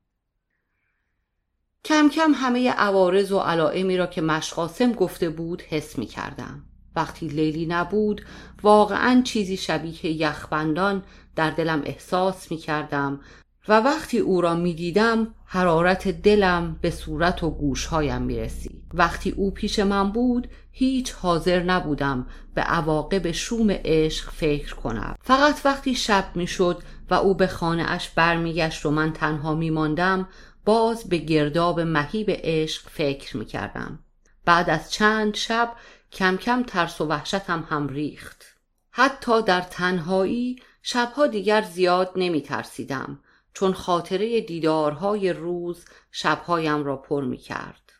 کم 1.85 2.09
کم 2.09 2.31
همه 2.35 2.71
عوارض 2.71 3.31
و 3.31 3.39
علائمی 3.39 3.97
را 3.97 4.07
که 4.07 4.21
مشقاسم 4.21 4.93
گفته 4.93 5.29
بود 5.29 5.61
حس 5.61 5.97
می 5.97 6.05
کردم 6.05 6.63
وقتی 6.95 7.27
لیلی 7.27 7.65
نبود 7.65 8.21
واقعا 8.63 9.21
چیزی 9.23 9.57
شبیه 9.57 10.05
یخبندان 10.05 11.03
در 11.35 11.49
دلم 11.49 11.81
احساس 11.85 12.51
می 12.51 12.57
کردم 12.57 13.19
و 13.67 13.79
وقتی 13.79 14.19
او 14.19 14.41
را 14.41 14.55
می 14.55 14.73
دیدم 14.73 15.27
حرارت 15.45 16.07
دلم 16.07 16.79
به 16.81 16.91
صورت 16.91 17.43
و 17.43 17.49
گوشهایم 17.49 18.21
می 18.21 18.39
رسید 18.39 18.83
وقتی 18.93 19.31
او 19.31 19.51
پیش 19.51 19.79
من 19.79 20.11
بود 20.11 20.47
هیچ 20.71 21.11
حاضر 21.11 21.63
نبودم 21.63 22.27
به 22.53 22.61
عواقب 22.61 23.31
شوم 23.31 23.71
عشق 23.71 24.31
فکر 24.31 24.75
کنم. 24.75 25.15
فقط 25.21 25.61
وقتی 25.65 25.95
شب 25.95 26.25
می 26.35 26.47
شد 26.47 26.83
و 27.09 27.13
او 27.13 27.33
به 27.33 27.47
خانه 27.47 27.83
اش 27.87 28.09
برمیگشت 28.09 28.85
و 28.85 28.91
من 28.91 29.13
تنها 29.13 29.55
می 29.55 29.69
ماندم 29.69 30.27
باز 30.65 31.09
به 31.09 31.17
گرداب 31.17 31.79
مهیب 31.79 32.27
عشق 32.29 32.89
فکر 32.89 33.37
می 33.37 33.45
کردم 33.45 33.99
بعد 34.45 34.69
از 34.69 34.91
چند 34.91 35.35
شب 35.35 35.73
کم 36.15 36.37
کم 36.37 36.63
ترس 36.63 37.01
و 37.01 37.05
وحشتم 37.05 37.67
هم 37.69 37.87
ریخت 37.87 38.45
حتی 38.91 39.41
در 39.41 39.61
تنهایی 39.61 40.55
شبها 40.81 41.27
دیگر 41.27 41.61
زیاد 41.61 42.11
نمی 42.15 42.41
ترسیدم 42.41 43.19
چون 43.53 43.73
خاطره 43.73 44.41
دیدارهای 44.41 45.33
روز 45.33 45.85
شبهایم 46.11 46.83
را 46.83 46.97
پر 46.97 47.23
می 47.23 47.37
کرد. 47.37 47.91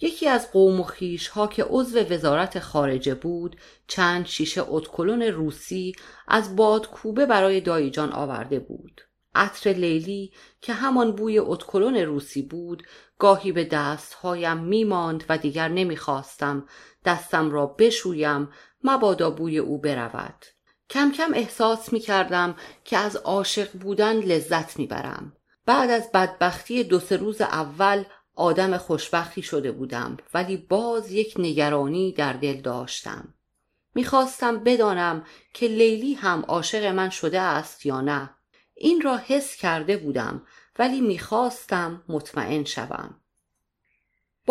یکی 0.00 0.28
از 0.28 0.52
قوم 0.52 0.80
و 0.80 0.84
خیش 0.84 1.28
ها 1.28 1.46
که 1.46 1.64
عضو 1.64 1.98
وزارت 1.98 2.58
خارجه 2.58 3.14
بود 3.14 3.56
چند 3.86 4.26
شیشه 4.26 4.62
اتکلون 4.66 5.22
روسی 5.22 5.92
از 6.28 6.56
بادکوبه 6.56 7.26
برای 7.26 7.60
دایجان 7.60 8.12
آورده 8.12 8.58
بود. 8.58 9.00
عطر 9.34 9.70
لیلی 9.70 10.32
که 10.60 10.72
همان 10.72 11.12
بوی 11.12 11.38
اتکلون 11.38 11.96
روسی 11.96 12.42
بود 12.42 12.82
گاهی 13.18 13.52
به 13.52 13.64
دستهایم 13.64 14.56
میماند 14.56 15.24
و 15.28 15.38
دیگر 15.38 15.68
نمی‌خواستم 15.68 16.66
دستم 17.04 17.50
را 17.50 17.66
بشویم 17.66 18.48
مبادا 18.84 19.30
بوی 19.30 19.58
او 19.58 19.78
برود 19.78 20.44
کم 20.90 21.12
کم 21.12 21.30
احساس 21.34 21.92
می 21.92 22.00
کردم 22.00 22.54
که 22.84 22.96
از 22.96 23.16
عاشق 23.16 23.72
بودن 23.72 24.16
لذت 24.16 24.78
می 24.78 24.86
برم. 24.86 25.32
بعد 25.66 25.90
از 25.90 26.12
بدبختی 26.12 26.84
دو 26.84 27.00
سه 27.00 27.16
روز 27.16 27.40
اول 27.40 28.04
آدم 28.34 28.76
خوشبختی 28.76 29.42
شده 29.42 29.72
بودم 29.72 30.16
ولی 30.34 30.56
باز 30.56 31.12
یک 31.12 31.34
نگرانی 31.38 32.12
در 32.12 32.32
دل 32.32 32.60
داشتم. 32.60 33.34
می‌خواستم 33.94 34.64
بدانم 34.64 35.24
که 35.54 35.66
لیلی 35.66 36.14
هم 36.14 36.44
عاشق 36.48 36.84
من 36.84 37.10
شده 37.10 37.40
است 37.40 37.86
یا 37.86 38.00
نه. 38.00 38.30
این 38.74 39.00
را 39.00 39.16
حس 39.16 39.56
کرده 39.56 39.96
بودم 39.96 40.42
ولی 40.78 41.00
می‌خواستم 41.00 42.04
مطمئن 42.08 42.64
شوم. 42.64 43.19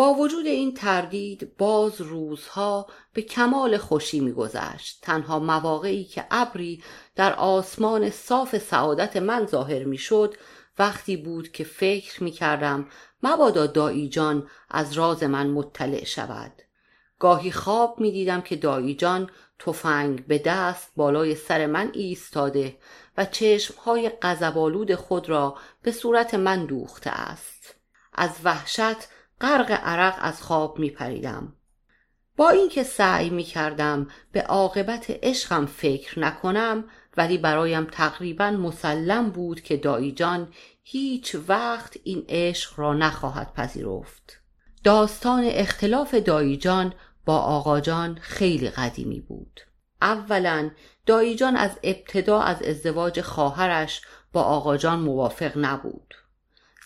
با 0.00 0.14
وجود 0.14 0.46
این 0.46 0.74
تردید 0.74 1.56
باز 1.56 2.00
روزها 2.00 2.86
به 3.14 3.22
کمال 3.22 3.76
خوشی 3.76 4.20
میگذشت. 4.20 4.98
تنها 5.02 5.38
مواقعی 5.38 6.04
که 6.04 6.26
ابری 6.30 6.82
در 7.16 7.32
آسمان 7.34 8.10
صاف 8.10 8.58
سعادت 8.58 9.16
من 9.16 9.46
ظاهر 9.46 9.84
می‌شد 9.84 10.34
وقتی 10.78 11.16
بود 11.16 11.52
که 11.52 11.64
فکر 11.64 12.22
می‌کردم 12.22 12.86
مبادا 13.22 13.66
دایی 13.66 14.08
جان 14.08 14.48
از 14.70 14.92
راز 14.92 15.22
من 15.22 15.46
مطلع 15.46 16.04
شود. 16.04 16.52
گاهی 17.18 17.50
خواب 17.50 18.00
می‌دیدم 18.00 18.40
که 18.40 18.56
دایی 18.56 18.94
جان 18.94 19.30
تفنگ 19.58 20.26
به 20.26 20.38
دست 20.38 20.92
بالای 20.96 21.34
سر 21.34 21.66
من 21.66 21.90
ایستاده 21.94 22.76
و 23.16 23.24
چشمهای 23.24 24.10
غضبآلود 24.22 24.94
خود 24.94 25.28
را 25.28 25.56
به 25.82 25.92
صورت 25.92 26.34
من 26.34 26.66
دوخته 26.66 27.10
است. 27.10 27.74
از 28.14 28.30
وحشت 28.44 28.96
غرق 29.40 29.80
عرق 29.82 30.14
از 30.20 30.42
خواب 30.42 30.78
می 30.78 30.90
پریدم. 30.90 31.52
با 32.36 32.50
اینکه 32.50 32.82
سعی 32.82 33.30
می 33.30 33.42
کردم 33.42 34.06
به 34.32 34.42
عاقبت 34.42 35.06
عشقم 35.22 35.66
فکر 35.66 36.18
نکنم 36.18 36.84
ولی 37.16 37.38
برایم 37.38 37.84
تقریبا 37.84 38.50
مسلم 38.50 39.30
بود 39.30 39.60
که 39.60 39.76
دایی 39.76 40.12
جان 40.12 40.48
هیچ 40.82 41.36
وقت 41.48 41.96
این 42.04 42.24
عشق 42.28 42.78
را 42.80 42.94
نخواهد 42.94 43.52
پذیرفت. 43.54 44.40
داستان 44.84 45.44
اختلاف 45.44 46.14
دایی 46.14 46.56
جان 46.56 46.94
با 47.24 47.38
آقا 47.38 47.80
جان 47.80 48.18
خیلی 48.20 48.70
قدیمی 48.70 49.20
بود. 49.20 49.60
اولا 50.02 50.70
دایی 51.06 51.36
جان 51.36 51.56
از 51.56 51.78
ابتدا 51.82 52.40
از 52.40 52.62
ازدواج 52.62 53.20
خواهرش 53.20 54.02
با 54.32 54.42
آقا 54.42 54.76
جان 54.76 55.00
موافق 55.00 55.52
نبود. 55.56 56.14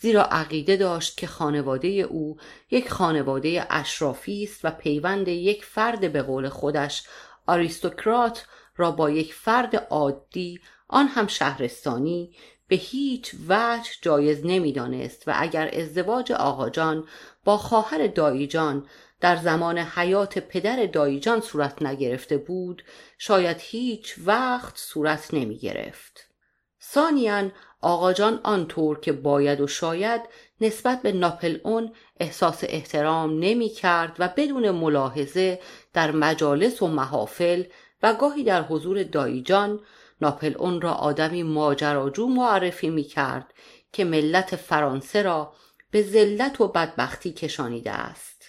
زیرا 0.05 0.23
عقیده 0.25 0.77
داشت 0.77 1.17
که 1.17 1.27
خانواده 1.27 1.89
او 1.89 2.37
یک 2.71 2.91
خانواده 2.91 3.67
اشرافی 3.71 4.43
است 4.43 4.61
و 4.65 4.71
پیوند 4.71 5.29
یک 5.29 5.65
فرد 5.65 6.13
به 6.13 6.23
قول 6.23 6.49
خودش 6.49 7.03
آریستوکرات 7.47 8.47
را 8.77 8.91
با 8.91 9.11
یک 9.11 9.35
فرد 9.35 9.77
عادی 9.77 10.61
آن 10.89 11.07
هم 11.09 11.27
شهرستانی 11.27 12.37
به 12.69 12.77
هیچ 12.77 13.35
وجه 13.49 13.91
جایز 14.03 14.41
نمی‌دانست 14.45 15.29
و 15.29 15.33
اگر 15.35 15.81
ازدواج 15.81 16.33
آقاجان 16.33 17.09
با 17.45 17.57
خواهر 17.57 18.07
داییجان 18.07 18.87
در 19.21 19.37
زمان 19.37 19.79
حیات 19.79 20.39
پدر 20.39 20.87
داییجان 20.87 21.41
صورت 21.41 21.83
نگرفته 21.83 22.37
بود 22.37 22.85
شاید 23.19 23.57
هیچ 23.61 24.15
وقت 24.25 24.77
صورت 24.77 25.35
نمی 25.35 25.59
گرفت. 25.59 26.35
ثانیا 26.83 27.51
آقاجان 27.85 28.41
آنطور 28.43 29.01
که 29.01 29.13
باید 29.13 29.61
و 29.61 29.67
شاید 29.67 30.21
نسبت 30.61 31.03
به 31.03 31.13
ناپل 31.13 31.59
اون 31.65 31.93
احساس 32.21 32.65
احترام 32.65 33.39
نمی 33.39 33.69
کرد 33.69 34.17
و 34.19 34.29
بدون 34.37 34.71
ملاحظه 34.71 35.61
در 35.93 36.11
مجالس 36.11 36.83
و 36.83 36.87
محافل 36.87 37.65
و 38.03 38.15
گاهی 38.15 38.45
در 38.45 38.63
حضور 38.63 39.03
دایجان 39.03 39.81
ناپل 40.21 40.55
اون 40.59 40.81
را 40.81 40.93
آدمی 40.93 41.43
ماجراجو 41.43 42.27
معرفی 42.27 42.91
می 42.91 43.05
کرد 43.05 43.55
که 43.93 44.05
ملت 44.05 44.57
فرانسه 44.57 45.23
را 45.23 45.53
به 45.91 46.03
ذلت 46.03 46.61
و 46.61 46.69
بدبختی 46.69 47.33
کشانیده 47.33 47.91
است. 47.91 48.45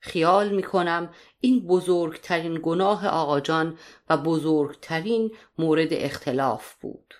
خیال 0.00 0.48
می 0.48 0.62
کنم 0.62 1.10
این 1.40 1.66
بزرگترین 1.66 2.60
گناه 2.62 3.08
آقاجان 3.08 3.78
و 4.10 4.16
بزرگترین 4.16 5.30
مورد 5.58 5.88
اختلاف 5.92 6.74
بود. 6.80 7.14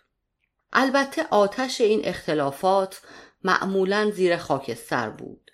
البته 0.74 1.26
آتش 1.30 1.80
این 1.80 2.00
اختلافات 2.04 3.02
معمولا 3.44 4.10
زیر 4.10 4.36
خاکستر 4.36 5.10
بود 5.10 5.50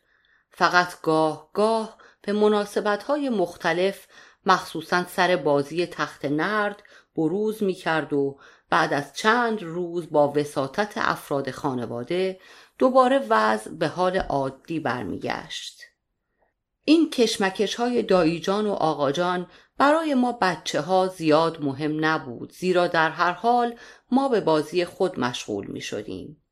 فقط 0.50 1.00
گاه 1.00 1.50
گاه 1.52 1.98
به 2.22 2.32
مناسبت 2.32 3.02
های 3.02 3.28
مختلف 3.28 4.06
مخصوصا 4.46 5.04
سر 5.04 5.36
بازی 5.36 5.86
تخت 5.86 6.24
نرد 6.24 6.82
بروز 7.16 7.62
می 7.62 7.74
کرد 7.74 8.12
و 8.12 8.38
بعد 8.70 8.92
از 8.92 9.12
چند 9.12 9.62
روز 9.62 10.10
با 10.10 10.32
وساطت 10.36 10.92
افراد 10.96 11.50
خانواده 11.50 12.40
دوباره 12.78 13.18
وضع 13.28 13.70
به 13.70 13.88
حال 13.88 14.16
عادی 14.16 14.80
برمیگشت. 14.80 15.80
این 16.84 17.10
کشمکش 17.10 17.74
های 17.74 18.02
داییجان 18.02 18.66
و 18.66 18.72
آقاجان 18.72 19.46
برای 19.80 20.14
ما 20.14 20.32
بچه 20.32 20.80
ها 20.80 21.06
زیاد 21.06 21.62
مهم 21.62 22.04
نبود 22.04 22.52
زیرا 22.52 22.86
در 22.86 23.10
هر 23.10 23.32
حال 23.32 23.74
ما 24.10 24.28
به 24.28 24.40
بازی 24.40 24.84
خود 24.84 25.20
مشغول 25.20 25.66
می 25.66 25.80
شدیم. 25.80 26.42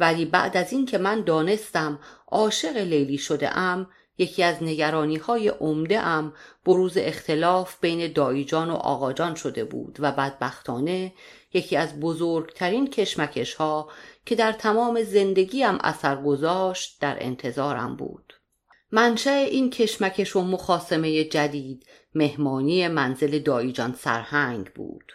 ولی 0.00 0.24
بعد 0.24 0.56
از 0.56 0.72
اینکه 0.72 0.98
من 0.98 1.20
دانستم 1.20 1.98
عاشق 2.26 2.76
لیلی 2.76 3.18
شده 3.18 3.58
ام 3.58 3.86
یکی 4.18 4.42
از 4.42 4.62
نگرانی 4.62 5.16
های 5.16 5.48
عمده 5.48 6.00
ام 6.00 6.32
بروز 6.64 6.92
اختلاف 6.96 7.80
بین 7.80 8.12
داییجان 8.12 8.70
و 8.70 8.74
آقاجان 8.74 9.34
شده 9.34 9.64
بود 9.64 9.96
و 10.00 10.12
بدبختانه 10.12 11.12
یکی 11.52 11.76
از 11.76 12.00
بزرگترین 12.00 12.90
کشمکش 12.90 13.54
ها 13.54 13.88
که 14.26 14.34
در 14.34 14.52
تمام 14.52 15.02
زندگیم 15.02 15.78
اثر 15.80 16.22
گذاشت 16.22 17.00
در 17.00 17.16
انتظارم 17.20 17.96
بود. 17.96 18.33
منشأ 18.92 19.30
این 19.30 19.70
کشمکش 19.70 20.36
و 20.36 20.42
مخاسمه 20.42 21.24
جدید 21.24 21.86
مهمانی 22.14 22.88
منزل 22.88 23.38
داییجان 23.38 23.94
سرهنگ 23.94 24.72
بود. 24.72 25.12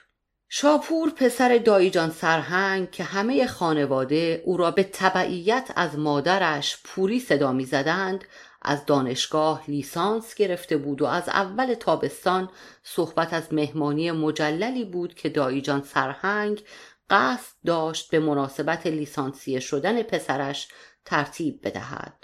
شاپور 0.50 1.10
پسر 1.10 1.58
داییجان 1.58 2.10
سرهنگ 2.10 2.92
که 2.92 3.04
همه 3.04 3.48
خانواده 3.48 4.44
او 4.46 4.58
را 4.58 4.72
به 4.72 4.84
تبعیت 4.84 5.72
از 5.76 6.00
مادرش 6.00 6.78
پوری 6.84 7.20
صدا 7.20 7.52
می‌زدند 7.52 8.24
از 8.62 8.86
دانشگاه 8.86 9.64
لیسانس 9.68 10.36
گرفته 10.36 10.78
بود 10.78 11.02
و 11.02 11.06
از 11.06 11.30
اول 11.30 11.74
تابستان 11.74 12.50
صحبت 12.84 13.34
از 13.34 13.54
مهمانی 13.54 14.12
مجللی 14.12 14.86
بود 14.86 15.14
که 15.14 15.30
داییجان 15.30 15.82
سرهنگ 15.82 16.64
قصد 17.10 17.54
داشت 17.66 18.12
به 18.12 18.20
مناسبت 18.20 18.88
لیسانسیه 18.88 19.60
شدن 19.60 20.04
پسرش 20.04 20.68
ترتیب 21.06 21.68
بدهد 21.68 22.19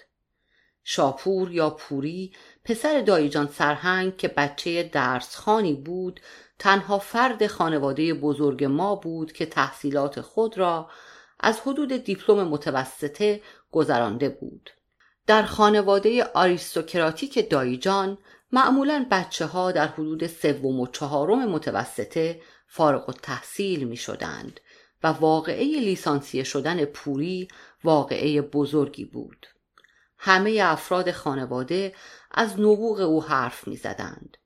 شاپور 0.87 1.51
یا 1.51 1.69
پوری 1.69 2.33
پسر 2.63 3.01
داییجان 3.01 3.47
سرهنگ 3.47 4.17
که 4.17 4.27
بچه 4.27 4.83
درسخانی 4.83 5.73
بود 5.73 6.19
تنها 6.59 6.99
فرد 6.99 7.47
خانواده 7.47 8.13
بزرگ 8.13 8.63
ما 8.63 8.95
بود 8.95 9.31
که 9.31 9.45
تحصیلات 9.45 10.21
خود 10.21 10.57
را 10.57 10.89
از 11.39 11.59
حدود 11.59 11.93
دیپلم 11.93 12.47
متوسطه 12.47 13.41
گذرانده 13.71 14.29
بود 14.29 14.69
در 15.27 15.43
خانواده 15.43 16.23
آریستوکراتیک 16.23 17.49
دایجان 17.49 18.17
معمولا 18.51 19.05
بچه 19.11 19.45
ها 19.45 19.71
در 19.71 19.87
حدود 19.87 20.27
سوم 20.27 20.79
و 20.79 20.87
چهارم 20.87 21.49
متوسطه 21.49 22.41
فارغ 22.67 23.09
و 23.09 23.11
تحصیل 23.11 23.83
می 23.83 23.97
شدند 23.97 24.59
و 25.03 25.07
واقعه 25.07 25.63
لیسانسیه 25.63 26.43
شدن 26.43 26.85
پوری 26.85 27.47
واقعه 27.83 28.41
بزرگی 28.41 29.05
بود. 29.05 29.47
همه 30.25 30.59
افراد 30.63 31.11
خانواده 31.11 31.93
از 32.31 32.59
نبوغ 32.59 32.99
او 32.99 33.23
حرف 33.23 33.67
می 33.67 33.75
زدند. 33.75 34.37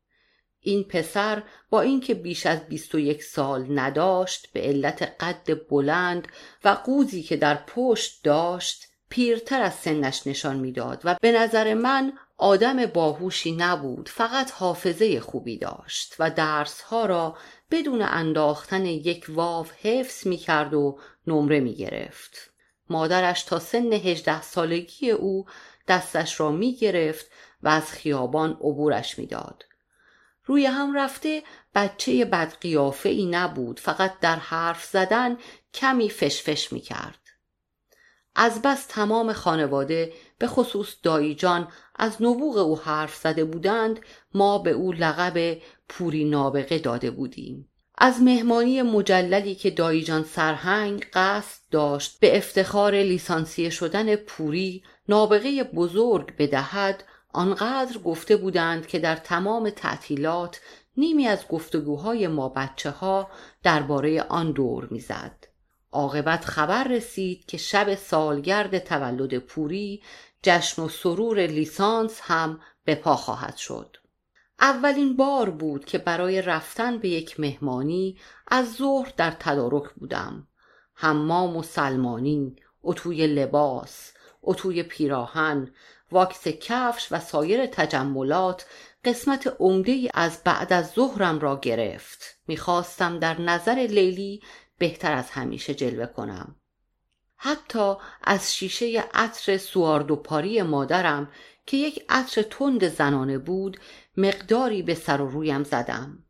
این 0.59 0.83
پسر 0.83 1.43
با 1.69 1.81
اینکه 1.81 2.13
بیش 2.13 2.45
از 2.45 2.59
21 2.59 3.23
سال 3.23 3.79
نداشت 3.79 4.51
به 4.53 4.61
علت 4.61 5.01
قد 5.19 5.67
بلند 5.69 6.27
و 6.63 6.69
قوزی 6.69 7.23
که 7.23 7.37
در 7.37 7.55
پشت 7.55 8.23
داشت 8.23 8.87
پیرتر 9.09 9.61
از 9.61 9.73
سنش 9.73 10.27
نشان 10.27 10.59
می‌داد 10.59 11.01
و 11.03 11.15
به 11.21 11.31
نظر 11.31 11.73
من 11.73 12.13
آدم 12.37 12.85
باهوشی 12.85 13.51
نبود 13.51 14.09
فقط 14.09 14.51
حافظه 14.51 15.19
خوبی 15.19 15.57
داشت 15.57 16.15
و 16.19 16.29
درسها 16.29 17.05
را 17.05 17.37
بدون 17.71 18.01
انداختن 18.01 18.85
یک 18.85 19.25
واو 19.29 19.67
حفظ 19.81 20.27
می 20.27 20.37
کرد 20.37 20.73
و 20.73 20.99
نمره 21.27 21.59
می 21.59 21.75
گرفت. 21.75 22.48
مادرش 22.89 23.43
تا 23.43 23.59
سن 23.59 23.93
هجده 23.93 24.41
سالگی 24.41 25.11
او 25.11 25.45
دستش 25.87 26.39
را 26.39 26.51
می 26.51 26.75
گرفت 26.75 27.25
و 27.63 27.67
از 27.67 27.91
خیابان 27.91 28.51
عبورش 28.51 29.19
می‌داد. 29.19 29.65
روی 30.45 30.65
هم 30.65 30.97
رفته 30.97 31.43
بچه 31.75 32.25
بدقیافه 32.25 33.09
ای 33.09 33.25
نبود 33.25 33.79
فقط 33.79 34.19
در 34.19 34.35
حرف 34.35 34.85
زدن 34.85 35.37
کمی 35.73 36.09
فشفش 36.09 36.73
می 36.73 36.79
کرد. 36.79 37.19
از 38.35 38.61
بس 38.61 38.85
تمام 38.85 39.33
خانواده 39.33 40.13
به 40.37 40.47
خصوص 40.47 40.95
دایی 41.03 41.35
جان 41.35 41.67
از 41.95 42.21
نبوغ 42.21 42.57
او 42.57 42.79
حرف 42.79 43.15
زده 43.15 43.43
بودند 43.45 43.99
ما 44.33 44.57
به 44.57 44.71
او 44.71 44.91
لقب 44.91 45.57
پوری 45.89 46.25
نابغه 46.25 46.79
داده 46.79 47.11
بودیم 47.11 47.68
از 48.01 48.21
مهمانی 48.21 48.81
مجللی 48.81 49.55
که 49.55 49.69
دایجان 49.69 50.23
سرهنگ 50.23 51.07
قصد 51.13 51.61
داشت 51.71 52.19
به 52.19 52.37
افتخار 52.37 52.95
لیسانسیه 52.95 53.69
شدن 53.69 54.15
پوری 54.15 54.83
نابغه 55.09 55.63
بزرگ 55.63 56.35
بدهد 56.37 57.03
آنقدر 57.33 57.97
گفته 57.97 58.37
بودند 58.37 58.87
که 58.87 58.99
در 58.99 59.15
تمام 59.15 59.69
تعطیلات 59.69 60.61
نیمی 60.97 61.27
از 61.27 61.47
گفتگوهای 61.47 62.27
ما 62.27 62.49
بچه 62.49 62.89
ها 62.89 63.29
درباره 63.63 64.21
آن 64.21 64.51
دور 64.51 64.87
می‌زد. 64.91 65.45
عاقبت 65.91 66.45
خبر 66.45 66.83
رسید 66.83 67.45
که 67.45 67.57
شب 67.57 67.95
سالگرد 67.95 68.79
تولد 68.79 69.37
پوری 69.37 70.03
جشن 70.43 70.81
و 70.81 70.89
سرور 70.89 71.39
لیسانس 71.47 72.19
هم 72.23 72.59
به 72.83 72.95
پا 72.95 73.15
خواهد 73.15 73.55
شد. 73.55 73.97
اولین 74.61 75.15
بار 75.15 75.49
بود 75.49 75.85
که 75.85 75.97
برای 75.97 76.41
رفتن 76.41 76.97
به 76.97 77.09
یک 77.09 77.39
مهمانی 77.39 78.17
از 78.47 78.73
ظهر 78.73 79.13
در 79.17 79.31
تدارک 79.31 79.93
بودم. 79.93 80.47
حمام 80.93 81.57
و 81.57 81.63
سلمانی، 81.63 82.55
اتوی 82.83 83.27
لباس، 83.27 84.13
اتوی 84.43 84.83
پیراهن، 84.83 85.71
واکس 86.11 86.47
کفش 86.47 87.07
و 87.11 87.19
سایر 87.19 87.65
تجملات 87.65 88.65
قسمت 89.05 89.55
عمده 89.59 90.09
از 90.13 90.41
بعد 90.43 90.73
از 90.73 90.91
ظهرم 90.91 91.39
را 91.39 91.59
گرفت. 91.61 92.39
می‌خواستم 92.47 93.19
در 93.19 93.41
نظر 93.41 93.75
لیلی 93.75 94.41
بهتر 94.77 95.13
از 95.13 95.29
همیشه 95.29 95.73
جلوه 95.73 96.05
کنم. 96.05 96.55
حتی 97.35 97.93
از 98.23 98.55
شیشه 98.55 99.03
عطر 99.13 99.57
سواردو 99.57 100.15
پاری 100.15 100.61
مادرم 100.61 101.31
که 101.65 101.77
یک 101.77 102.05
عطر 102.09 102.41
تند 102.41 102.87
زنانه 102.87 103.37
بود 103.37 103.79
مقداری 104.19 104.81
به 104.81 104.95
سر 104.95 105.21
و 105.21 105.29
رویم 105.29 105.63
زدم. 105.63 106.23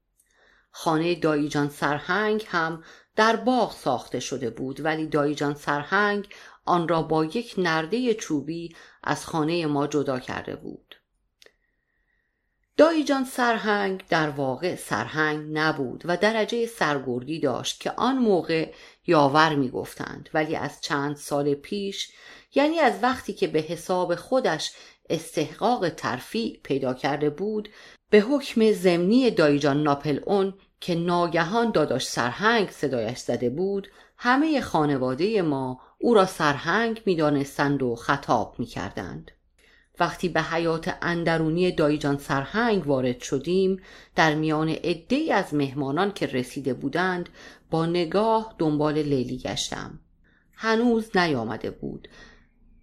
خانه 0.72 1.16
داییجان 1.16 1.70
سرهنگ 1.70 2.46
هم 2.48 2.84
در 3.16 3.36
باغ 3.36 3.72
ساخته 3.72 4.20
شده 4.20 4.50
بود 4.50 4.86
ولی 4.86 5.08
داییجان 5.08 5.56
سرهنگ 5.56 6.28
آن 6.66 6.88
را 6.88 7.02
با 7.02 7.26
یک 7.26 7.56
نرده 7.58 8.14
چوبی 8.14 8.76
از 9.04 9.26
خانه 9.26 9.66
ما 9.66 9.88
جدا 9.88 10.20
کرده 10.20 10.56
بود. 10.56 10.96
داییجان 12.78 13.26
سرهنگ 13.26 14.04
در 14.10 14.30
واقع 14.30 14.76
سرهنگ 14.76 15.58
نبود 15.58 16.02
و 16.06 16.18
درجه 16.18 16.66
سرگردی 16.66 17.40
داشت 17.40 17.80
که 17.80 17.92
آن 17.92 18.18
موقع 18.18 18.74
یاور 19.08 19.56
می 19.56 19.70
گفتند 19.70 20.30
ولی 20.34 20.56
از 20.56 20.82
چند 20.82 21.16
سال 21.16 21.54
پیش 21.54 22.12
یعنی 22.56 22.80
از 22.80 23.04
وقتی 23.04 23.34
که 23.34 23.48
به 23.48 23.60
حساب 23.60 24.16
خودش 24.16 24.72
استحقاق 25.10 25.90
ترفیع 25.90 26.60
پیدا 26.64 26.94
کرده 26.94 27.30
بود 27.30 27.70
به 28.10 28.20
حکم 28.20 28.72
زمینی 28.72 29.32
دایجان 29.32 29.84
ناپل 29.84 30.20
اون 30.26 30.54
که 30.80 30.96
ناگهان 30.96 31.72
داداش 31.72 32.08
سرهنگ 32.08 32.70
صدایش 32.70 33.18
زده 33.18 33.50
بود 33.50 33.88
همه 34.18 34.62
خانواده 34.62 35.42
ما 35.42 35.82
او 36.00 36.14
را 36.14 36.26
سرهنگ 36.26 37.02
می‌دانستند 37.06 37.84
و 37.84 37.96
خطاب 37.96 38.56
می‌کردند. 38.58 39.32
وقتی 40.00 40.30
به 40.30 40.42
حیات 40.42 40.98
اندرونی 41.02 41.72
دایجان 41.72 42.18
سرهنگ 42.18 42.88
وارد 42.88 43.20
شدیم 43.20 43.82
در 44.16 44.36
میان 44.36 44.70
عدهای 44.70 45.32
از 45.32 45.54
مهمانان 45.54 46.12
که 46.12 46.26
رسیده 46.26 46.74
بودند 46.74 47.30
با 47.72 47.86
نگاه 47.86 48.56
دنبال 48.58 48.98
لیلی 48.98 49.38
گشتم. 49.38 50.00
هنوز 50.54 51.18
نیامده 51.18 51.72
بود. 51.72 52.08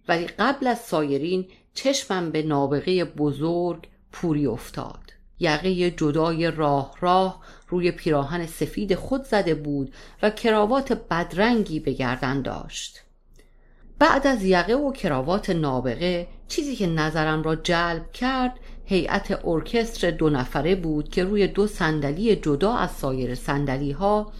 ولی 0.07 0.27
قبل 0.27 0.67
از 0.67 0.79
سایرین 0.79 1.47
چشمم 1.77 2.31
به 2.31 2.43
نابغه 2.43 3.05
بزرگ 3.05 3.87
پوری 4.11 4.47
افتاد. 4.47 4.99
یقه 5.39 5.91
جدای 5.91 6.51
راه 6.51 6.95
راه 6.99 7.41
روی 7.67 7.91
پیراهن 7.91 8.45
سفید 8.45 8.95
خود 8.95 9.23
زده 9.23 9.55
بود 9.55 9.93
و 10.21 10.29
کراوات 10.29 10.93
بدرنگی 10.93 11.79
به 11.79 11.91
گردن 11.91 12.41
داشت. 12.41 13.01
بعد 13.99 14.27
از 14.27 14.43
یقه 14.43 14.73
و 14.73 14.91
کراوات 14.91 15.49
نابغه 15.49 16.27
چیزی 16.47 16.75
که 16.75 16.87
نظرم 16.87 17.43
را 17.43 17.55
جلب 17.55 18.11
کرد 18.11 18.59
هیئت 18.85 19.45
ارکستر 19.45 20.11
دو 20.11 20.29
نفره 20.29 20.75
بود 20.75 21.09
که 21.09 21.23
روی 21.23 21.47
دو 21.47 21.67
صندلی 21.67 22.35
جدا 22.35 22.73
از 22.73 22.91
سایر 22.91 23.35
صندلی 23.35 23.91
ها 23.91 24.31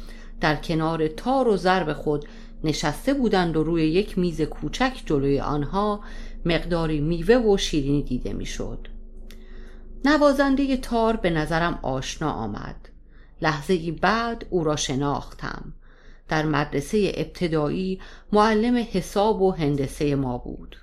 در 0.41 0.55
کنار 0.55 1.07
تار 1.07 1.47
و 1.47 1.57
ضرب 1.57 1.93
خود 1.93 2.25
نشسته 2.63 3.13
بودند 3.13 3.57
و 3.57 3.63
روی 3.63 3.83
یک 3.83 4.17
میز 4.17 4.41
کوچک 4.41 5.01
جلوی 5.05 5.39
آنها 5.39 5.99
مقداری 6.45 7.01
میوه 7.01 7.35
و 7.35 7.57
شیرینی 7.57 8.03
دیده 8.03 8.33
می‌شد. 8.33 8.87
نوازنده 10.05 10.77
تار 10.77 11.15
به 11.15 11.29
نظرم 11.29 11.79
آشنا 11.81 12.31
آمد. 12.31 12.89
لحظه 13.41 13.91
بعد 13.91 14.45
او 14.49 14.63
را 14.63 14.75
شناختم. 14.75 15.73
در 16.27 16.45
مدرسه 16.45 17.11
ابتدایی 17.15 18.01
معلم 18.31 18.87
حساب 18.91 19.41
و 19.41 19.51
هندسه 19.51 20.15
ما 20.15 20.37
بود. 20.37 20.75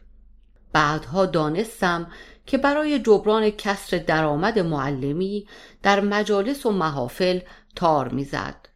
بعدها 0.72 1.26
دانستم 1.26 2.06
که 2.46 2.58
برای 2.58 2.98
جبران 2.98 3.50
کسر 3.50 3.98
درآمد 3.98 4.58
معلمی 4.58 5.46
در 5.82 6.00
مجالس 6.00 6.66
و 6.66 6.70
محافل 6.70 7.40
تار 7.76 8.08
می‌زد. 8.08 8.68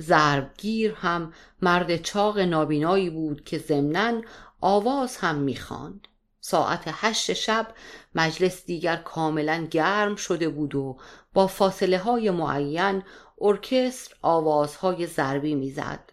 ضربگیر 0.00 0.94
هم 0.96 1.32
مرد 1.62 1.96
چاق 1.96 2.38
نابینایی 2.38 3.10
بود 3.10 3.44
که 3.44 3.58
ضمنا 3.58 4.20
آواز 4.60 5.16
هم 5.16 5.36
می‌خواند. 5.36 6.08
ساعت 6.50 6.82
هشت 6.86 7.32
شب 7.32 7.66
مجلس 8.14 8.64
دیگر 8.66 8.96
کاملا 8.96 9.66
گرم 9.70 10.16
شده 10.16 10.48
بود 10.48 10.74
و 10.74 10.98
با 11.34 11.46
فاصله 11.46 11.98
های 11.98 12.30
معین 12.30 13.02
ارکستر 13.40 14.14
آوازهای 14.22 15.06
ضربی 15.06 15.54
می‌زد. 15.54 16.12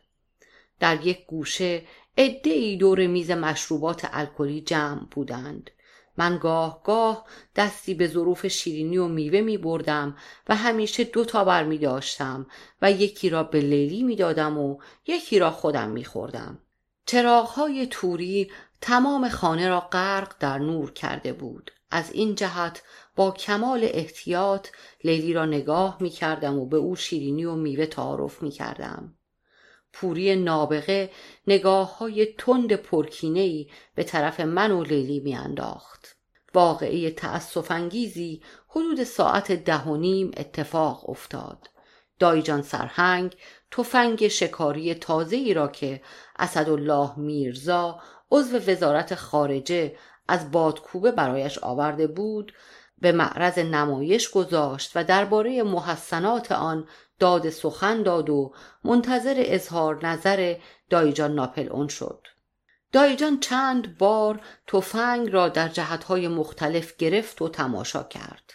در 0.79 1.07
یک 1.07 1.25
گوشه 1.25 1.83
ای 2.15 2.77
دور 2.77 3.07
میز 3.07 3.31
مشروبات 3.31 4.07
الکلی 4.11 4.61
جمع 4.61 5.05
بودند. 5.11 5.71
من 6.17 6.37
گاه 6.37 6.83
گاه 6.83 7.25
دستی 7.55 7.93
به 7.93 8.07
ظروف 8.07 8.47
شیرینی 8.47 8.97
و 8.97 9.07
میوه 9.07 9.41
می 9.41 9.57
بردم 9.57 10.17
و 10.49 10.55
همیشه 10.55 11.03
دو 11.03 11.25
تا 11.25 11.43
بر 11.45 11.63
می 11.63 11.77
داشتم 11.77 12.45
و 12.81 12.91
یکی 12.91 13.29
را 13.29 13.43
به 13.43 13.59
لیلی 13.59 14.03
می 14.03 14.15
دادم 14.15 14.57
و 14.57 14.77
یکی 15.07 15.39
را 15.39 15.51
خودم 15.51 15.89
می 15.89 16.05
خوردم. 16.05 16.59
توری 17.85 18.51
تمام 18.81 19.29
خانه 19.29 19.69
را 19.69 19.79
غرق 19.79 20.35
در 20.39 20.57
نور 20.57 20.91
کرده 20.91 21.33
بود 21.33 21.71
از 21.91 22.11
این 22.11 22.35
جهت 22.35 22.83
با 23.15 23.31
کمال 23.31 23.83
احتیاط 23.83 24.67
لیلی 25.03 25.33
را 25.33 25.45
نگاه 25.45 25.97
می 25.99 26.09
کردم 26.09 26.59
و 26.59 26.65
به 26.65 26.77
او 26.77 26.95
شیرینی 26.95 27.45
و 27.45 27.55
میوه 27.55 27.85
تعارف 27.85 28.43
می 28.43 28.51
کردم. 28.51 29.15
پوری 29.93 30.35
نابغه 30.35 31.11
نگاه 31.47 31.97
های 31.97 32.25
تند 32.25 32.73
پرکینهی 32.73 33.69
به 33.95 34.03
طرف 34.03 34.39
من 34.39 34.71
و 34.71 34.83
لیلی 34.83 35.19
می 35.19 35.35
انداخت. 35.35 36.15
واقعی 36.53 37.11
تأصف 37.11 37.71
انگیزی 37.71 38.41
حدود 38.67 39.03
ساعت 39.03 39.51
ده 39.51 39.83
و 39.83 39.97
نیم 39.97 40.31
اتفاق 40.37 41.09
افتاد. 41.09 41.69
دایجان 42.19 42.61
سرهنگ 42.61 43.35
تفنگ 43.71 44.27
شکاری 44.27 44.93
تازه 44.93 45.35
ای 45.35 45.53
را 45.53 45.67
که 45.67 46.01
اسدالله 46.39 47.19
میرزا 47.19 47.99
عضو 48.31 48.57
وزارت 48.57 49.15
خارجه 49.15 49.95
از 50.27 50.51
بادکوبه 50.51 51.11
برایش 51.11 51.57
آورده 51.57 52.07
بود 52.07 52.53
به 53.01 53.11
معرض 53.11 53.59
نمایش 53.59 54.29
گذاشت 54.29 54.91
و 54.95 55.03
درباره 55.03 55.63
محسنات 55.63 56.51
آن 56.51 56.87
داد 57.19 57.49
سخن 57.49 58.03
داد 58.03 58.29
و 58.29 58.53
منتظر 58.83 59.35
اظهار 59.37 60.07
نظر 60.07 60.55
دایجان 60.89 61.35
ناپل 61.35 61.69
اون 61.69 61.87
شد. 61.87 62.27
دایجان 62.91 63.39
چند 63.39 63.97
بار 63.97 64.41
تفنگ 64.67 65.33
را 65.33 65.49
در 65.49 65.67
جهتهای 65.67 66.27
مختلف 66.27 66.95
گرفت 66.97 67.41
و 67.41 67.49
تماشا 67.49 68.03
کرد. 68.03 68.53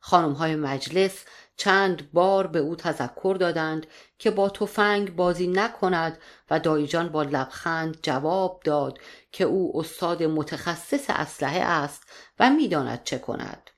خانمهای 0.00 0.56
مجلس 0.56 1.24
چند 1.56 2.12
بار 2.12 2.46
به 2.46 2.58
او 2.58 2.76
تذکر 2.76 3.36
دادند 3.40 3.86
که 4.18 4.30
با 4.30 4.48
تفنگ 4.48 5.16
بازی 5.16 5.46
نکند 5.46 6.18
و 6.50 6.60
دایجان 6.60 7.08
با 7.08 7.22
لبخند 7.22 7.98
جواب 8.02 8.60
داد 8.64 8.98
که 9.32 9.44
او 9.44 9.80
استاد 9.80 10.22
متخصص 10.22 11.04
اسلحه 11.08 11.60
است 11.60 12.02
و 12.38 12.50
می‌داند 12.50 13.04
چه 13.04 13.18
کند. 13.18 13.70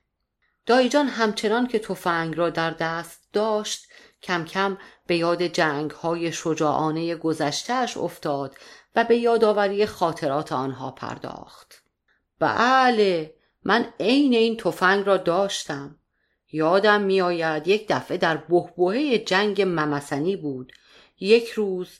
دایجان 0.65 1.07
همچنان 1.07 1.67
که 1.67 1.79
تفنگ 1.79 2.37
را 2.37 2.49
در 2.49 2.71
دست 2.71 3.29
داشت 3.33 3.87
کم 4.21 4.45
کم 4.45 4.77
به 5.07 5.17
یاد 5.17 5.43
جنگ 5.43 5.91
های 5.91 6.31
شجاعانه 6.31 7.15
گذشتهش 7.15 7.97
افتاد 7.97 8.55
و 8.95 9.03
به 9.03 9.17
یادآوری 9.17 9.85
خاطرات 9.85 10.51
آنها 10.51 10.91
پرداخت. 10.91 11.83
بله 12.39 13.35
من 13.63 13.93
عین 13.99 14.33
این 14.33 14.57
تفنگ 14.57 15.05
را 15.05 15.17
داشتم. 15.17 15.99
یادم 16.51 17.01
میآید 17.01 17.67
یک 17.67 17.85
دفعه 17.89 18.17
در 18.17 18.37
بهبهه 18.37 19.17
جنگ 19.17 19.61
ممسنی 19.61 20.35
بود. 20.35 20.71
یک 21.19 21.49
روز 21.49 21.99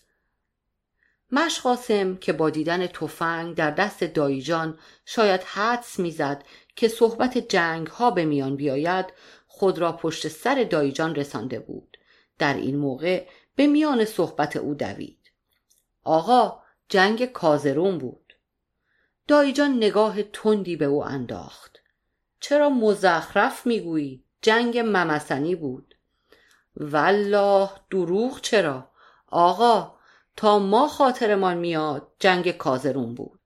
مشقاسم 1.32 2.16
که 2.16 2.34
با 2.34 2.50
دیدن 2.50 2.88
تفنگ 2.88 3.56
در 3.56 3.72
دست 3.72 4.04
دایجان 4.04 4.80
شاید 5.06 5.42
حدس 5.42 6.00
می‌زد 6.00 6.44
که 6.76 6.88
صحبت 6.88 7.38
جنگ 7.38 7.88
ها 7.88 8.12
به 8.12 8.26
میان 8.26 8.56
بیاید 8.56 9.06
خود 9.48 9.80
را 9.80 9.92
پشت 9.92 10.28
سر 10.28 10.64
دایجان 10.64 11.16
رسانده 11.16 11.60
بود. 11.60 11.98
در 12.40 12.54
این 12.54 12.76
موقع 12.76 13.28
به 13.56 13.68
میان 13.68 14.06
صحبت 14.06 14.56
او 14.56 14.74
دوید. 14.74 15.32
آقا 16.04 16.64
جنگ 16.90 17.26
کازرون 17.26 17.98
بود. 17.98 18.34
دایجان 19.28 19.78
نگاه 19.78 20.24
تندی 20.24 20.76
به 20.76 20.86
او 20.86 21.06
انداخت. 21.06 21.80
چرا 22.40 22.70
مزخرف 22.70 23.68
می‌گویی؟ 23.68 24.25
جنگ 24.46 24.78
ممسنی 24.78 25.56
بود. 25.56 25.96
والله 26.78 27.70
دروغ 27.90 28.42
چرا؟ 28.42 28.90
آقا 29.28 29.96
تا 30.38 30.60
ما 30.60 30.88
خاطرمان 30.88 31.58
میاد 31.58 32.12
جنگ 32.20 32.52
کازرون 32.52 33.16
بود. 33.16 33.40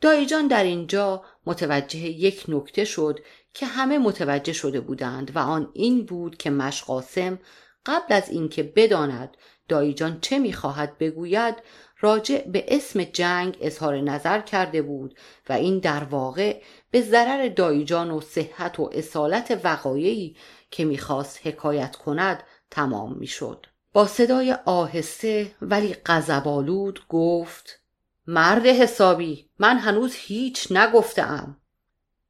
دایجان 0.00 0.46
در 0.46 0.64
اینجا 0.64 1.24
متوجه 1.46 1.98
یک 1.98 2.44
نکته 2.48 2.84
شد 2.84 3.20
که 3.54 3.66
همه 3.66 3.98
متوجه 3.98 4.52
شده 4.52 4.80
بودند 4.80 5.36
و 5.36 5.38
آن 5.38 5.70
این 5.72 6.04
بود 6.06 6.36
که 6.36 6.50
مشقاسم 6.50 7.38
قبل 7.86 8.14
از 8.14 8.28
اینکه 8.30 8.62
بداند 8.62 9.36
دایجان 9.68 10.20
چه 10.20 10.38
می‌خواهد 10.38 10.98
بگوید 10.98 11.54
راجع 12.00 12.48
به 12.48 12.64
اسم 12.68 13.04
جنگ 13.04 13.58
اظهار 13.60 14.00
نظر 14.00 14.40
کرده 14.40 14.82
بود 14.82 15.18
و 15.48 15.52
این 15.52 15.78
در 15.78 16.04
واقع 16.04 16.62
به 16.92 17.02
ضرر 17.02 17.48
دایجان 17.48 18.10
و 18.10 18.20
صحت 18.20 18.80
و 18.80 18.90
اصالت 18.92 19.60
وقایعی 19.64 20.36
که 20.70 20.84
می‌خواست 20.84 21.46
حکایت 21.46 21.96
کند 21.96 22.42
تمام 22.70 23.18
می‌شد. 23.18 23.66
با 23.92 24.06
صدای 24.06 24.56
آهسته 24.64 25.54
ولی 25.62 25.96
غضبآلود 26.06 27.04
گفت 27.08 27.80
مرد 28.26 28.66
حسابی 28.66 29.50
من 29.58 29.78
هنوز 29.78 30.14
هیچ 30.14 30.72
نگفتم 30.72 31.56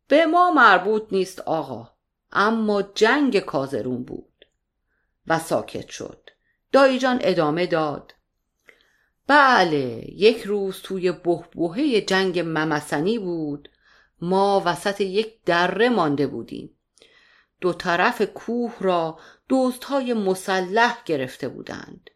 به 0.09 0.27
ما 0.27 0.51
مربوط 0.51 1.03
نیست 1.13 1.41
آقا 1.41 1.91
اما 2.33 2.83
جنگ 2.83 3.39
کازرون 3.39 4.03
بود. 4.03 4.47
و 5.27 5.39
ساکت 5.39 5.89
شد. 5.89 6.31
دایجان 6.73 7.19
ادامه 7.21 7.67
داد 7.67 8.15
بله 9.27 10.05
یک 10.09 10.43
روز 10.43 10.81
توی 10.83 11.13
بهبهه 11.13 12.01
جنگ 12.01 12.41
ممسنی 12.41 13.19
بود 13.19 13.69
ما 14.23 14.63
وسط 14.67 15.01
یک 15.01 15.45
دره 15.45 15.89
مانده 15.89 16.27
بودیم 16.27 16.71
دو 17.61 17.73
طرف 17.73 18.23
کوه 18.23 18.75
را 18.81 19.19
دزدهای 19.49 20.15
مسلح 20.15 20.99
گرفته 21.05 21.49
بودند 21.49 22.11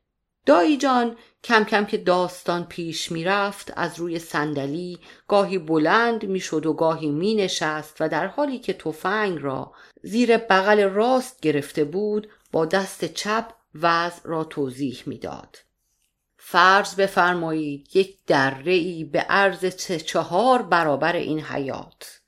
دایی 0.46 0.76
جان 0.76 1.16
کم 1.44 1.64
کم 1.64 1.84
که 1.84 1.96
داستان 1.96 2.64
پیش 2.64 3.12
می 3.12 3.24
رفت 3.24 3.72
از 3.76 3.98
روی 3.98 4.18
صندلی 4.18 4.98
گاهی 5.28 5.58
بلند 5.58 6.24
می 6.24 6.40
شد 6.40 6.66
و 6.66 6.72
گاهی 6.72 7.10
می 7.10 7.34
نشست 7.34 7.96
و 8.00 8.08
در 8.08 8.26
حالی 8.26 8.58
که 8.58 8.72
تفنگ 8.72 9.38
را 9.42 9.72
زیر 10.02 10.36
بغل 10.36 10.82
راست 10.82 11.40
گرفته 11.40 11.84
بود 11.84 12.28
با 12.52 12.66
دست 12.66 13.04
چپ 13.04 13.52
وضع 13.74 14.20
را 14.24 14.44
توضیح 14.44 15.02
می‌داد. 15.06 15.65
فرض 16.48 16.94
بفرمایید 16.94 17.96
یک 17.96 18.24
دره 18.26 18.72
ای 18.72 19.04
به 19.04 19.20
عرض 19.20 19.64
چهار 19.86 20.62
برابر 20.62 21.16
این 21.16 21.40
حیات. 21.40 22.20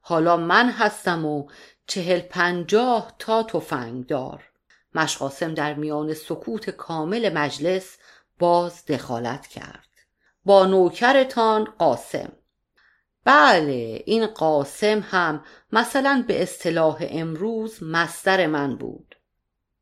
حالا 0.00 0.36
من 0.36 0.70
هستم 0.70 1.24
و 1.24 1.48
چهل 1.86 2.20
پنجاه 2.20 3.14
تا 3.18 3.42
تفنگ 3.42 4.06
دار. 4.06 4.50
مشقاسم 4.94 5.54
در 5.54 5.74
میان 5.74 6.14
سکوت 6.14 6.70
کامل 6.70 7.32
مجلس 7.32 7.98
باز 8.38 8.86
دخالت 8.86 9.46
کرد. 9.46 9.88
با 10.44 10.66
نوکرتان 10.66 11.64
قاسم. 11.64 12.32
بله 13.24 14.02
این 14.06 14.26
قاسم 14.26 15.00
هم 15.00 15.44
مثلا 15.72 16.24
به 16.28 16.42
اصطلاح 16.42 16.96
امروز 17.00 17.82
مستر 17.82 18.46
من 18.46 18.76
بود. 18.76 19.16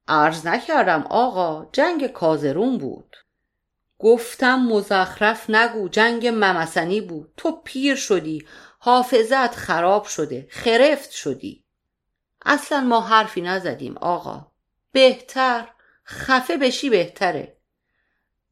عرض 0.09 0.47
نکردم 0.47 1.07
آقا 1.11 1.69
جنگ 1.73 2.07
کازرون 2.07 2.79
بود. 2.79 3.17
گفتم 4.03 4.59
مزخرف 4.59 5.51
نگو 5.51 5.89
جنگ 5.89 6.27
ممسنی 6.27 7.01
بود. 7.01 7.33
تو 7.37 7.61
پیر 7.65 7.95
شدی 7.95 8.47
حافظت 8.79 9.55
خراب 9.55 10.05
شده 10.05 10.47
خرفت 10.51 11.11
شدی. 11.11 11.65
اصلا 12.47 12.81
ما 12.81 13.01
حرفی 13.01 13.41
نزدیم 13.41 13.99
آقا. 13.99 14.47
بهتر 14.93 15.69
خفه 16.07 16.57
بشی 16.57 16.91
بهتره. 16.91 17.57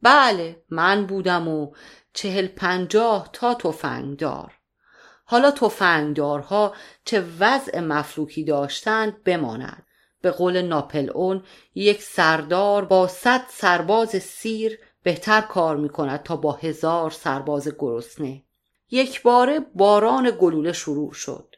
بله 0.02 0.62
من 0.70 1.06
بودم 1.06 1.48
و 1.48 1.72
چهل 2.12 2.46
پنجاه 2.46 3.30
تا 3.32 3.54
دار 4.18 4.52
حالا 5.24 5.50
تفنگدارها 5.50 6.74
چه 7.04 7.24
وضع 7.40 7.80
مفلوکی 7.80 8.44
داشتند 8.44 9.22
بماند 9.24 9.86
به 10.20 10.30
قول 10.30 10.62
ناپل 10.62 11.10
اون 11.10 11.44
یک 11.74 12.02
سردار 12.02 12.84
با 12.84 13.08
صد 13.08 13.44
سرباز 13.48 14.08
سیر 14.08 14.78
بهتر 15.02 15.40
کار 15.40 15.76
می 15.76 15.88
کند 15.88 16.22
تا 16.22 16.36
با 16.36 16.52
هزار 16.52 17.10
سرباز 17.10 17.68
گرسنه. 17.78 18.42
یک 18.90 19.22
باره 19.22 19.60
باران 19.60 20.32
گلوله 20.40 20.72
شروع 20.72 21.12
شد. 21.12 21.56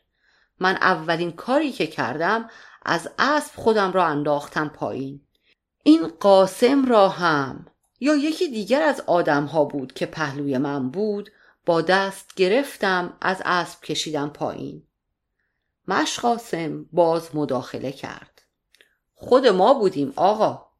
من 0.60 0.74
اولین 0.74 1.32
کاری 1.32 1.72
که 1.72 1.86
کردم 1.86 2.50
از 2.82 3.08
اسب 3.18 3.56
خودم 3.56 3.92
را 3.92 4.06
انداختم 4.06 4.68
پایین. 4.68 5.20
این 5.82 6.08
قاسم 6.08 6.84
را 6.84 7.08
هم 7.08 7.66
یا 8.00 8.14
یکی 8.14 8.48
دیگر 8.48 8.82
از 8.82 9.00
آدم 9.00 9.44
ها 9.44 9.64
بود 9.64 9.92
که 9.92 10.06
پهلوی 10.06 10.58
من 10.58 10.90
بود 10.90 11.30
با 11.66 11.80
دست 11.80 12.34
گرفتم 12.34 13.16
از 13.20 13.42
اسب 13.44 13.80
کشیدم 13.80 14.28
پایین. 14.28 14.82
مش 15.88 16.20
قاسم 16.20 16.84
باز 16.92 17.36
مداخله 17.36 17.92
کرد. 17.92 18.42
خود 19.14 19.46
ما 19.46 19.74
بودیم 19.74 20.12
آقا. 20.16 20.71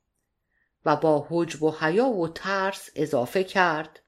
و 0.87 0.97
با 0.97 1.27
حجب 1.31 1.63
و 1.63 1.71
حیا 1.81 2.07
و 2.07 2.29
ترس 2.29 2.91
اضافه 2.95 3.45
کرد. 3.45 4.03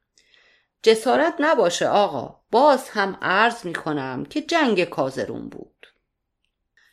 جسارت 0.83 1.35
نباشه 1.39 1.89
آقا 1.89 2.41
باز 2.51 2.89
هم 2.89 3.19
عرض 3.23 3.65
می 3.67 3.73
کنم 3.73 4.25
که 4.25 4.43
جنگ 4.43 4.85
کازرون 4.85 5.49
بود. 5.49 5.87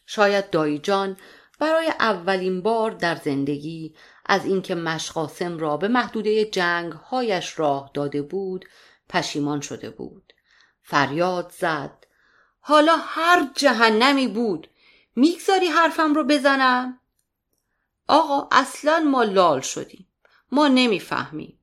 شاید 0.05 0.49
دایجان 0.49 1.17
برای 1.59 1.88
اولین 1.99 2.61
بار 2.61 2.91
در 2.91 3.15
زندگی 3.15 3.95
از 4.25 4.45
اینکه 4.45 4.75
مشقاسم 4.75 5.57
را 5.57 5.77
به 5.77 5.88
محدوده 5.88 6.45
جنگ 6.45 6.91
هایش 6.91 7.59
راه 7.59 7.91
داده 7.93 8.21
بود 8.21 8.65
پشیمان 9.09 9.61
شده 9.61 9.89
بود. 9.89 10.34
فریاد 10.84 11.53
زد. 11.57 12.05
حالا 12.59 12.95
هر 12.99 13.47
جهنمی 13.55 14.27
بود. 14.27 14.67
می‌گذاری 15.15 15.67
حرفم 15.67 16.13
رو 16.13 16.23
بزنم؟ 16.23 17.01
آقا 18.08 18.47
اصلا 18.52 18.99
ما 18.99 19.24
لال 19.24 19.62
شدیم. 19.62 20.08
ما 20.52 20.68
نمی‌فهمیم. 20.68 21.60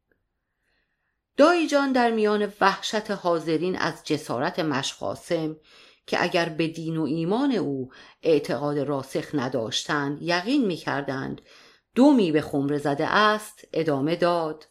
دایی 1.36 1.66
جان 1.66 1.93
در 1.93 2.11
میان 2.11 2.53
وحشت 2.61 3.11
حاضرین 3.11 3.78
از 3.78 4.05
جسارت 4.05 4.59
مشقاسم 4.59 5.57
که 6.07 6.22
اگر 6.22 6.49
به 6.49 6.68
دین 6.68 6.97
و 6.97 7.03
ایمان 7.03 7.53
او 7.53 7.91
اعتقاد 8.22 8.78
راسخ 8.78 9.24
نداشتند 9.34 10.22
یقین 10.22 10.66
می‌کردند 10.66 11.43
دومی 11.95 12.32
به 12.32 12.41
خمره 12.41 12.78
زده 12.78 13.07
است 13.07 13.64
ادامه 13.72 14.16
داد. 14.16 14.68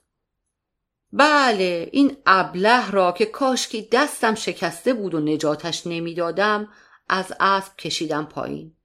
بله 1.14 1.90
این 1.92 2.18
ابله 2.26 2.92
را 2.92 3.12
که 3.12 3.26
کاشکی 3.26 3.88
دستم 3.92 4.36
شکسته 4.36 4.94
بود 4.94 5.14
و 5.14 5.20
نجاتش 5.20 5.88
نمی‌دادم 5.88 6.70
از 7.10 7.34
اسب 7.40 7.76
کشیدم 7.76 8.26
پایین. 8.26 8.76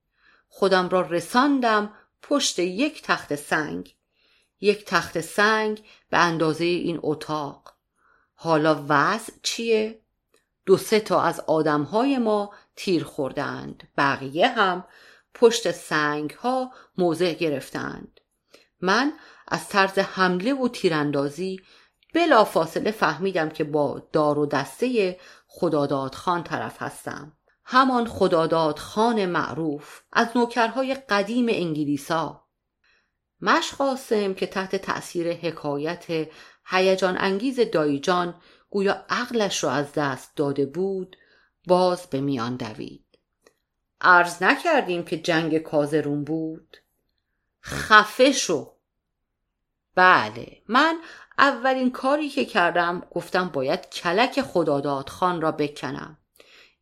خودم 0.48 0.88
را 0.88 1.00
رساندم 1.00 1.94
پشت 2.22 2.58
یک 2.58 3.02
تخت 3.02 3.34
سنگ. 3.34 3.94
یک 4.60 4.84
تخت 4.84 5.20
سنگ 5.20 5.84
به 6.10 6.18
اندازه 6.18 6.64
این 6.64 7.00
اتاق. 7.02 7.74
حالا 8.34 8.84
وضع 8.88 9.32
چیه؟ 9.42 10.00
دو 10.66 10.76
سه 10.76 11.00
تا 11.00 11.22
از 11.22 11.40
آدمهای 11.40 12.18
ما 12.18 12.52
تیر 12.76 13.04
خوردند. 13.04 13.88
بقیه 13.96 14.48
هم 14.48 14.84
پشت 15.34 15.70
سنگ 15.70 16.30
ها 16.30 16.72
موضع 16.98 17.32
گرفتند. 17.32 18.20
من 18.80 19.12
از 19.48 19.68
طرز 19.68 19.98
حمله 19.98 20.54
و 20.54 20.68
تیراندازی 20.68 21.60
بلا 22.14 22.44
فاصله 22.44 22.90
فهمیدم 22.90 23.48
که 23.48 23.64
با 23.64 24.08
دار 24.12 24.38
و 24.38 24.46
دسته 24.46 25.18
خداداد 25.46 26.14
خان 26.14 26.44
طرف 26.44 26.82
هستم. 26.82 27.32
همان 27.64 28.06
خداداد 28.06 28.78
خان 28.78 29.26
معروف 29.26 30.00
از 30.12 30.28
نوکرهای 30.36 30.94
قدیم 30.94 31.46
انگلیسا. 31.48 32.44
مشقاسم 33.40 34.34
که 34.34 34.46
تحت 34.46 34.76
تأثیر 34.76 35.32
حکایت 35.32 36.28
هیجان 36.66 37.16
انگیز 37.18 37.60
دایجان 37.60 38.34
گویا 38.70 39.04
عقلش 39.08 39.64
را 39.64 39.70
از 39.70 39.92
دست 39.92 40.36
داده 40.36 40.66
بود 40.66 41.16
باز 41.66 42.06
به 42.06 42.20
میان 42.20 42.56
دوید. 42.56 43.04
عرض 44.00 44.42
نکردیم 44.42 45.04
که 45.04 45.18
جنگ 45.18 45.58
کازرون 45.58 46.24
بود. 46.24 46.76
خفه 47.62 48.32
شو. 48.32 48.72
بله 49.94 50.62
من 50.68 51.00
اولین 51.38 51.90
کاری 51.90 52.28
که 52.28 52.44
کردم 52.44 53.06
گفتم 53.10 53.48
باید 53.48 53.90
کلک 53.90 54.42
خداداد 54.42 55.08
خان 55.08 55.40
را 55.40 55.52
بکنم. 55.52 56.18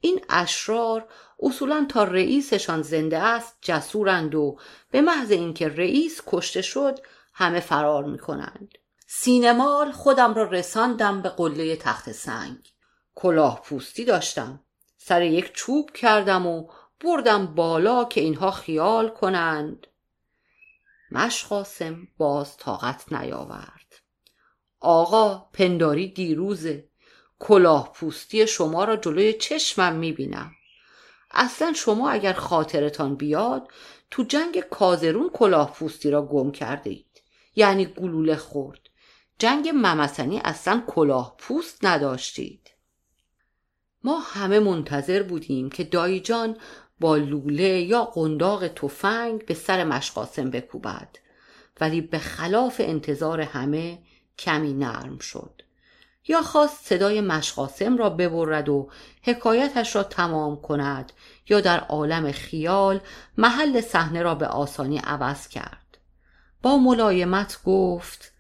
این 0.01 0.25
اشرار 0.29 1.09
اصولا 1.41 1.87
تا 1.89 2.05
رئیسشان 2.05 2.83
زنده 2.83 3.19
است 3.19 3.59
جسورند 3.61 4.35
و 4.35 4.59
به 4.91 5.01
محض 5.01 5.31
اینکه 5.31 5.69
رئیس 5.69 6.23
کشته 6.27 6.63
شد 6.63 6.99
همه 7.35 7.61
فرار 7.61 8.05
می‌کنند. 8.05 8.79
سینمال 9.07 9.93
خودم 9.93 10.35
را 10.35 10.43
رساندم 10.45 11.23
به 11.23 11.29
قله 11.29 11.77
تخت 11.77 12.13
سنگ. 12.13 12.73
کلاه 13.15 13.63
پوستی 13.63 14.05
داشتم. 14.05 14.61
سر 14.97 15.23
یک 15.23 15.53
چوب 15.53 15.91
کردم 15.91 16.47
و 16.47 16.69
بردم 17.01 17.47
بالا 17.47 18.05
که 18.05 18.21
اینها 18.21 18.51
خیال 18.51 19.09
کنند. 19.09 19.87
مشقاسم 21.11 22.09
باز 22.19 22.57
طاقت 22.57 23.13
نیاورد. 23.13 24.03
آقا 24.81 25.49
پنداری 25.53 26.09
دیروزه. 26.09 26.90
کلاه 27.41 27.93
پوستی 27.93 28.47
شما 28.47 28.85
را 28.85 28.97
جلوی 28.97 29.33
چشمم 29.33 29.97
می‌بینم. 29.97 30.53
اصلا 31.31 31.73
شما 31.73 32.11
اگر 32.11 32.33
خاطرتان 32.33 33.15
بیاد 33.15 33.69
تو 34.11 34.23
جنگ 34.23 34.61
کازرون 34.61 35.31
کلاه 35.33 35.73
پوستی 35.73 36.11
را 36.11 36.23
گم 36.27 36.51
کرده 36.51 36.91
اید 36.91 37.23
یعنی 37.57 37.87
گلوله 37.87 38.37
خورد 38.37 38.81
جنگ 39.39 39.69
ممسنی 39.69 40.41
اصلا 40.45 40.83
کلاه 40.87 41.35
پوست 41.39 41.85
نداشتید. 41.85 42.71
ما 44.05 44.19
همه 44.19 44.59
منتظر 44.59 45.23
بودیم 45.23 45.71
که 45.71 45.85
دایجان 45.85 46.57
با 47.01 47.17
لوله 47.17 47.81
یا 47.81 48.05
قنداق 48.05 48.69
تفنگ 48.69 49.47
به 49.47 49.55
سر 49.55 49.85
مشقاسم 49.85 50.51
بکوبد. 50.51 51.17
ولی 51.81 52.01
به 52.01 52.19
خلاف 52.19 52.77
انتظار 52.85 53.41
همه 53.41 53.99
کمی 54.39 54.73
نرم 54.73 55.19
شد. 55.19 55.63
یا 56.29 56.43
خواست 56.43 56.87
صدای 56.87 57.21
مشقاسم 57.21 57.97
را 57.97 58.11
ببرد 58.11 58.69
و 58.69 58.91
حکایتش 59.23 59.97
را 59.97 60.03
تمام 60.03 60.61
کند 60.61 61.13
یا 61.49 61.61
در 61.61 61.81
عالم 61.81 62.33
خیال 62.33 63.01
محل 63.39 63.81
صحنه 63.81 64.23
را 64.23 64.35
به 64.35 64.47
آسانی 64.47 64.99
عوض 64.99 65.49
کرد. 65.49 65.99
با 66.63 66.77
ملایمت 66.77 67.61
گفت 67.65 68.33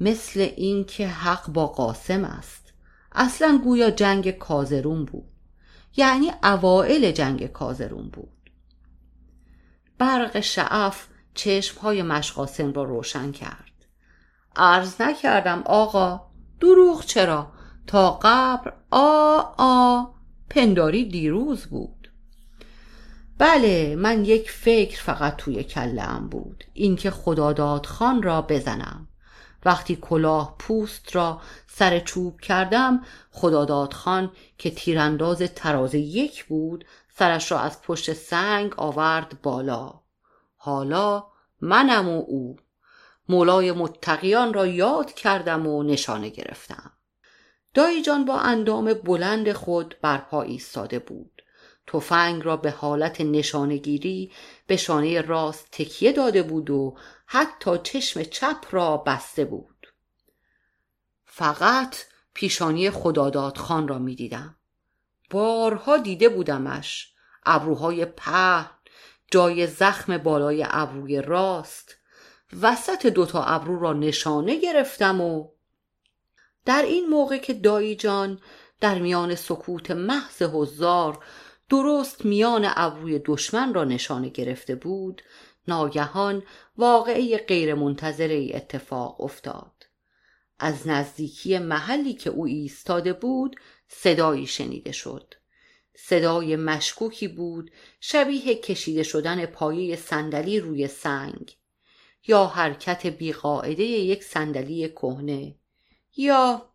مثل 0.00 0.40
اینکه 0.56 1.08
حق 1.08 1.48
با 1.48 1.66
قاسم 1.66 2.24
است. 2.24 2.72
اصلا 3.12 3.60
گویا 3.64 3.90
جنگ 3.90 4.30
کازرون 4.30 5.04
بود. 5.04 5.28
یعنی 5.96 6.32
اوائل 6.42 7.10
جنگ 7.10 7.46
کازرون 7.46 8.08
بود. 8.08 8.50
برق 9.98 10.40
شعف 10.40 11.06
چشمهای 11.34 12.02
مشقاسم 12.02 12.72
را 12.72 12.82
روشن 12.84 13.32
کرد. 13.32 13.72
عرض 14.56 15.00
نکردم 15.00 15.62
آقا 15.66 16.31
دروغ 16.62 17.04
چرا؟ 17.04 17.52
تا 17.86 18.18
قبر 18.22 18.72
آ 18.90 19.40
آ 19.58 20.04
پنداری 20.50 21.04
دیروز 21.04 21.66
بود. 21.66 22.10
بله 23.38 23.96
من 23.96 24.24
یک 24.24 24.50
فکر 24.50 25.02
فقط 25.02 25.36
توی 25.36 25.64
کلم 25.64 26.28
بود. 26.30 26.64
اینکه 26.72 27.10
خداداد 27.10 27.86
خان 27.86 28.22
را 28.22 28.42
بزنم. 28.42 29.08
وقتی 29.64 29.96
کلاه 29.96 30.56
پوست 30.58 31.16
را 31.16 31.40
سر 31.66 32.00
چوب 32.00 32.40
کردم 32.40 33.00
خداداد 33.30 33.92
خان 33.92 34.32
که 34.58 34.70
تیرانداز 34.70 35.38
تراز 35.38 35.94
یک 35.94 36.44
بود 36.44 36.84
سرش 37.16 37.52
را 37.52 37.58
از 37.58 37.82
پشت 37.82 38.12
سنگ 38.12 38.74
آورد 38.76 39.42
بالا. 39.42 40.00
حالا 40.56 41.26
منم 41.60 42.08
و 42.08 42.24
او. 42.28 42.56
مولای 43.32 43.72
متقیان 43.72 44.54
را 44.54 44.66
یاد 44.66 45.12
کردم 45.12 45.66
و 45.66 45.82
نشانه 45.82 46.28
گرفتم. 46.28 46.92
دایی 47.74 48.02
جان 48.02 48.24
با 48.24 48.38
اندام 48.38 48.94
بلند 48.94 49.52
خود 49.52 49.96
برپا 50.02 50.42
ایستاده 50.42 50.98
بود. 50.98 51.42
تفنگ 51.86 52.44
را 52.44 52.56
به 52.56 52.70
حالت 52.70 53.20
نشانگیری 53.20 54.32
به 54.66 54.76
شانه 54.76 55.20
راست 55.20 55.68
تکیه 55.70 56.12
داده 56.12 56.42
بود 56.42 56.70
و 56.70 56.96
حتی 57.26 57.78
چشم 57.82 58.22
چپ 58.22 58.64
را 58.70 58.96
بسته 58.96 59.44
بود. 59.44 59.86
فقط 61.24 61.96
پیشانی 62.34 62.90
خداداد 62.90 63.56
خان 63.58 63.88
را 63.88 63.98
می 63.98 64.14
دیدم. 64.14 64.56
بارها 65.30 65.96
دیده 65.96 66.28
بودمش. 66.28 67.12
ابروهای 67.46 68.04
په 68.04 68.70
جای 69.30 69.66
زخم 69.66 70.18
بالای 70.18 70.66
ابروی 70.70 71.22
راست 71.22 72.01
وسط 72.60 73.06
دوتا 73.06 73.44
ابرو 73.44 73.80
را 73.80 73.92
نشانه 73.92 74.60
گرفتم 74.60 75.20
و 75.20 75.48
در 76.64 76.82
این 76.82 77.06
موقع 77.08 77.38
که 77.38 77.54
دایی 77.54 77.96
جان 77.96 78.40
در 78.80 78.98
میان 78.98 79.34
سکوت 79.34 79.90
محض 79.90 80.42
هزار 80.42 81.24
درست 81.68 82.24
میان 82.24 82.66
ابروی 82.76 83.20
دشمن 83.24 83.74
را 83.74 83.84
نشانه 83.84 84.28
گرفته 84.28 84.74
بود 84.74 85.22
ناگهان 85.68 86.42
واقعه 86.76 87.38
غیرمنتظره 87.38 88.50
اتفاق 88.54 89.20
افتاد. 89.20 89.86
از 90.58 90.88
نزدیکی 90.88 91.58
محلی 91.58 92.12
که 92.12 92.30
او 92.30 92.46
ایستاده 92.46 93.12
بود 93.12 93.56
صدایی 93.88 94.46
شنیده 94.46 94.92
شد. 94.92 95.34
صدای 95.94 96.56
مشکوکی 96.56 97.28
بود 97.28 97.70
شبیه 98.00 98.54
کشیده 98.54 99.02
شدن 99.02 99.46
پایه 99.46 99.96
صندلی 99.96 100.60
روی 100.60 100.88
سنگ. 100.88 101.56
یا 102.26 102.46
حرکت 102.46 103.06
بیقاعده 103.06 103.82
یک 103.82 104.24
صندلی 104.24 104.88
کهنه. 104.88 105.54
یا 106.16 106.68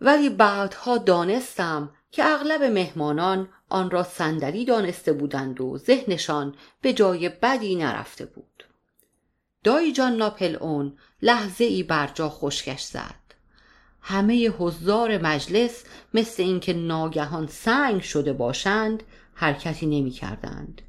ولی 0.00 0.28
بعدها 0.28 0.98
دانستم 0.98 1.90
که 2.10 2.24
اغلب 2.24 2.62
مهمانان 2.62 3.48
آن 3.68 3.90
را 3.90 4.02
صندلی 4.02 4.64
دانسته 4.64 5.12
بودند 5.12 5.60
و 5.60 5.78
ذهنشان 5.78 6.54
به 6.80 6.92
جای 6.92 7.28
بدی 7.28 7.76
نرفته 7.76 8.26
بود. 8.26 8.64
دایی 9.64 9.92
جان 9.92 10.16
ناپل 10.16 10.56
اون 10.56 10.98
لحظه 11.22 11.64
ای 11.64 11.82
بر 11.82 12.10
جا 12.14 12.28
خشکش 12.28 12.82
زد. 12.82 13.24
همه 14.00 14.48
حضار 14.48 15.18
مجلس 15.18 15.84
مثل 16.14 16.42
اینکه 16.42 16.72
ناگهان 16.72 17.46
سنگ 17.46 18.02
شده 18.02 18.32
باشند 18.32 19.02
حرکتی 19.34 19.86
نمی 19.86 20.10
کردند. 20.10 20.82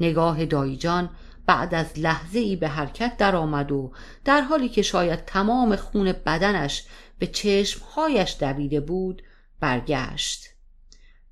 نگاه 0.00 0.44
دایجان 0.44 1.10
بعد 1.46 1.74
از 1.74 1.98
لحظه 1.98 2.38
ای 2.38 2.56
به 2.56 2.68
حرکت 2.68 3.16
درآمد 3.16 3.72
و 3.72 3.92
در 4.24 4.40
حالی 4.40 4.68
که 4.68 4.82
شاید 4.82 5.24
تمام 5.24 5.76
خون 5.76 6.12
بدنش 6.12 6.84
به 7.18 7.26
چشمهایش 7.26 8.36
دویده 8.40 8.80
بود 8.80 9.22
برگشت. 9.60 10.44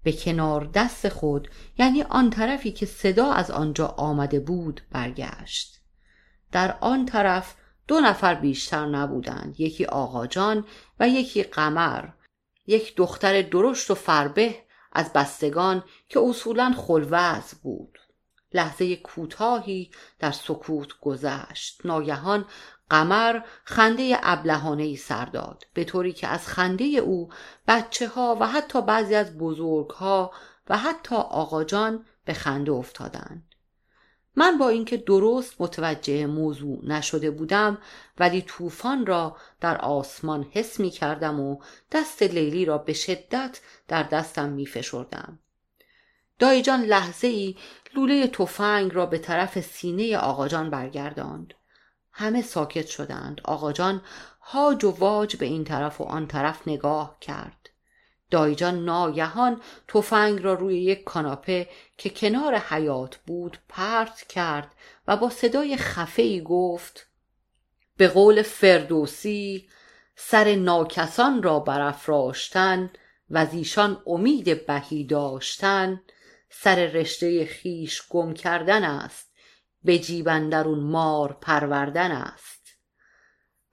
به 0.02 0.12
کنار 0.12 0.70
دست 0.74 1.08
خود 1.08 1.48
یعنی 1.78 2.02
آن 2.02 2.30
طرفی 2.30 2.72
که 2.72 2.86
صدا 2.86 3.32
از 3.32 3.50
آنجا 3.50 3.86
آمده 3.86 4.40
بود 4.40 4.80
برگشت. 4.90 5.80
در 6.52 6.76
آن 6.80 7.06
طرف 7.06 7.54
دو 7.88 8.00
نفر 8.00 8.34
بیشتر 8.34 8.86
نبودند 8.86 9.60
یکی 9.60 9.84
آقاجان 9.84 10.64
و 11.00 11.08
یکی 11.08 11.42
قمر. 11.42 12.04
یک 12.66 12.96
دختر 12.96 13.42
درشت 13.42 13.90
و 13.90 13.94
فربه 13.94 14.54
از 14.92 15.12
بستگان 15.12 15.84
که 16.08 16.20
اصولا 16.20 16.74
خلوز 16.76 17.54
بود. 17.62 17.98
لحظه 18.54 18.96
کوتاهی 18.96 19.90
در 20.18 20.30
سکوت 20.30 20.88
گذشت 21.00 21.80
ناگهان 21.84 22.44
قمر 22.90 23.40
خنده 23.64 24.18
ابلهانه 24.22 24.82
ای 24.82 24.96
سر 24.96 25.24
داد 25.24 25.66
به 25.74 25.84
طوری 25.84 26.12
که 26.12 26.28
از 26.28 26.48
خنده 26.48 26.84
او 26.84 27.28
بچه 27.68 28.08
ها 28.08 28.36
و 28.40 28.46
حتی 28.46 28.82
بعضی 28.82 29.14
از 29.14 29.38
بزرگ 29.38 29.90
ها 29.90 30.32
و 30.68 30.78
حتی 30.78 31.14
آقاجان 31.14 32.04
به 32.24 32.32
خنده 32.32 32.72
افتادند 32.72 33.52
من 34.36 34.58
با 34.58 34.68
اینکه 34.68 34.96
درست 34.96 35.60
متوجه 35.60 36.26
موضوع 36.26 36.80
نشده 36.84 37.30
بودم 37.30 37.78
ولی 38.18 38.42
طوفان 38.42 39.06
را 39.06 39.36
در 39.60 39.78
آسمان 39.78 40.46
حس 40.50 40.80
می 40.80 40.90
کردم 40.90 41.40
و 41.40 41.58
دست 41.92 42.22
لیلی 42.22 42.64
را 42.64 42.78
به 42.78 42.92
شدت 42.92 43.60
در 43.88 44.02
دستم 44.02 44.48
می 44.48 44.66
فشردم. 44.66 45.38
دایجان 46.38 46.82
لحظه 46.82 47.26
ای 47.26 47.56
لوله 47.94 48.26
تفنگ 48.26 48.94
را 48.94 49.06
به 49.06 49.18
طرف 49.18 49.60
سینه 49.60 50.16
آقاجان 50.16 50.70
برگرداند. 50.70 51.54
همه 52.12 52.42
ساکت 52.42 52.86
شدند. 52.86 53.40
آقاجان 53.44 54.02
هاج 54.40 54.84
و 54.84 54.90
واج 54.90 55.36
به 55.36 55.46
این 55.46 55.64
طرف 55.64 56.00
و 56.00 56.04
آن 56.04 56.26
طرف 56.26 56.68
نگاه 56.68 57.16
کرد. 57.20 57.62
دایجان 58.32 58.84
ناگهان 58.84 59.60
تفنگ 59.88 60.42
را 60.42 60.54
روی 60.54 60.82
یک 60.82 61.04
کاناپه 61.04 61.68
که 61.98 62.10
کنار 62.10 62.56
حیات 62.56 63.16
بود 63.16 63.58
پرت 63.68 64.22
کرد 64.28 64.72
و 65.08 65.16
با 65.16 65.30
صدای 65.30 65.76
خفه 65.76 66.40
گفت 66.40 67.06
به 67.96 68.08
قول 68.08 68.42
فردوسی 68.42 69.68
سر 70.16 70.54
ناکسان 70.54 71.42
را 71.42 71.60
برافراشتن 71.60 72.90
و 73.30 73.46
ایشان 73.52 74.02
امید 74.06 74.66
بهی 74.66 75.04
داشتن 75.04 76.00
سر 76.52 76.86
رشته 76.86 77.46
خیش 77.46 78.02
گم 78.08 78.34
کردن 78.34 78.84
است 78.84 79.32
به 79.84 79.98
جیبندرون 79.98 80.80
مار 80.80 81.38
پروردن 81.40 82.12
است. 82.12 82.78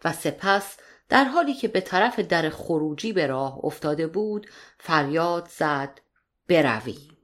و 0.04 0.14
سپس 0.14 0.78
در 1.10 1.24
حالی 1.24 1.54
که 1.54 1.68
به 1.68 1.82
طرف 1.82 2.20
در 2.20 2.50
خروجی 2.50 3.14
به 3.14 3.28
راه 3.28 3.60
افتاده 3.66 4.08
بود 4.08 4.48
فریاد 4.80 5.48
زد 5.48 6.02
برویم. 6.48 7.18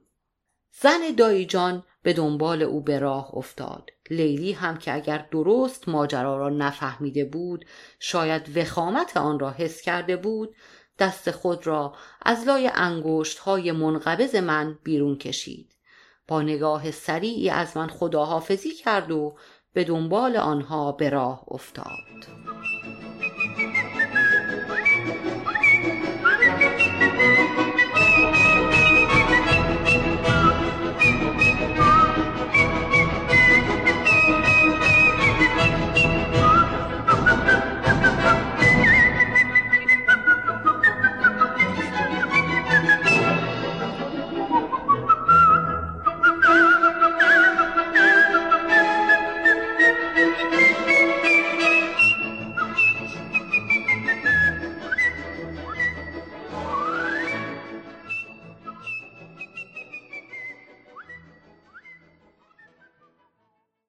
زن 0.80 1.14
دایجان 1.16 1.84
به 2.02 2.12
دنبال 2.12 2.62
او 2.62 2.80
به 2.80 2.98
راه 2.98 3.34
افتاد. 3.34 3.90
لیلی 4.10 4.52
هم 4.52 4.78
که 4.78 4.94
اگر 4.94 5.26
درست 5.30 5.88
ماجرا 5.88 6.36
را 6.36 6.48
نفهمیده 6.48 7.24
بود 7.24 7.64
شاید 8.00 8.56
وخامت 8.56 9.16
آن 9.16 9.38
را 9.38 9.50
حس 9.50 9.80
کرده 9.80 10.16
بود 10.16 10.56
دست 10.98 11.30
خود 11.30 11.66
را 11.66 11.94
از 12.22 12.46
لای 12.46 12.70
انگشت 12.74 13.38
های 13.38 13.72
منقبض 13.72 14.34
من 14.34 14.78
بیرون 14.82 15.18
کشید. 15.18 15.72
با 16.28 16.42
نگاه 16.42 16.90
سریعی 16.90 17.50
از 17.50 17.76
من 17.76 17.86
خداحافظی 17.86 18.74
کرد 18.74 19.10
و 19.10 19.36
به 19.72 19.84
دنبال 19.84 20.36
آنها 20.36 20.92
به 20.92 21.10
راه 21.10 21.44
افتاد. 21.48 22.45